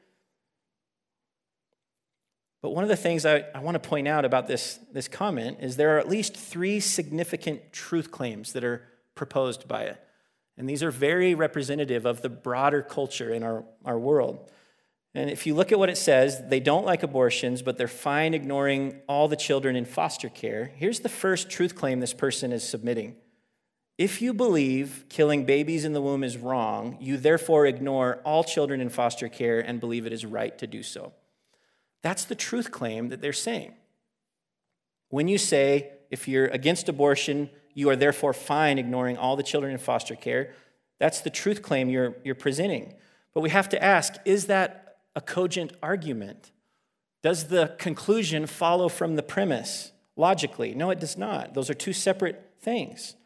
But 2.62 2.70
one 2.70 2.82
of 2.82 2.88
the 2.88 2.96
things 2.96 3.26
I, 3.26 3.44
I 3.54 3.61
want 3.61 3.80
to 3.80 3.88
point 3.88 4.09
out 4.09 4.24
about 4.24 4.46
this, 4.48 4.78
this 4.92 5.09
comment 5.09 5.59
is 5.61 5.76
there 5.76 5.96
are 5.96 5.98
at 5.98 6.09
least 6.09 6.36
three 6.36 6.80
significant 6.80 7.72
truth 7.72 8.11
claims 8.11 8.52
that 8.54 8.64
are 8.64 8.82
proposed 9.14 9.68
by 9.68 9.82
it. 9.84 10.02
And 10.57 10.68
these 10.68 10.82
are 10.82 10.90
very 10.90 11.34
representative 11.34 12.07
of 12.07 12.22
the 12.22 12.30
broader 12.30 12.82
culture 12.82 13.32
in 13.32 13.42
our, 13.42 13.64
our 13.84 13.98
world. 13.98 14.50
And 15.14 15.30
if 15.30 15.46
you 15.46 15.54
look 15.54 15.72
at 15.72 15.78
what 15.78 15.88
it 15.88 15.96
says, 15.96 16.42
they 16.48 16.61
don't 16.61 16.84
like 16.84 17.02
abortions, 17.02 17.62
but 17.62 17.78
they're 17.78 17.88
fine 17.88 18.34
ignoring 18.34 19.00
all 19.09 19.28
the 19.28 19.36
children 19.36 19.76
in 19.76 19.84
foster 19.84 20.28
care. 20.28 20.72
Here's 20.76 21.00
the 21.00 21.09
first 21.09 21.48
truth 21.50 21.74
claim 21.74 22.00
this 22.00 22.14
person 22.14 22.52
is 22.52 22.66
submitting. 22.66 23.16
If 23.98 24.20
you 24.20 24.34
believe 24.34 25.07
killing 25.09 25.46
babies 25.46 25.86
in 25.86 25.94
the 25.94 26.02
womb 26.02 26.22
is 26.22 26.36
wrong, 26.36 26.98
you 27.00 27.16
therefore 27.16 27.64
ignore 27.64 28.16
all 28.24 28.44
children 28.44 28.80
in 28.82 28.90
foster 28.90 29.28
care 29.28 29.59
and 29.59 29.80
believe 29.80 30.04
it 30.04 30.12
is 30.12 30.26
right 30.26 30.57
to 30.59 30.66
do 30.66 30.82
so. 30.82 31.14
That's 32.07 32.24
the 32.24 32.36
truth 32.36 32.70
claim 32.70 33.09
that 33.09 33.20
they're 33.20 33.32
saying. 33.32 33.74
When 35.09 35.26
you 35.26 35.38
say, 35.38 35.90
if 36.09 36.28
you're 36.28 36.46
against 36.46 36.88
abortion, 36.88 37.50
you 37.74 37.90
are 37.90 37.96
therefore 37.96 38.32
fine 38.32 38.78
ignoring 38.78 39.16
all 39.16 39.34
the 39.34 39.42
children 39.42 39.72
in 39.72 39.78
foster 39.78 40.14
care. 40.14 40.54
That's 41.00 41.20
the 41.20 41.30
truth 41.30 41.62
claim 41.62 41.90
you're, 41.90 42.14
you're 42.22 42.36
presenting. 42.36 42.94
But 43.34 43.40
we 43.40 43.50
have 43.50 43.68
to 43.70 43.82
ask 43.82 44.14
is 44.24 44.46
that 44.46 44.98
a 45.16 45.20
cogent 45.20 45.72
argument? 45.82 46.52
Does 47.24 47.48
the 47.48 47.74
conclusion 47.76 48.46
follow 48.46 48.88
from 48.88 49.16
the 49.16 49.24
premise 49.24 49.90
logically? 50.14 50.76
No, 50.76 50.90
it 50.90 51.00
does 51.00 51.18
not. 51.18 51.54
Those 51.54 51.70
are 51.70 51.74
two 51.74 51.92
separate 51.92 52.52
things. 52.61 53.16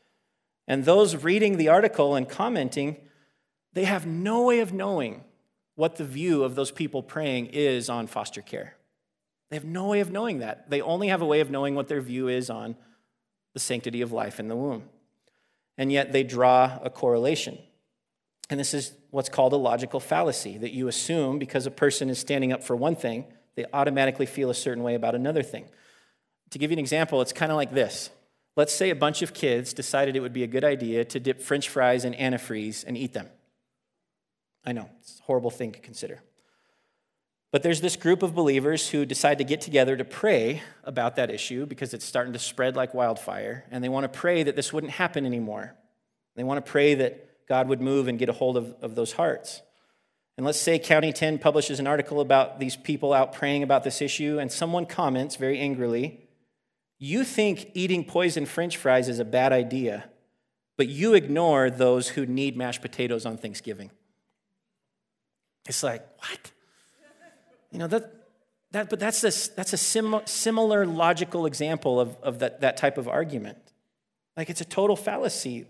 And 0.66 0.86
those 0.86 1.16
reading 1.16 1.58
the 1.58 1.68
article 1.68 2.14
and 2.14 2.26
commenting, 2.26 2.96
they 3.74 3.84
have 3.84 4.06
no 4.06 4.44
way 4.44 4.60
of 4.60 4.72
knowing 4.72 5.24
what 5.80 5.96
the 5.96 6.04
view 6.04 6.44
of 6.44 6.56
those 6.56 6.70
people 6.70 7.02
praying 7.02 7.46
is 7.46 7.88
on 7.88 8.06
foster 8.06 8.42
care. 8.42 8.76
They 9.48 9.56
have 9.56 9.64
no 9.64 9.86
way 9.86 10.00
of 10.00 10.10
knowing 10.10 10.40
that. 10.40 10.68
They 10.68 10.82
only 10.82 11.08
have 11.08 11.22
a 11.22 11.26
way 11.26 11.40
of 11.40 11.50
knowing 11.50 11.74
what 11.74 11.88
their 11.88 12.02
view 12.02 12.28
is 12.28 12.50
on 12.50 12.76
the 13.54 13.60
sanctity 13.60 14.02
of 14.02 14.12
life 14.12 14.38
in 14.38 14.48
the 14.48 14.56
womb. 14.56 14.82
And 15.78 15.90
yet 15.90 16.12
they 16.12 16.22
draw 16.22 16.78
a 16.82 16.90
correlation. 16.90 17.56
And 18.50 18.60
this 18.60 18.74
is 18.74 18.92
what's 19.08 19.30
called 19.30 19.54
a 19.54 19.56
logical 19.56 20.00
fallacy 20.00 20.58
that 20.58 20.72
you 20.72 20.86
assume 20.86 21.38
because 21.38 21.64
a 21.64 21.70
person 21.70 22.10
is 22.10 22.18
standing 22.18 22.52
up 22.52 22.62
for 22.62 22.76
one 22.76 22.94
thing, 22.94 23.24
they 23.54 23.64
automatically 23.72 24.26
feel 24.26 24.50
a 24.50 24.54
certain 24.54 24.82
way 24.82 24.94
about 24.94 25.14
another 25.14 25.42
thing. 25.42 25.64
To 26.50 26.58
give 26.58 26.70
you 26.70 26.74
an 26.74 26.78
example, 26.78 27.22
it's 27.22 27.32
kind 27.32 27.50
of 27.50 27.56
like 27.56 27.72
this. 27.72 28.10
Let's 28.54 28.74
say 28.74 28.90
a 28.90 28.94
bunch 28.94 29.22
of 29.22 29.32
kids 29.32 29.72
decided 29.72 30.14
it 30.14 30.20
would 30.20 30.34
be 30.34 30.44
a 30.44 30.46
good 30.46 30.62
idea 30.62 31.06
to 31.06 31.18
dip 31.18 31.40
french 31.40 31.70
fries 31.70 32.04
in 32.04 32.12
antifreeze 32.12 32.84
and 32.86 32.98
eat 32.98 33.14
them. 33.14 33.30
I 34.64 34.72
know, 34.72 34.88
it's 35.00 35.20
a 35.20 35.22
horrible 35.24 35.50
thing 35.50 35.72
to 35.72 35.78
consider. 35.78 36.22
But 37.52 37.62
there's 37.62 37.80
this 37.80 37.96
group 37.96 38.22
of 38.22 38.34
believers 38.34 38.90
who 38.90 39.04
decide 39.04 39.38
to 39.38 39.44
get 39.44 39.60
together 39.60 39.96
to 39.96 40.04
pray 40.04 40.62
about 40.84 41.16
that 41.16 41.30
issue 41.30 41.66
because 41.66 41.92
it's 41.94 42.04
starting 42.04 42.32
to 42.32 42.38
spread 42.38 42.76
like 42.76 42.94
wildfire. 42.94 43.64
And 43.70 43.82
they 43.82 43.88
want 43.88 44.04
to 44.04 44.18
pray 44.18 44.44
that 44.44 44.54
this 44.54 44.72
wouldn't 44.72 44.92
happen 44.92 45.26
anymore. 45.26 45.74
They 46.36 46.44
want 46.44 46.64
to 46.64 46.70
pray 46.70 46.94
that 46.94 47.48
God 47.48 47.68
would 47.68 47.80
move 47.80 48.06
and 48.06 48.18
get 48.18 48.28
a 48.28 48.32
hold 48.32 48.56
of, 48.56 48.76
of 48.80 48.94
those 48.94 49.12
hearts. 49.12 49.62
And 50.36 50.46
let's 50.46 50.60
say 50.60 50.78
County 50.78 51.12
10 51.12 51.38
publishes 51.38 51.80
an 51.80 51.86
article 51.88 52.20
about 52.20 52.60
these 52.60 52.76
people 52.76 53.12
out 53.12 53.32
praying 53.32 53.62
about 53.62 53.82
this 53.82 54.00
issue, 54.00 54.38
and 54.38 54.50
someone 54.50 54.86
comments 54.86 55.36
very 55.36 55.58
angrily 55.58 56.28
You 56.98 57.24
think 57.24 57.70
eating 57.74 58.04
poison 58.04 58.46
french 58.46 58.76
fries 58.76 59.08
is 59.08 59.18
a 59.18 59.24
bad 59.24 59.52
idea, 59.52 60.08
but 60.78 60.88
you 60.88 61.14
ignore 61.14 61.68
those 61.68 62.10
who 62.10 62.24
need 62.24 62.56
mashed 62.56 62.80
potatoes 62.80 63.26
on 63.26 63.36
Thanksgiving. 63.36 63.90
It's 65.66 65.82
like, 65.82 66.06
what? 66.18 66.50
You 67.70 67.78
know, 67.78 67.86
that, 67.86 68.12
that, 68.72 68.90
but 68.90 68.98
that's 68.98 69.22
a, 69.22 69.54
that's 69.54 69.72
a 69.72 69.76
sim, 69.76 70.20
similar 70.24 70.86
logical 70.86 71.46
example 71.46 72.00
of, 72.00 72.16
of 72.22 72.38
that, 72.40 72.60
that 72.60 72.76
type 72.76 72.98
of 72.98 73.08
argument. 73.08 73.58
Like 74.36 74.50
it's 74.50 74.60
a 74.60 74.64
total 74.64 74.96
fallacy. 74.96 75.66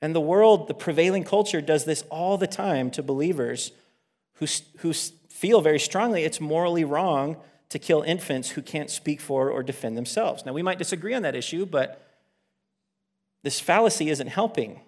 And 0.00 0.14
the 0.14 0.20
world, 0.20 0.68
the 0.68 0.74
prevailing 0.74 1.24
culture, 1.24 1.60
does 1.60 1.84
this 1.84 2.04
all 2.10 2.36
the 2.38 2.46
time 2.46 2.90
to 2.92 3.02
believers 3.02 3.72
who, 4.34 4.46
who 4.78 4.92
feel 4.92 5.60
very 5.60 5.78
strongly 5.78 6.24
it's 6.24 6.40
morally 6.40 6.84
wrong 6.84 7.36
to 7.68 7.78
kill 7.78 8.02
infants 8.02 8.50
who 8.50 8.62
can't 8.62 8.90
speak 8.90 9.20
for 9.20 9.50
or 9.50 9.62
defend 9.62 9.96
themselves. 9.96 10.46
Now, 10.46 10.52
we 10.52 10.62
might 10.62 10.78
disagree 10.78 11.14
on 11.14 11.22
that 11.22 11.34
issue, 11.34 11.66
but 11.66 12.00
this 13.42 13.58
fallacy 13.58 14.10
isn't 14.10 14.28
helping. 14.28 14.80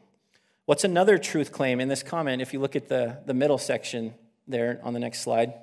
What's 0.67 0.85
another 0.85 1.19
truth 1.19 1.51
claim 1.51 1.81
in 1.81 1.89
this 1.89 2.03
comment? 2.03 2.43
If 2.43 2.53
you 2.53 2.61
look 2.61 2.77
at 2.77 2.89
the, 2.89 3.19
the 3.27 3.35
middle 3.35 3.59
section 3.59 4.15
there 4.47 4.81
on 4.83 4.93
the 4.93 5.01
next 5.01 5.21
slide. 5.21 5.55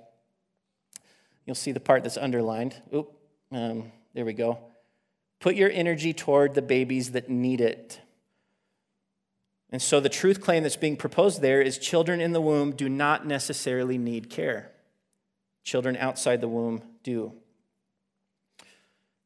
You'll 1.45 1.55
see 1.55 1.71
the 1.71 1.79
part 1.79 2.03
that's 2.03 2.17
underlined. 2.17 2.75
Oop, 2.93 3.11
um, 3.51 3.91
there 4.13 4.25
we 4.25 4.33
go. 4.33 4.59
Put 5.39 5.55
your 5.55 5.69
energy 5.69 6.13
toward 6.13 6.53
the 6.53 6.61
babies 6.61 7.11
that 7.11 7.29
need 7.29 7.59
it. 7.59 7.99
And 9.71 9.81
so 9.81 9.99
the 9.99 10.07
truth 10.07 10.39
claim 10.39 10.63
that's 10.63 10.77
being 10.77 10.95
proposed 10.95 11.41
there 11.41 11.61
is 11.61 11.77
children 11.77 12.21
in 12.21 12.31
the 12.31 12.39
womb 12.39 12.71
do 12.71 12.87
not 12.87 13.25
necessarily 13.25 13.97
need 13.97 14.29
care. 14.29 14.71
Children 15.63 15.97
outside 15.97 16.41
the 16.41 16.47
womb 16.47 16.83
do. 17.03 17.33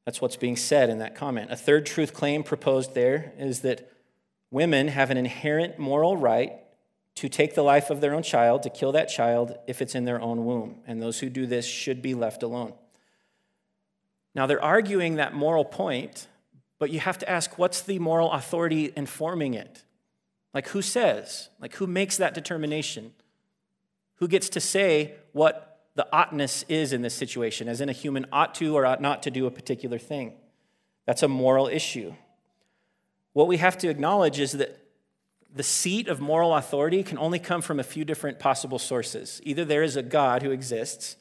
That's 0.05 0.21
what's 0.21 0.37
being 0.37 0.55
said 0.55 0.89
in 0.89 0.99
that 0.99 1.15
comment. 1.15 1.51
A 1.51 1.57
third 1.57 1.85
truth 1.85 2.13
claim 2.13 2.43
proposed 2.43 2.95
there 2.95 3.33
is 3.37 3.59
that 3.61 3.91
women 4.49 4.87
have 4.87 5.11
an 5.11 5.17
inherent 5.17 5.77
moral 5.77 6.15
right 6.15 6.53
to 7.17 7.27
take 7.27 7.55
the 7.55 7.63
life 7.63 7.89
of 7.89 7.99
their 7.99 8.13
own 8.13 8.21
child, 8.21 8.61
to 8.61 8.69
kill 8.69 8.91
that 8.91 9.09
child 9.09 9.57
if 9.65 9.81
it's 9.81 9.95
in 9.95 10.05
their 10.05 10.21
own 10.21 10.45
womb. 10.45 10.75
And 10.85 11.01
those 11.01 11.19
who 11.19 11.29
do 11.31 11.47
this 11.47 11.65
should 11.65 11.99
be 11.99 12.13
left 12.13 12.43
alone. 12.43 12.73
Now, 14.35 14.45
they're 14.45 14.63
arguing 14.63 15.15
that 15.15 15.33
moral 15.33 15.65
point, 15.65 16.27
but 16.77 16.91
you 16.91 16.99
have 16.99 17.17
to 17.17 17.27
ask 17.27 17.57
what's 17.57 17.81
the 17.81 17.97
moral 17.97 18.31
authority 18.31 18.93
informing 18.95 19.55
it? 19.55 19.83
Like, 20.53 20.67
who 20.67 20.83
says? 20.83 21.49
Like, 21.59 21.73
who 21.77 21.87
makes 21.87 22.17
that 22.17 22.35
determination? 22.35 23.13
Who 24.17 24.27
gets 24.27 24.49
to 24.49 24.59
say 24.59 25.15
what 25.31 25.87
the 25.95 26.07
oughtness 26.13 26.65
is 26.69 26.93
in 26.93 27.01
this 27.01 27.15
situation, 27.15 27.67
as 27.67 27.81
in 27.81 27.89
a 27.89 27.93
human 27.93 28.27
ought 28.31 28.53
to 28.55 28.77
or 28.77 28.85
ought 28.85 29.01
not 29.01 29.23
to 29.23 29.31
do 29.31 29.47
a 29.47 29.51
particular 29.51 29.97
thing? 29.97 30.33
That's 31.07 31.23
a 31.23 31.27
moral 31.27 31.65
issue. 31.65 32.13
What 33.33 33.47
we 33.47 33.57
have 33.57 33.75
to 33.79 33.89
acknowledge 33.89 34.39
is 34.39 34.51
that 34.51 34.86
the 35.57 35.63
seat 35.63 36.07
of 36.07 36.19
moral 36.19 36.55
authority 36.55 37.03
can 37.03 37.17
only 37.17 37.39
come 37.39 37.61
from 37.61 37.79
a 37.79 37.83
few 37.83 38.05
different 38.05 38.39
possible 38.39 38.79
sources. 38.79 39.41
Either 39.43 39.65
there 39.65 39.83
is 39.83 39.95
a 39.95 40.03
God 40.03 40.43
who 40.43 40.51
exists, 40.51 41.17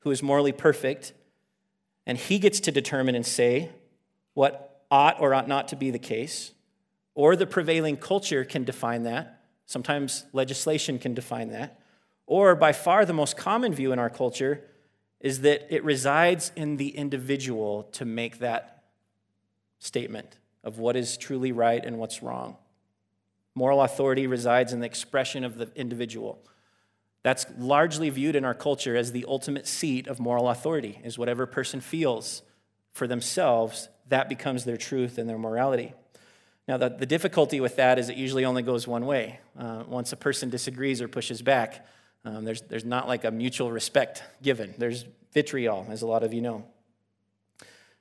who 0.00 0.10
is 0.10 0.22
morally 0.22 0.52
perfect, 0.52 1.12
and 2.06 2.16
he 2.16 2.38
gets 2.38 2.60
to 2.60 2.72
determine 2.72 3.14
and 3.14 3.26
say 3.26 3.70
what 4.34 4.84
ought 4.90 5.20
or 5.20 5.34
ought 5.34 5.48
not 5.48 5.68
to 5.68 5.76
be 5.76 5.90
the 5.90 5.98
case, 5.98 6.52
or 7.14 7.36
the 7.36 7.46
prevailing 7.46 7.96
culture 7.96 8.44
can 8.44 8.64
define 8.64 9.02
that. 9.02 9.42
Sometimes 9.66 10.24
legislation 10.32 10.98
can 10.98 11.14
define 11.14 11.50
that. 11.50 11.80
Or, 12.26 12.54
by 12.54 12.72
far, 12.72 13.04
the 13.04 13.12
most 13.12 13.36
common 13.36 13.74
view 13.74 13.92
in 13.92 13.98
our 13.98 14.10
culture 14.10 14.64
is 15.20 15.40
that 15.42 15.72
it 15.74 15.84
resides 15.84 16.50
in 16.56 16.76
the 16.76 16.88
individual 16.88 17.84
to 17.92 18.04
make 18.04 18.38
that 18.38 18.84
statement 19.78 20.38
of 20.64 20.78
what 20.78 20.96
is 20.96 21.16
truly 21.16 21.52
right 21.52 21.84
and 21.84 21.98
what's 21.98 22.22
wrong. 22.22 22.56
Moral 23.60 23.82
authority 23.82 24.26
resides 24.26 24.72
in 24.72 24.80
the 24.80 24.86
expression 24.86 25.44
of 25.44 25.58
the 25.58 25.70
individual. 25.76 26.42
That's 27.22 27.44
largely 27.58 28.08
viewed 28.08 28.34
in 28.34 28.42
our 28.42 28.54
culture 28.54 28.96
as 28.96 29.12
the 29.12 29.26
ultimate 29.28 29.66
seat 29.66 30.08
of 30.08 30.18
moral 30.18 30.48
authority, 30.48 30.98
is 31.04 31.18
whatever 31.18 31.44
person 31.44 31.82
feels 31.82 32.40
for 32.94 33.06
themselves, 33.06 33.90
that 34.08 34.30
becomes 34.30 34.64
their 34.64 34.78
truth 34.78 35.18
and 35.18 35.28
their 35.28 35.36
morality. 35.36 35.92
Now, 36.66 36.78
the, 36.78 36.88
the 36.88 37.04
difficulty 37.04 37.60
with 37.60 37.76
that 37.76 37.98
is 37.98 38.08
it 38.08 38.16
usually 38.16 38.46
only 38.46 38.62
goes 38.62 38.88
one 38.88 39.04
way. 39.04 39.40
Uh, 39.58 39.84
once 39.86 40.10
a 40.14 40.16
person 40.16 40.48
disagrees 40.48 41.02
or 41.02 41.08
pushes 41.08 41.42
back, 41.42 41.86
um, 42.24 42.46
there's, 42.46 42.62
there's 42.62 42.86
not 42.86 43.08
like 43.08 43.24
a 43.24 43.30
mutual 43.30 43.70
respect 43.70 44.22
given. 44.40 44.74
There's 44.78 45.04
vitriol, 45.34 45.86
as 45.90 46.00
a 46.00 46.06
lot 46.06 46.22
of 46.22 46.32
you 46.32 46.40
know. 46.40 46.64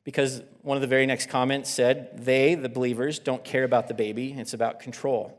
Because 0.06 0.42
one 0.62 0.78
of 0.78 0.82
the 0.82 0.88
very 0.88 1.06
next 1.06 1.28
comments 1.28 1.70
said, 1.70 2.12
they, 2.24 2.56
the 2.56 2.70
believers, 2.70 3.20
don't 3.20 3.44
care 3.44 3.66
about 3.66 3.90
the 3.90 3.94
baby, 3.94 4.32
it's 4.38 4.54
about 4.54 4.80
control. 4.80 5.36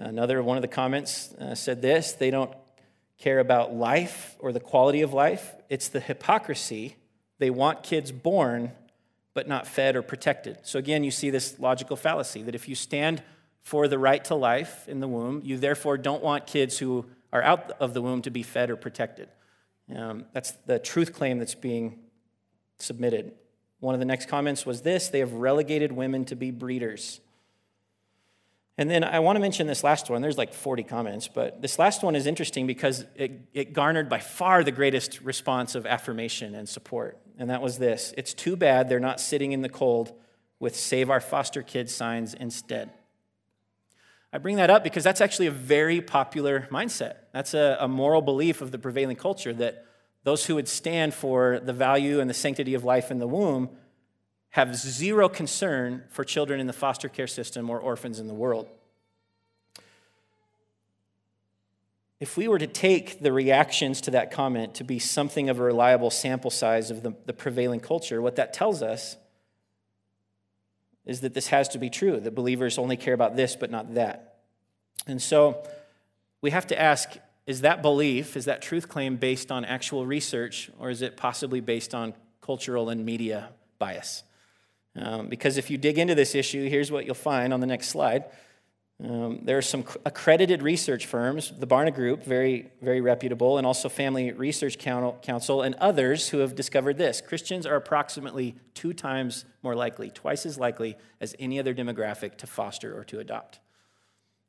Another 0.00 0.42
one 0.42 0.56
of 0.56 0.62
the 0.62 0.68
comments 0.68 1.34
uh, 1.34 1.54
said 1.54 1.82
this 1.82 2.12
they 2.12 2.30
don't 2.30 2.52
care 3.18 3.38
about 3.38 3.74
life 3.74 4.34
or 4.38 4.50
the 4.50 4.60
quality 4.60 5.02
of 5.02 5.12
life, 5.12 5.54
it's 5.68 5.88
the 5.88 6.00
hypocrisy. 6.00 6.96
They 7.38 7.50
want 7.50 7.82
kids 7.82 8.10
born, 8.10 8.72
but 9.34 9.46
not 9.46 9.66
fed 9.66 9.96
or 9.96 10.02
protected. 10.02 10.58
So 10.62 10.78
again, 10.78 11.04
you 11.04 11.10
see 11.10 11.30
this 11.30 11.58
logical 11.58 11.96
fallacy 11.96 12.42
that 12.42 12.54
if 12.54 12.68
you 12.68 12.74
stand 12.74 13.22
for 13.62 13.88
the 13.88 13.98
right 13.98 14.24
to 14.26 14.34
life 14.34 14.88
in 14.88 15.00
the 15.00 15.08
womb, 15.08 15.42
you 15.44 15.58
therefore 15.58 15.98
don't 15.98 16.22
want 16.22 16.46
kids 16.46 16.78
who 16.78 17.06
are 17.32 17.42
out 17.42 17.70
of 17.78 17.94
the 17.94 18.02
womb 18.02 18.22
to 18.22 18.30
be 18.30 18.42
fed 18.42 18.70
or 18.70 18.76
protected. 18.76 19.28
Um, 19.94 20.24
that's 20.32 20.52
the 20.66 20.78
truth 20.78 21.12
claim 21.12 21.38
that's 21.38 21.54
being 21.54 21.98
submitted. 22.78 23.32
One 23.80 23.94
of 23.94 24.00
the 24.00 24.06
next 24.06 24.28
comments 24.28 24.64
was 24.64 24.82
this 24.82 25.08
they 25.08 25.20
have 25.20 25.34
relegated 25.34 25.92
women 25.92 26.24
to 26.26 26.36
be 26.36 26.50
breeders. 26.50 27.20
And 28.78 28.90
then 28.90 29.04
I 29.04 29.18
want 29.18 29.36
to 29.36 29.40
mention 29.40 29.66
this 29.66 29.84
last 29.84 30.08
one. 30.08 30.22
There's 30.22 30.38
like 30.38 30.54
40 30.54 30.84
comments, 30.84 31.28
but 31.28 31.60
this 31.60 31.78
last 31.78 32.02
one 32.02 32.16
is 32.16 32.26
interesting 32.26 32.66
because 32.66 33.04
it, 33.14 33.48
it 33.52 33.72
garnered 33.72 34.08
by 34.08 34.20
far 34.20 34.64
the 34.64 34.72
greatest 34.72 35.20
response 35.20 35.74
of 35.74 35.84
affirmation 35.84 36.54
and 36.54 36.68
support. 36.68 37.18
And 37.38 37.50
that 37.50 37.62
was 37.62 37.78
this 37.78 38.14
It's 38.16 38.34
too 38.34 38.56
bad 38.56 38.88
they're 38.88 39.00
not 39.00 39.20
sitting 39.20 39.52
in 39.52 39.62
the 39.62 39.68
cold 39.68 40.12
with 40.58 40.76
Save 40.76 41.10
Our 41.10 41.20
Foster 41.20 41.62
Kids 41.62 41.94
signs 41.94 42.34
instead. 42.34 42.90
I 44.32 44.38
bring 44.38 44.56
that 44.56 44.70
up 44.70 44.84
because 44.84 45.02
that's 45.02 45.20
actually 45.20 45.46
a 45.46 45.52
very 45.52 46.00
popular 46.00 46.68
mindset. 46.70 47.16
That's 47.32 47.52
a, 47.54 47.78
a, 47.80 47.88
moral 47.88 48.22
belief 48.22 48.60
of 48.60 48.70
the 48.70 48.78
prevailing 48.78 49.16
culture 49.16 49.52
that 49.54 49.84
those 50.22 50.46
who 50.46 50.54
would 50.54 50.68
stand 50.68 51.14
for 51.14 51.58
the 51.60 51.72
value 51.72 52.20
and 52.20 52.30
the 52.30 52.34
sanctity 52.34 52.74
of 52.74 52.84
life 52.84 53.10
in 53.10 53.18
the 53.18 53.26
womb 53.26 53.70
have 54.50 54.74
zero 54.74 55.28
concern 55.28 56.04
for 56.10 56.24
children 56.24 56.60
in 56.60 56.66
the 56.66 56.72
foster 56.72 57.08
care 57.08 57.26
system 57.26 57.70
or 57.70 57.78
orphans 57.78 58.18
in 58.18 58.26
the 58.26 58.34
world. 58.34 58.68
If 62.18 62.36
we 62.36 62.48
were 62.48 62.58
to 62.58 62.66
take 62.66 63.20
the 63.20 63.32
reactions 63.32 64.02
to 64.02 64.10
that 64.10 64.30
comment 64.30 64.74
to 64.74 64.84
be 64.84 64.98
something 64.98 65.48
of 65.48 65.58
a 65.58 65.62
reliable 65.62 66.10
sample 66.10 66.50
size 66.50 66.90
of 66.90 67.02
the, 67.02 67.14
the 67.24 67.32
prevailing 67.32 67.80
culture, 67.80 68.20
what 68.20 68.36
that 68.36 68.52
tells 68.52 68.82
us 68.82 69.16
is 71.06 71.22
that 71.22 71.32
this 71.32 71.46
has 71.46 71.68
to 71.68 71.78
be 71.78 71.88
true, 71.88 72.20
that 72.20 72.34
believers 72.34 72.76
only 72.76 72.96
care 72.96 73.14
about 73.14 73.36
this 73.36 73.56
but 73.56 73.70
not 73.70 73.94
that. 73.94 74.40
And 75.06 75.22
so 75.22 75.66
we 76.42 76.50
have 76.50 76.66
to 76.68 76.80
ask 76.80 77.10
is 77.46 77.62
that 77.62 77.82
belief, 77.82 78.36
is 78.36 78.44
that 78.44 78.62
truth 78.62 78.88
claim 78.88 79.16
based 79.16 79.50
on 79.50 79.64
actual 79.64 80.06
research, 80.06 80.70
or 80.78 80.90
is 80.90 81.02
it 81.02 81.16
possibly 81.16 81.60
based 81.60 81.94
on 81.94 82.14
cultural 82.40 82.90
and 82.90 83.04
media 83.04 83.48
bias? 83.78 84.22
Um, 84.96 85.28
because 85.28 85.56
if 85.56 85.70
you 85.70 85.78
dig 85.78 85.98
into 85.98 86.14
this 86.14 86.34
issue, 86.34 86.68
here's 86.68 86.90
what 86.90 87.06
you'll 87.06 87.14
find 87.14 87.52
on 87.52 87.60
the 87.60 87.66
next 87.66 87.88
slide. 87.88 88.24
Um, 89.02 89.40
there 89.44 89.56
are 89.56 89.62
some 89.62 89.84
accredited 90.04 90.62
research 90.62 91.06
firms, 91.06 91.52
the 91.58 91.66
Barna 91.66 91.94
Group, 91.94 92.22
very, 92.22 92.70
very 92.82 93.00
reputable, 93.00 93.56
and 93.56 93.66
also 93.66 93.88
Family 93.88 94.30
Research 94.32 94.76
Council, 94.78 95.62
and 95.62 95.74
others 95.76 96.28
who 96.28 96.38
have 96.38 96.54
discovered 96.54 96.98
this. 96.98 97.22
Christians 97.22 97.64
are 97.64 97.76
approximately 97.76 98.56
two 98.74 98.92
times 98.92 99.46
more 99.62 99.74
likely, 99.74 100.10
twice 100.10 100.44
as 100.44 100.58
likely 100.58 100.96
as 101.18 101.34
any 101.38 101.58
other 101.58 101.72
demographic 101.74 102.36
to 102.38 102.46
foster 102.46 102.98
or 102.98 103.04
to 103.04 103.20
adopt. 103.20 103.60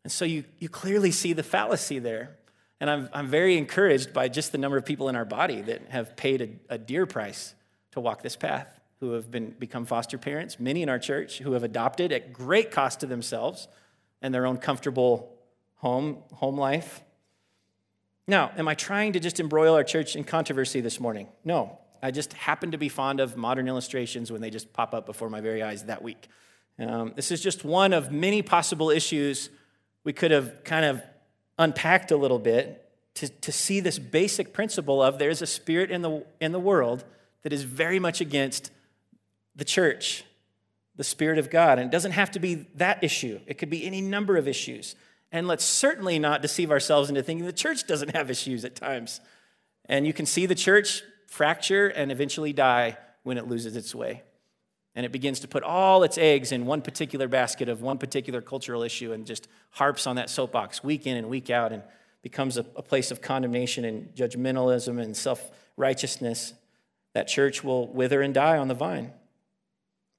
And 0.03 0.11
so 0.11 0.25
you, 0.25 0.43
you 0.59 0.67
clearly 0.67 1.11
see 1.11 1.31
the 1.31 1.43
fallacy 1.43 1.99
there. 1.99 2.37
And 2.81 2.89
I'm, 2.89 3.09
I'm 3.13 3.27
very 3.27 3.57
encouraged 3.57 4.11
by 4.11 4.27
just 4.27 4.51
the 4.51 4.57
number 4.57 4.75
of 4.75 4.83
people 4.83 5.07
in 5.07 5.15
our 5.15 5.23
body 5.23 5.61
that 5.61 5.89
have 5.89 6.17
paid 6.17 6.41
a, 6.41 6.73
a 6.73 6.77
dear 6.77 7.05
price 7.05 7.53
to 7.91 8.01
walk 8.01 8.21
this 8.21 8.35
path, 8.35 8.80
who 9.01 9.13
have 9.13 9.29
been, 9.29 9.49
become 9.57 9.83
foster 9.85 10.17
parents, 10.17 10.59
many 10.59 10.83
in 10.83 10.87
our 10.87 10.99
church 10.99 11.39
who 11.39 11.53
have 11.53 11.63
adopted 11.63 12.11
at 12.13 12.31
great 12.31 12.71
cost 12.71 13.01
to 13.01 13.07
themselves 13.07 13.67
and 14.21 14.33
their 14.33 14.45
own 14.45 14.57
comfortable 14.57 15.35
home, 15.77 16.19
home 16.33 16.55
life. 16.55 17.01
Now, 18.27 18.51
am 18.55 18.67
I 18.67 18.75
trying 18.75 19.13
to 19.13 19.19
just 19.19 19.39
embroil 19.39 19.73
our 19.73 19.83
church 19.83 20.15
in 20.15 20.23
controversy 20.23 20.81
this 20.81 20.99
morning? 20.99 21.27
No. 21.43 21.79
I 22.03 22.11
just 22.11 22.33
happen 22.33 22.71
to 22.71 22.77
be 22.77 22.89
fond 22.89 23.19
of 23.19 23.35
modern 23.35 23.67
illustrations 23.67 24.31
when 24.31 24.39
they 24.39 24.51
just 24.51 24.71
pop 24.71 24.93
up 24.93 25.07
before 25.07 25.29
my 25.29 25.41
very 25.41 25.63
eyes 25.63 25.85
that 25.85 26.03
week. 26.03 26.27
Um, 26.79 27.13
this 27.15 27.31
is 27.31 27.41
just 27.41 27.65
one 27.65 27.93
of 27.93 28.11
many 28.11 28.43
possible 28.43 28.91
issues 28.91 29.49
we 30.03 30.13
could 30.13 30.31
have 30.31 30.63
kind 30.63 30.85
of 30.85 31.01
unpacked 31.57 32.11
a 32.11 32.17
little 32.17 32.39
bit 32.39 32.87
to, 33.15 33.27
to 33.27 33.51
see 33.51 33.79
this 33.79 33.97
basic 33.97 34.53
principle 34.53 35.01
of 35.01 35.17
there's 35.17 35.41
a 35.41 35.47
spirit 35.47 35.89
in 35.89 36.03
the, 36.03 36.23
in 36.39 36.51
the 36.51 36.59
world 36.59 37.03
that 37.41 37.51
is 37.51 37.63
very 37.63 37.99
much 37.99 38.21
against 38.21 38.71
the 39.55 39.65
church 39.65 40.23
the 40.95 41.03
Spirit 41.05 41.39
of 41.39 41.49
God. 41.49 41.79
And 41.79 41.87
it 41.87 41.91
doesn't 41.91 42.11
have 42.11 42.31
to 42.31 42.39
be 42.39 42.67
that 42.75 43.03
issue, 43.03 43.39
it 43.47 43.57
could 43.57 43.69
be 43.69 43.85
any 43.85 44.01
number 44.01 44.37
of 44.37 44.47
issues. 44.47 44.95
And 45.31 45.47
let's 45.47 45.63
certainly 45.63 46.19
not 46.19 46.41
deceive 46.41 46.71
ourselves 46.71 47.09
into 47.09 47.23
thinking 47.23 47.45
the 47.45 47.53
church 47.53 47.87
doesn't 47.87 48.13
have 48.15 48.29
issues 48.29 48.65
at 48.65 48.75
times. 48.75 49.21
And 49.85 50.05
you 50.05 50.13
can 50.13 50.25
see 50.25 50.45
the 50.45 50.55
church 50.55 51.03
fracture 51.25 51.87
and 51.87 52.11
eventually 52.11 52.53
die 52.53 52.97
when 53.23 53.37
it 53.37 53.47
loses 53.47 53.75
its 53.77 53.95
way. 53.95 54.23
And 54.93 55.05
it 55.05 55.13
begins 55.13 55.39
to 55.39 55.47
put 55.47 55.63
all 55.63 56.03
its 56.03 56.17
eggs 56.17 56.51
in 56.51 56.65
one 56.65 56.81
particular 56.81 57.29
basket 57.29 57.69
of 57.69 57.81
one 57.81 57.97
particular 57.97 58.41
cultural 58.41 58.83
issue 58.83 59.13
and 59.13 59.25
just 59.25 59.47
harps 59.71 60.05
on 60.05 60.17
that 60.17 60.29
soapbox 60.29 60.83
week 60.83 61.07
in 61.07 61.15
and 61.15 61.29
week 61.29 61.49
out 61.49 61.71
and 61.71 61.81
becomes 62.21 62.57
a, 62.57 62.65
a 62.75 62.83
place 62.83 63.09
of 63.09 63.21
condemnation 63.21 63.85
and 63.85 64.13
judgmentalism 64.13 65.01
and 65.01 65.15
self 65.15 65.49
righteousness. 65.77 66.53
That 67.13 67.27
church 67.27 67.63
will 67.63 67.87
wither 67.87 68.21
and 68.21 68.33
die 68.33 68.57
on 68.57 68.67
the 68.67 68.75
vine. 68.75 69.13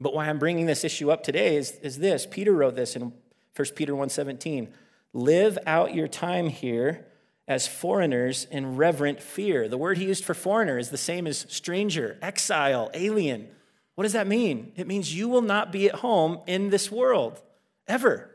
But 0.03 0.15
why 0.15 0.29
I'm 0.29 0.39
bringing 0.39 0.67
this 0.67 0.85
issue 0.85 1.11
up 1.11 1.23
today 1.23 1.57
is, 1.57 1.79
is 1.83 1.99
this. 1.99 2.27
Peter 2.29 2.53
wrote 2.53 2.75
this 2.75 2.97
in 2.97 3.13
1 3.55 3.69
Peter 3.77 3.93
1:17. 3.93 4.69
Live 5.13 5.59
out 5.67 5.95
your 5.95 6.09
time 6.09 6.49
here 6.49 7.07
as 7.47 7.69
foreigners 7.69 8.47
in 8.51 8.77
reverent 8.77 9.23
fear. 9.23 9.69
The 9.69 9.79
word 9.79 9.99
he 9.99 10.07
used 10.07 10.25
for 10.25 10.35
foreigner 10.35 10.79
is 10.79 10.91
the 10.91 10.97
same 10.97 11.27
as 11.27 11.47
stranger, 11.49 12.19
exile, 12.21 12.91
alien. 12.95 13.49
What 13.95 14.05
does 14.05 14.15
that 14.15 14.27
mean? 14.27 14.73
It 14.75 14.87
means 14.87 15.15
you 15.15 15.29
will 15.29 15.43
not 15.43 15.71
be 15.71 15.89
at 15.89 15.97
home 15.97 16.41
in 16.47 16.71
this 16.71 16.91
world 16.91 17.43
ever. 17.87 18.31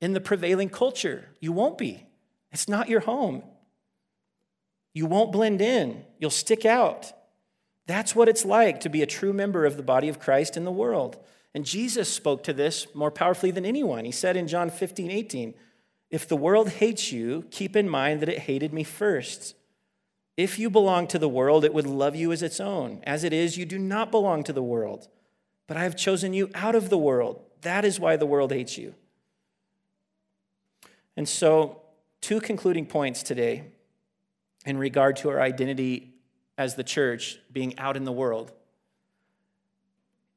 In 0.00 0.14
the 0.14 0.20
prevailing 0.20 0.70
culture, 0.70 1.28
you 1.40 1.52
won't 1.52 1.78
be. 1.78 2.06
It's 2.50 2.68
not 2.68 2.88
your 2.88 3.00
home. 3.00 3.42
You 4.92 5.06
won't 5.06 5.32
blend 5.32 5.60
in. 5.60 6.04
You'll 6.18 6.30
stick 6.30 6.64
out. 6.64 7.12
That's 7.86 8.14
what 8.14 8.28
it's 8.28 8.44
like 8.44 8.80
to 8.80 8.88
be 8.88 9.02
a 9.02 9.06
true 9.06 9.32
member 9.32 9.66
of 9.66 9.76
the 9.76 9.82
body 9.82 10.08
of 10.08 10.18
Christ 10.18 10.56
in 10.56 10.64
the 10.64 10.70
world. 10.70 11.18
And 11.54 11.64
Jesus 11.64 12.08
spoke 12.08 12.42
to 12.44 12.52
this 12.52 12.86
more 12.94 13.10
powerfully 13.10 13.50
than 13.50 13.66
anyone. 13.66 14.04
He 14.04 14.12
said 14.12 14.36
in 14.36 14.48
John 14.48 14.70
15, 14.70 15.10
18, 15.10 15.54
If 16.10 16.26
the 16.26 16.36
world 16.36 16.70
hates 16.70 17.12
you, 17.12 17.46
keep 17.50 17.76
in 17.76 17.88
mind 17.88 18.20
that 18.20 18.28
it 18.28 18.40
hated 18.40 18.72
me 18.72 18.84
first. 18.84 19.54
If 20.36 20.58
you 20.58 20.68
belong 20.68 21.06
to 21.08 21.18
the 21.18 21.28
world, 21.28 21.64
it 21.64 21.72
would 21.72 21.86
love 21.86 22.16
you 22.16 22.32
as 22.32 22.42
its 22.42 22.58
own. 22.58 23.00
As 23.04 23.22
it 23.22 23.32
is, 23.32 23.56
you 23.56 23.64
do 23.64 23.78
not 23.78 24.10
belong 24.10 24.42
to 24.44 24.52
the 24.52 24.62
world, 24.62 25.08
but 25.68 25.76
I 25.76 25.84
have 25.84 25.96
chosen 25.96 26.32
you 26.32 26.50
out 26.54 26.74
of 26.74 26.90
the 26.90 26.98
world. 26.98 27.40
That 27.60 27.84
is 27.84 28.00
why 28.00 28.16
the 28.16 28.26
world 28.26 28.50
hates 28.50 28.76
you. 28.76 28.94
And 31.16 31.28
so, 31.28 31.82
two 32.20 32.40
concluding 32.40 32.86
points 32.86 33.22
today 33.22 33.66
in 34.66 34.76
regard 34.76 35.16
to 35.16 35.30
our 35.30 35.40
identity 35.40 36.13
as 36.56 36.74
the 36.74 36.84
church 36.84 37.38
being 37.52 37.78
out 37.78 37.96
in 37.96 38.04
the 38.04 38.12
world. 38.12 38.52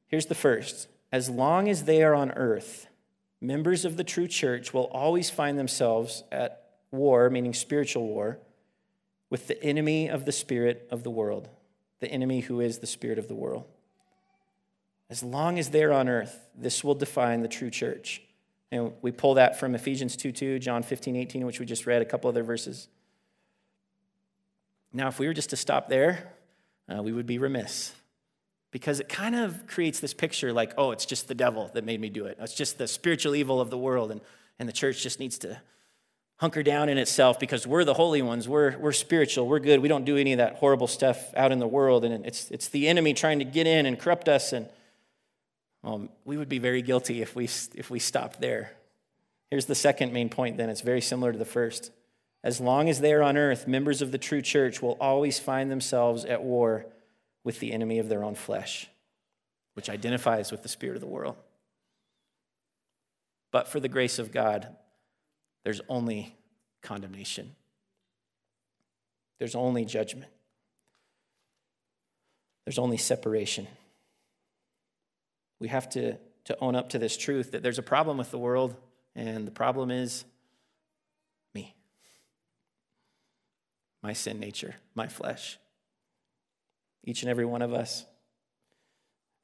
Here's 0.06 0.26
the 0.26 0.34
first 0.34 0.88
as 1.12 1.30
long 1.30 1.68
as 1.68 1.84
they 1.84 2.02
are 2.02 2.14
on 2.14 2.32
earth, 2.32 2.88
members 3.40 3.84
of 3.84 3.96
the 3.96 4.04
true 4.04 4.28
church 4.28 4.74
will 4.74 4.84
always 4.86 5.30
find 5.30 5.58
themselves 5.58 6.24
at 6.30 6.64
war, 6.90 7.30
meaning 7.30 7.54
spiritual 7.54 8.06
war, 8.06 8.38
with 9.30 9.46
the 9.46 9.62
enemy 9.62 10.08
of 10.08 10.24
the 10.24 10.32
spirit 10.32 10.86
of 10.90 11.02
the 11.02 11.10
world, 11.10 11.48
the 12.00 12.10
enemy 12.10 12.40
who 12.40 12.60
is 12.60 12.78
the 12.78 12.86
spirit 12.86 13.18
of 13.18 13.28
the 13.28 13.34
world. 13.34 13.64
As 15.10 15.22
long 15.22 15.58
as 15.58 15.70
they're 15.70 15.92
on 15.92 16.08
earth, 16.08 16.48
this 16.54 16.84
will 16.84 16.94
define 16.94 17.40
the 17.40 17.48
true 17.48 17.70
church. 17.70 18.22
And 18.70 18.92
we 19.00 19.10
pull 19.10 19.34
that 19.34 19.58
from 19.58 19.74
Ephesians 19.74 20.16
2 20.16 20.32
2, 20.32 20.58
John 20.58 20.82
15, 20.82 21.16
18, 21.16 21.46
which 21.46 21.60
we 21.60 21.64
just 21.64 21.86
read, 21.86 22.02
a 22.02 22.04
couple 22.04 22.28
other 22.28 22.42
verses. 22.42 22.88
Now, 24.92 25.08
if 25.08 25.18
we 25.18 25.26
were 25.26 25.34
just 25.34 25.50
to 25.50 25.56
stop 25.56 25.88
there, 25.88 26.32
uh, 26.88 27.02
we 27.02 27.12
would 27.12 27.26
be 27.26 27.38
remiss. 27.38 27.92
because 28.70 29.00
it 29.00 29.08
kind 29.08 29.34
of 29.34 29.66
creates 29.66 30.00
this 30.00 30.12
picture 30.12 30.52
like, 30.52 30.72
oh, 30.76 30.90
it's 30.90 31.06
just 31.06 31.28
the 31.28 31.34
devil 31.34 31.70
that 31.74 31.84
made 31.84 32.00
me 32.00 32.08
do 32.08 32.26
it. 32.26 32.36
It's 32.40 32.54
just 32.54 32.78
the 32.78 32.86
spiritual 32.86 33.34
evil 33.34 33.60
of 33.60 33.70
the 33.70 33.78
world, 33.78 34.10
and, 34.10 34.20
and 34.58 34.68
the 34.68 34.72
church 34.72 35.02
just 35.02 35.20
needs 35.20 35.38
to 35.38 35.60
hunker 36.36 36.62
down 36.62 36.88
in 36.88 36.98
itself 36.98 37.40
because 37.40 37.66
we're 37.66 37.84
the 37.84 37.94
holy 37.94 38.22
ones. 38.22 38.48
We're, 38.48 38.76
we're 38.78 38.92
spiritual. 38.92 39.48
We're 39.48 39.58
good. 39.58 39.80
We 39.80 39.88
don't 39.88 40.04
do 40.04 40.16
any 40.16 40.32
of 40.32 40.38
that 40.38 40.56
horrible 40.56 40.86
stuff 40.86 41.34
out 41.34 41.50
in 41.50 41.58
the 41.58 41.66
world. 41.66 42.04
And 42.04 42.24
it's, 42.24 42.48
it's 42.52 42.68
the 42.68 42.86
enemy 42.86 43.12
trying 43.12 43.40
to 43.40 43.44
get 43.44 43.66
in 43.66 43.86
and 43.86 43.98
corrupt 43.98 44.28
us. 44.28 44.52
And 44.52 44.68
we 46.24 46.36
would 46.36 46.48
be 46.48 46.60
very 46.60 46.80
guilty 46.80 47.22
if 47.22 47.34
we, 47.34 47.46
if 47.74 47.90
we 47.90 47.98
stopped 47.98 48.40
there. 48.40 48.70
Here's 49.50 49.66
the 49.66 49.74
second 49.74 50.12
main 50.12 50.28
point, 50.28 50.58
then. 50.58 50.70
It's 50.70 50.82
very 50.82 51.00
similar 51.00 51.32
to 51.32 51.38
the 51.38 51.44
first. 51.44 51.90
As 52.44 52.60
long 52.60 52.88
as 52.88 53.00
they 53.00 53.12
are 53.12 53.22
on 53.22 53.36
earth, 53.36 53.66
members 53.66 54.00
of 54.00 54.12
the 54.12 54.18
true 54.18 54.42
church 54.42 54.80
will 54.80 54.96
always 55.00 55.38
find 55.38 55.70
themselves 55.70 56.24
at 56.24 56.42
war 56.42 56.86
with 57.44 57.60
the 57.60 57.72
enemy 57.72 57.98
of 57.98 58.08
their 58.08 58.24
own 58.24 58.34
flesh, 58.34 58.88
which 59.74 59.90
identifies 59.90 60.52
with 60.52 60.62
the 60.62 60.68
spirit 60.68 60.96
of 60.96 61.00
the 61.00 61.06
world. 61.06 61.36
But 63.50 63.68
for 63.68 63.80
the 63.80 63.88
grace 63.88 64.18
of 64.18 64.30
God, 64.32 64.68
there's 65.64 65.80
only 65.88 66.36
condemnation, 66.82 67.56
there's 69.38 69.54
only 69.54 69.84
judgment, 69.84 70.30
there's 72.64 72.78
only 72.78 72.98
separation. 72.98 73.66
We 75.58 75.68
have 75.68 75.88
to, 75.90 76.18
to 76.44 76.58
own 76.60 76.76
up 76.76 76.90
to 76.90 76.98
this 76.98 77.16
truth 77.16 77.50
that 77.50 77.62
there's 77.62 77.78
a 77.78 77.82
problem 77.82 78.16
with 78.18 78.30
the 78.30 78.38
world, 78.38 78.76
and 79.16 79.46
the 79.46 79.50
problem 79.50 79.90
is 79.90 80.24
me, 81.54 81.74
my 84.02 84.12
sin 84.12 84.38
nature, 84.38 84.76
my 84.94 85.08
flesh. 85.08 85.58
Each 87.04 87.22
and 87.22 87.30
every 87.30 87.44
one 87.44 87.62
of 87.62 87.72
us. 87.72 88.04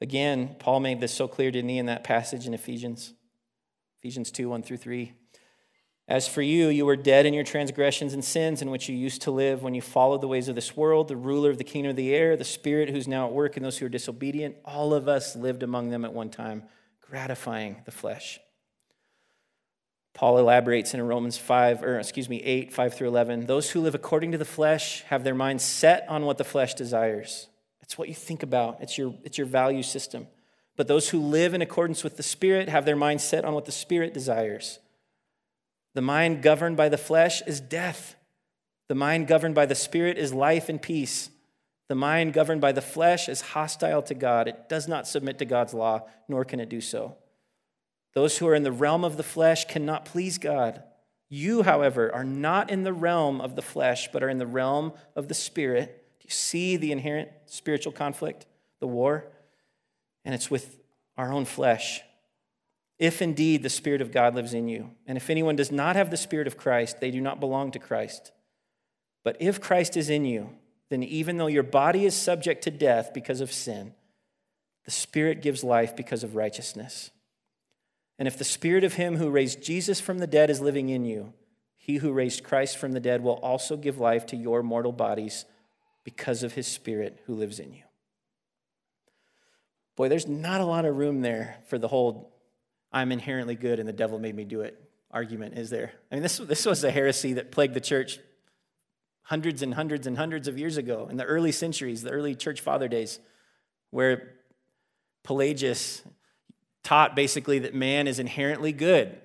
Again, 0.00 0.56
Paul 0.58 0.80
made 0.80 1.00
this 1.00 1.14
so 1.14 1.28
clear, 1.28 1.50
didn't 1.50 1.70
he, 1.70 1.78
in 1.78 1.86
that 1.86 2.04
passage 2.04 2.46
in 2.46 2.54
Ephesians? 2.54 3.14
Ephesians 4.00 4.30
2 4.30 4.48
1 4.48 4.62
through 4.62 4.76
3. 4.76 5.14
As 6.06 6.28
for 6.28 6.42
you, 6.42 6.68
you 6.68 6.84
were 6.84 6.96
dead 6.96 7.24
in 7.24 7.32
your 7.32 7.44
transgressions 7.44 8.12
and 8.12 8.22
sins 8.22 8.60
in 8.60 8.70
which 8.70 8.90
you 8.90 8.94
used 8.94 9.22
to 9.22 9.30
live 9.30 9.62
when 9.62 9.74
you 9.74 9.80
followed 9.80 10.20
the 10.20 10.28
ways 10.28 10.48
of 10.48 10.54
this 10.54 10.76
world, 10.76 11.08
the 11.08 11.16
ruler 11.16 11.48
of 11.48 11.56
the 11.56 11.64
kingdom 11.64 11.88
of 11.90 11.96
the 11.96 12.14
air, 12.14 12.36
the 12.36 12.44
spirit 12.44 12.90
who's 12.90 13.08
now 13.08 13.26
at 13.26 13.32
work 13.32 13.56
in 13.56 13.62
those 13.62 13.78
who 13.78 13.86
are 13.86 13.90
disobedient. 13.90 14.56
All 14.66 14.92
of 14.92 15.08
us 15.08 15.34
lived 15.34 15.62
among 15.62 15.88
them 15.88 16.04
at 16.04 16.12
one 16.12 16.28
time, 16.28 16.64
gratifying 17.00 17.80
the 17.86 17.90
flesh. 17.90 18.38
Paul 20.14 20.38
elaborates 20.38 20.94
in 20.94 21.02
Romans 21.02 21.36
5, 21.36 21.82
or 21.82 21.98
excuse 21.98 22.28
me, 22.28 22.40
8, 22.42 22.72
5 22.72 22.94
through 22.94 23.08
11. 23.08 23.46
Those 23.46 23.72
who 23.72 23.80
live 23.80 23.96
according 23.96 24.30
to 24.32 24.38
the 24.38 24.44
flesh 24.44 25.02
have 25.08 25.24
their 25.24 25.34
minds 25.34 25.64
set 25.64 26.08
on 26.08 26.24
what 26.24 26.38
the 26.38 26.44
flesh 26.44 26.74
desires. 26.74 27.48
It's 27.82 27.98
what 27.98 28.08
you 28.08 28.14
think 28.14 28.42
about, 28.42 28.78
it's 28.80 28.96
your, 28.96 29.14
it's 29.24 29.36
your 29.36 29.46
value 29.46 29.82
system. 29.82 30.28
But 30.76 30.88
those 30.88 31.10
who 31.10 31.20
live 31.20 31.52
in 31.52 31.62
accordance 31.62 32.02
with 32.02 32.16
the 32.16 32.22
Spirit 32.22 32.68
have 32.68 32.84
their 32.84 32.96
minds 32.96 33.24
set 33.24 33.44
on 33.44 33.54
what 33.54 33.64
the 33.64 33.72
Spirit 33.72 34.14
desires. 34.14 34.78
The 35.94 36.00
mind 36.02 36.42
governed 36.42 36.76
by 36.76 36.88
the 36.88 36.98
flesh 36.98 37.42
is 37.42 37.60
death. 37.60 38.16
The 38.88 38.94
mind 38.94 39.26
governed 39.26 39.54
by 39.54 39.66
the 39.66 39.74
Spirit 39.74 40.16
is 40.16 40.32
life 40.32 40.68
and 40.68 40.80
peace. 40.80 41.30
The 41.88 41.94
mind 41.94 42.32
governed 42.32 42.60
by 42.60 42.72
the 42.72 42.80
flesh 42.80 43.28
is 43.28 43.40
hostile 43.40 44.02
to 44.02 44.14
God. 44.14 44.48
It 44.48 44.68
does 44.68 44.88
not 44.88 45.06
submit 45.06 45.38
to 45.38 45.44
God's 45.44 45.74
law, 45.74 46.02
nor 46.28 46.44
can 46.44 46.60
it 46.60 46.68
do 46.68 46.80
so. 46.80 47.16
Those 48.14 48.38
who 48.38 48.46
are 48.46 48.54
in 48.54 48.62
the 48.62 48.72
realm 48.72 49.04
of 49.04 49.16
the 49.16 49.22
flesh 49.22 49.66
cannot 49.66 50.04
please 50.04 50.38
God. 50.38 50.82
You, 51.28 51.62
however, 51.62 52.14
are 52.14 52.24
not 52.24 52.70
in 52.70 52.84
the 52.84 52.92
realm 52.92 53.40
of 53.40 53.56
the 53.56 53.62
flesh, 53.62 54.08
but 54.12 54.22
are 54.22 54.28
in 54.28 54.38
the 54.38 54.46
realm 54.46 54.92
of 55.16 55.28
the 55.28 55.34
Spirit. 55.34 56.04
Do 56.20 56.26
you 56.26 56.30
see 56.30 56.76
the 56.76 56.92
inherent 56.92 57.30
spiritual 57.46 57.92
conflict, 57.92 58.46
the 58.80 58.86
war? 58.86 59.26
And 60.24 60.34
it's 60.34 60.50
with 60.50 60.78
our 61.16 61.32
own 61.32 61.44
flesh 61.44 62.02
if 62.98 63.20
indeed 63.20 63.62
the 63.62 63.70
Spirit 63.70 64.00
of 64.00 64.12
God 64.12 64.34
lives 64.34 64.54
in 64.54 64.68
you. 64.68 64.90
And 65.06 65.16
if 65.16 65.28
anyone 65.28 65.56
does 65.56 65.72
not 65.72 65.96
have 65.96 66.10
the 66.10 66.16
Spirit 66.16 66.46
of 66.46 66.56
Christ, 66.56 67.00
they 67.00 67.10
do 67.10 67.20
not 67.20 67.40
belong 67.40 67.72
to 67.72 67.78
Christ. 67.78 68.30
But 69.24 69.36
if 69.40 69.60
Christ 69.60 69.96
is 69.96 70.08
in 70.08 70.24
you, 70.24 70.50
then 70.90 71.02
even 71.02 71.38
though 71.38 71.48
your 71.48 71.62
body 71.62 72.04
is 72.04 72.14
subject 72.14 72.62
to 72.64 72.70
death 72.70 73.12
because 73.12 73.40
of 73.40 73.52
sin, 73.52 73.94
the 74.84 74.90
Spirit 74.90 75.42
gives 75.42 75.64
life 75.64 75.96
because 75.96 76.22
of 76.22 76.36
righteousness. 76.36 77.10
And 78.18 78.28
if 78.28 78.38
the 78.38 78.44
Spirit 78.44 78.84
of 78.84 78.94
Him 78.94 79.16
who 79.16 79.30
raised 79.30 79.62
Jesus 79.62 80.00
from 80.00 80.18
the 80.18 80.26
dead 80.26 80.50
is 80.50 80.60
living 80.60 80.88
in 80.88 81.04
you, 81.04 81.32
He 81.76 81.96
who 81.96 82.12
raised 82.12 82.44
Christ 82.44 82.78
from 82.78 82.92
the 82.92 83.00
dead 83.00 83.22
will 83.22 83.34
also 83.34 83.76
give 83.76 83.98
life 83.98 84.26
to 84.26 84.36
your 84.36 84.62
mortal 84.62 84.92
bodies 84.92 85.44
because 86.04 86.42
of 86.42 86.54
His 86.54 86.66
Spirit 86.66 87.20
who 87.26 87.34
lives 87.34 87.58
in 87.58 87.72
you. 87.72 87.82
Boy, 89.96 90.08
there's 90.08 90.28
not 90.28 90.60
a 90.60 90.64
lot 90.66 90.84
of 90.84 90.96
room 90.96 91.22
there 91.22 91.58
for 91.66 91.78
the 91.78 91.88
whole 91.88 92.32
I'm 92.92 93.10
inherently 93.10 93.56
good 93.56 93.80
and 93.80 93.88
the 93.88 93.92
devil 93.92 94.18
made 94.18 94.34
me 94.34 94.44
do 94.44 94.60
it 94.60 94.80
argument, 95.14 95.56
is 95.56 95.70
there? 95.70 95.92
I 96.10 96.16
mean, 96.16 96.22
this, 96.22 96.38
this 96.38 96.66
was 96.66 96.82
a 96.82 96.90
heresy 96.90 97.34
that 97.34 97.52
plagued 97.52 97.74
the 97.74 97.80
church 97.80 98.18
hundreds 99.22 99.62
and 99.62 99.72
hundreds 99.74 100.06
and 100.06 100.18
hundreds 100.18 100.48
of 100.48 100.58
years 100.58 100.76
ago 100.76 101.06
in 101.08 101.16
the 101.16 101.24
early 101.24 101.52
centuries, 101.52 102.02
the 102.02 102.10
early 102.10 102.34
church 102.34 102.60
father 102.60 102.88
days, 102.88 103.20
where 103.90 104.34
Pelagius 105.22 106.02
taught 106.84 107.16
basically 107.16 107.58
that 107.60 107.74
man 107.74 108.06
is 108.06 108.20
inherently 108.20 108.72
good, 108.72 109.18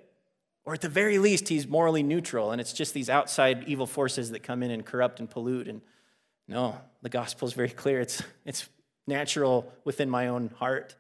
or 0.66 0.74
at 0.74 0.82
the 0.82 0.90
very 0.90 1.20
least, 1.20 1.50
he's 1.50 1.68
morally 1.68 2.02
neutral, 2.02 2.52
and 2.52 2.60
it's 2.60 2.74
just 2.74 2.94
these 2.94 3.10
outside 3.10 3.66
evil 3.68 3.86
forces 3.86 4.32
that 4.32 4.42
come 4.42 4.64
in 4.64 4.72
and 4.72 4.86
corrupt 4.86 5.20
and 5.20 5.30
pollute. 5.30 5.68
And 5.68 5.82
no, 6.48 6.80
the 7.02 7.10
gospel 7.10 7.48
is 7.48 7.54
very 7.54 7.70
clear. 7.70 8.00
It's, 8.02 8.24
it's 8.46 8.68
natural 9.06 9.72
within 9.84 10.10
my 10.10 10.28
own 10.28 10.52
heart 10.58 10.96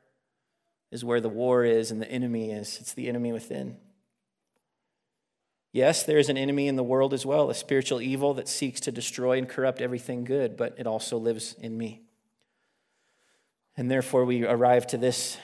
is 0.92 1.06
where 1.06 1.22
the 1.22 1.30
war 1.30 1.64
is 1.64 1.92
and 1.92 2.02
the 2.02 2.12
enemy 2.12 2.52
is. 2.52 2.80
It's 2.82 2.94
the 2.94 3.08
enemy 3.08 3.32
within. 3.32 3.78
Yes, 5.72 6.04
there 6.04 6.18
is 6.18 6.30
an 6.30 6.38
enemy 6.38 6.68
in 6.68 6.76
the 6.76 6.84
world 6.84 7.14
as 7.14 7.26
well, 7.26 7.50
a 7.50 7.54
spiritual 7.54 8.02
evil 8.02 8.34
that 8.34 8.48
seeks 8.48 8.80
to 8.82 8.92
destroy 8.92 9.38
and 9.38 9.48
corrupt 9.48 9.82
everything 9.82 10.24
good, 10.24 10.58
but 10.58 10.74
it 10.80 10.88
also 10.88 11.18
lives 11.18 11.56
in 11.60 11.78
me. 11.78 12.02
And 13.78 13.90
therefore 13.90 14.26
we 14.26 14.46
arrive 14.46 14.88
to 14.88 14.98
this 14.98 15.38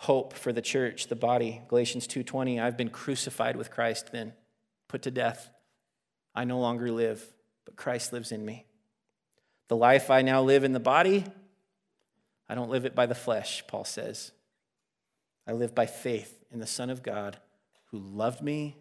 hope 0.00 0.32
for 0.32 0.50
the 0.50 0.62
church, 0.62 1.08
the 1.08 1.14
body. 1.14 1.60
Galatians 1.68 2.06
2:20, 2.06 2.58
I've 2.58 2.78
been 2.78 2.88
crucified 2.88 3.54
with 3.54 3.70
Christ 3.70 4.12
then, 4.12 4.32
put 4.88 5.02
to 5.02 5.10
death. 5.10 5.50
I 6.34 6.44
no 6.44 6.58
longer 6.58 6.90
live, 6.90 7.34
but 7.66 7.76
Christ 7.76 8.10
lives 8.10 8.32
in 8.32 8.42
me. 8.42 8.64
The 9.68 9.76
life 9.76 10.10
I 10.10 10.22
now 10.22 10.40
live 10.40 10.64
in 10.64 10.72
the 10.72 10.80
body, 10.80 11.26
I 12.48 12.54
don't 12.54 12.70
live 12.70 12.86
it 12.86 12.94
by 12.94 13.04
the 13.04 13.14
flesh, 13.14 13.62
Paul 13.66 13.84
says. 13.84 14.32
I 15.46 15.52
live 15.52 15.74
by 15.74 15.84
faith 15.84 16.44
in 16.50 16.60
the 16.60 16.66
Son 16.66 16.88
of 16.88 17.02
God 17.02 17.38
who 17.90 17.98
loved 17.98 18.40
me 18.40 18.78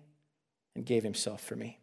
and 0.73 0.85
gave 0.85 1.03
himself 1.03 1.41
for 1.41 1.57
me. 1.57 1.79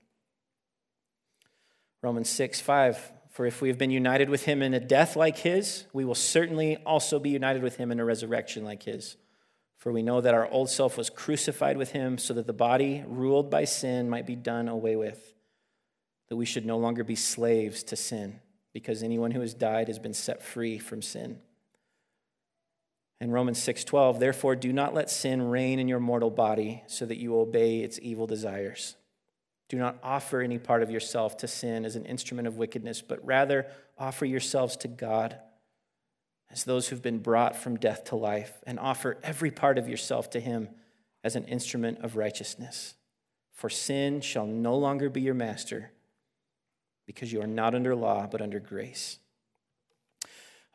Romans 2.01 2.31
6 2.31 2.63
5 2.63 3.13
For 3.29 3.45
if 3.45 3.61
we 3.61 3.69
have 3.69 3.77
been 3.77 3.91
united 3.91 4.31
with 4.31 4.47
him 4.47 4.63
in 4.63 4.73
a 4.73 4.81
death 4.81 5.15
like 5.15 5.37
his, 5.37 5.85
we 5.93 6.07
will 6.07 6.15
certainly 6.15 6.79
also 6.87 7.19
be 7.19 7.29
united 7.29 7.63
with 7.63 7.77
him 7.77 7.93
in 7.93 8.01
a 8.01 8.05
resurrection 8.05 8.65
like 8.65 8.85
his. 8.85 9.19
For 9.77 9.93
we 9.93 10.03
know 10.03 10.21
that 10.21 10.35
our 10.35 10.49
old 10.49 10.71
self 10.71 10.97
was 10.97 11.11
crucified 11.11 11.77
with 11.77 11.93
him 11.93 12.19
so 12.19 12.35
that 12.35 12.47
the 12.47 12.53
body 12.53 13.05
ruled 13.07 13.51
by 13.51 13.65
sin 13.65 14.09
might 14.09 14.27
be 14.27 14.37
done 14.37 14.69
away 14.69 14.97
with, 14.97 15.35
that 16.29 16.37
we 16.37 16.47
should 16.47 16.67
no 16.67 16.79
longer 16.79 17.05
be 17.05 17.15
slaves 17.15 17.83
to 17.85 17.97
sin, 17.97 18.41
because 18.73 19.03
anyone 19.03 19.31
who 19.31 19.41
has 19.41 19.55
died 19.55 19.89
has 19.89 19.99
been 19.99 20.15
set 20.15 20.43
free 20.43 20.79
from 20.79 21.03
sin. 21.03 21.41
In 23.21 23.31
Romans 23.31 23.59
6:12, 23.59 24.19
therefore 24.19 24.57
do 24.57 24.73
not 24.73 24.95
let 24.95 25.09
sin 25.09 25.43
reign 25.43 25.79
in 25.79 25.89
your 25.89 26.01
mortal 26.01 26.31
body 26.31 26.83
so 26.87 27.07
that 27.07 27.19
you 27.19 27.39
obey 27.39 27.81
its 27.81 27.99
evil 28.03 28.27
desires. 28.27 28.97
Do 29.69 29.79
not 29.79 29.99
offer 30.03 30.41
any 30.41 30.59
part 30.59 30.83
of 30.83 30.91
yourself 30.91 31.37
to 31.39 31.49
sin 31.49 31.85
as 31.85 31.97
an 31.97 32.05
instrument 32.05 32.47
of 32.47 32.59
wickedness, 32.59 33.03
but 33.03 33.25
rather 33.25 33.67
offer 33.99 34.25
yourselves 34.25 34.77
to 34.79 34.89
God 34.89 35.39
as 36.51 36.65
those 36.65 36.89
who've 36.89 37.03
been 37.03 37.19
brought 37.19 37.57
from 37.57 37.77
death 37.77 38.05
to 38.05 38.17
life, 38.17 38.63
and 38.67 38.79
offer 38.79 39.19
every 39.23 39.51
part 39.51 39.79
of 39.79 39.89
yourself 39.89 40.31
to 40.31 40.41
him 40.41 40.69
as 41.25 41.37
an 41.37 41.45
instrument 41.45 41.99
of 42.03 42.17
righteousness. 42.17 42.95
For 43.53 43.69
sin 43.69 44.21
shall 44.21 44.47
no 44.47 44.77
longer 44.77 45.09
be 45.09 45.21
your 45.21 45.35
master, 45.35 45.93
because 47.07 47.33
you 47.33 47.41
are 47.41 47.47
not 47.47 47.75
under 47.75 47.95
law, 47.95 48.27
but 48.27 48.43
under 48.43 48.61
grace. 48.61 49.19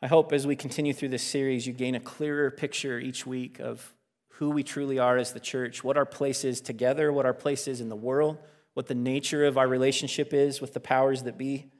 I 0.00 0.08
hope 0.08 0.32
as 0.32 0.46
we 0.46 0.56
continue 0.56 0.92
through 0.92 1.10
this 1.10 1.22
series, 1.22 1.66
you 1.66 1.72
gain 1.72 1.94
a 1.94 2.00
clearer 2.00 2.50
picture 2.50 2.98
each 2.98 3.24
week 3.26 3.60
of 3.60 3.94
who 4.30 4.50
we 4.50 4.62
truly 4.62 4.98
are 4.98 5.16
as 5.16 5.32
the 5.32 5.40
church, 5.40 5.84
what 5.84 5.96
our 5.96 6.04
place 6.04 6.44
is 6.44 6.60
together, 6.60 7.12
what 7.12 7.26
our 7.26 7.34
place 7.34 7.68
is 7.68 7.80
in 7.80 7.88
the 7.88 7.96
world, 7.96 8.38
what 8.74 8.88
the 8.88 8.94
nature 8.94 9.44
of 9.44 9.56
our 9.56 9.68
relationship 9.68 10.34
is 10.34 10.60
with 10.60 10.74
the 10.74 10.80
powers 10.80 11.22
that 11.22 11.38
be. 11.38 11.70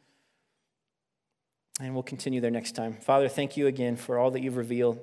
And 1.83 1.95
we'll 1.95 2.05
continue 2.05 2.41
there 2.41 2.53
next 2.53 2.77
time. 2.77 2.95
Father, 2.95 3.29
thank 3.29 3.57
you 3.57 3.67
again 3.67 3.97
for 3.97 4.17
all 4.17 4.31
that 4.31 4.41
you've 4.41 4.57
revealed. 4.57 5.01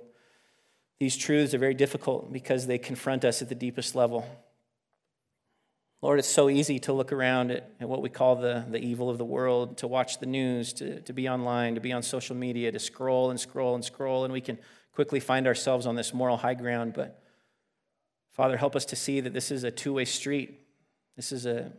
These 0.98 1.18
truths 1.18 1.54
are 1.54 1.58
very 1.58 1.74
difficult 1.74 2.32
because 2.32 2.68
they 2.68 2.78
confront 2.78 3.26
us 3.26 3.42
at 3.42 3.50
the 3.50 3.56
deepest 3.56 3.96
level. 3.96 4.26
Lord, 6.02 6.20
it's 6.20 6.30
so 6.30 6.50
easy 6.50 6.80
to 6.80 6.94
look 6.94 7.12
around 7.12 7.52
at, 7.52 7.70
at, 7.82 7.90
what 7.90 8.02
we 8.02 8.08
call 8.08 8.38
the, 8.38 8.66
the 8.70 8.78
evil 8.78 9.10
of 9.10 9.18
the 9.18 9.26
world, 9.26 9.80
to 9.80 9.90
watch 9.90 10.22
the 10.22 10.26
news, 10.26 10.72
to, 10.74 11.02
to 11.02 11.12
be 11.12 11.28
online, 11.28 11.76
to 11.76 11.82
be 11.82 11.92
on 11.92 12.02
social 12.02 12.38
media, 12.38 12.72
to 12.72 12.80
scroll 12.80 13.30
and 13.30 13.38
scroll 13.38 13.76
and 13.76 13.84
scroll, 13.84 14.24
and 14.24 14.32
we 14.32 14.40
can 14.40 14.58
quickly 14.94 15.20
find 15.20 15.48
ourselves 15.48 15.86
on 15.86 15.96
this 15.96 16.14
moral 16.14 16.38
high 16.38 16.54
ground. 16.54 16.94
But 16.94 17.22
Father, 18.32 18.56
help 18.56 18.78
us 18.78 18.86
to 18.86 18.96
see 18.96 19.20
that 19.20 19.34
this 19.34 19.52
is 19.52 19.66
a 19.66 19.72
two 19.72 19.92
way 19.92 20.06
street. 20.06 20.62
This 21.18 21.34
is 21.34 21.46
a, 21.46 21.74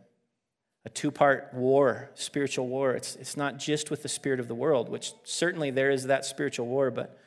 a 0.85 0.89
two 0.89 1.11
part 1.11 1.53
war, 1.53 2.09
spiritual 2.15 2.67
war. 2.67 2.93
It's, 2.93 3.15
it's 3.15 3.37
not 3.37 3.59
just 3.59 3.91
with 3.91 4.03
the 4.03 4.09
spirit 4.09 4.39
of 4.39 4.47
the 4.47 4.55
world, 4.55 4.89
which 4.89 5.13
certainly 5.23 5.69
there 5.69 5.91
is 5.91 6.07
that 6.07 6.25
spiritual 6.25 6.65
war, 6.65 6.89
but 6.89 7.17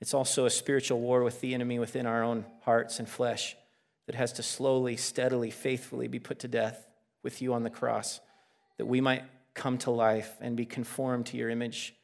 it's 0.00 0.14
also 0.14 0.46
a 0.46 0.50
spiritual 0.50 1.00
war 1.00 1.22
with 1.22 1.40
the 1.40 1.54
enemy 1.54 1.78
within 1.78 2.06
our 2.06 2.22
own 2.22 2.44
hearts 2.62 2.98
and 2.98 3.08
flesh 3.08 3.56
that 4.06 4.14
has 4.14 4.32
to 4.34 4.42
slowly, 4.42 4.96
steadily, 4.96 5.50
faithfully 5.50 6.08
be 6.08 6.18
put 6.18 6.40
to 6.40 6.48
death 6.48 6.86
with 7.22 7.40
you 7.40 7.54
on 7.54 7.62
the 7.62 7.70
cross, 7.70 8.20
that 8.78 8.86
we 8.86 9.00
might 9.00 9.22
come 9.54 9.78
to 9.78 9.90
life 9.90 10.36
and 10.40 10.56
be 10.56 10.66
conformed 10.66 11.26
to 11.26 11.36
your 11.36 11.50
image. 11.50 11.94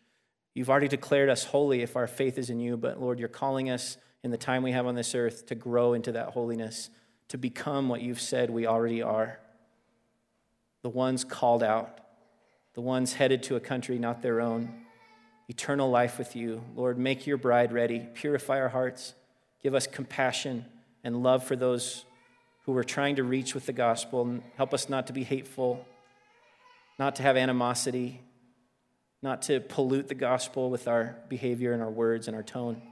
You've 0.54 0.70
already 0.70 0.88
declared 0.88 1.28
us 1.28 1.44
holy 1.44 1.82
if 1.82 1.96
our 1.96 2.06
faith 2.06 2.38
is 2.38 2.50
in 2.50 2.60
you, 2.60 2.76
but 2.76 3.00
Lord, 3.00 3.18
you're 3.18 3.28
calling 3.28 3.70
us 3.70 3.96
in 4.22 4.30
the 4.30 4.36
time 4.36 4.62
we 4.62 4.72
have 4.72 4.86
on 4.86 4.94
this 4.94 5.14
earth 5.14 5.46
to 5.46 5.54
grow 5.54 5.92
into 5.92 6.12
that 6.12 6.30
holiness, 6.30 6.90
to 7.28 7.38
become 7.38 7.88
what 7.88 8.02
you've 8.02 8.20
said 8.20 8.50
we 8.50 8.66
already 8.66 9.02
are 9.02 9.38
the 10.82 10.88
ones 10.88 11.24
called 11.24 11.62
out, 11.62 11.98
the 12.74 12.80
ones 12.80 13.14
headed 13.14 13.42
to 13.44 13.56
a 13.56 13.60
country 13.60 13.98
not 13.98 14.22
their 14.22 14.40
own, 14.40 14.82
eternal 15.48 15.90
life 15.90 16.18
with 16.18 16.36
you. 16.36 16.62
Lord, 16.76 16.98
make 16.98 17.26
your 17.26 17.36
bride 17.36 17.72
ready, 17.72 18.06
purify 18.14 18.60
our 18.60 18.68
hearts, 18.68 19.14
give 19.62 19.74
us 19.74 19.86
compassion 19.86 20.64
and 21.02 21.22
love 21.22 21.44
for 21.44 21.56
those 21.56 22.04
who 22.64 22.72
we're 22.72 22.82
trying 22.82 23.16
to 23.16 23.24
reach 23.24 23.54
with 23.54 23.66
the 23.66 23.72
gospel. 23.72 24.22
And 24.22 24.42
help 24.56 24.74
us 24.74 24.88
not 24.88 25.06
to 25.06 25.12
be 25.12 25.24
hateful, 25.24 25.86
not 26.98 27.16
to 27.16 27.22
have 27.22 27.36
animosity, 27.36 28.20
not 29.22 29.42
to 29.42 29.60
pollute 29.60 30.08
the 30.08 30.14
gospel 30.14 30.70
with 30.70 30.86
our 30.86 31.16
behavior 31.28 31.72
and 31.72 31.82
our 31.82 31.90
words 31.90 32.28
and 32.28 32.36
our 32.36 32.42
tone, 32.42 32.82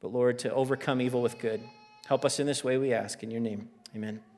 but 0.00 0.12
Lord, 0.12 0.40
to 0.40 0.52
overcome 0.52 1.00
evil 1.00 1.22
with 1.22 1.38
good. 1.38 1.62
Help 2.06 2.24
us 2.24 2.40
in 2.40 2.46
this 2.46 2.64
way, 2.64 2.76
we 2.78 2.92
ask. 2.92 3.22
In 3.22 3.30
your 3.30 3.40
name, 3.40 3.68
amen. 3.94 4.31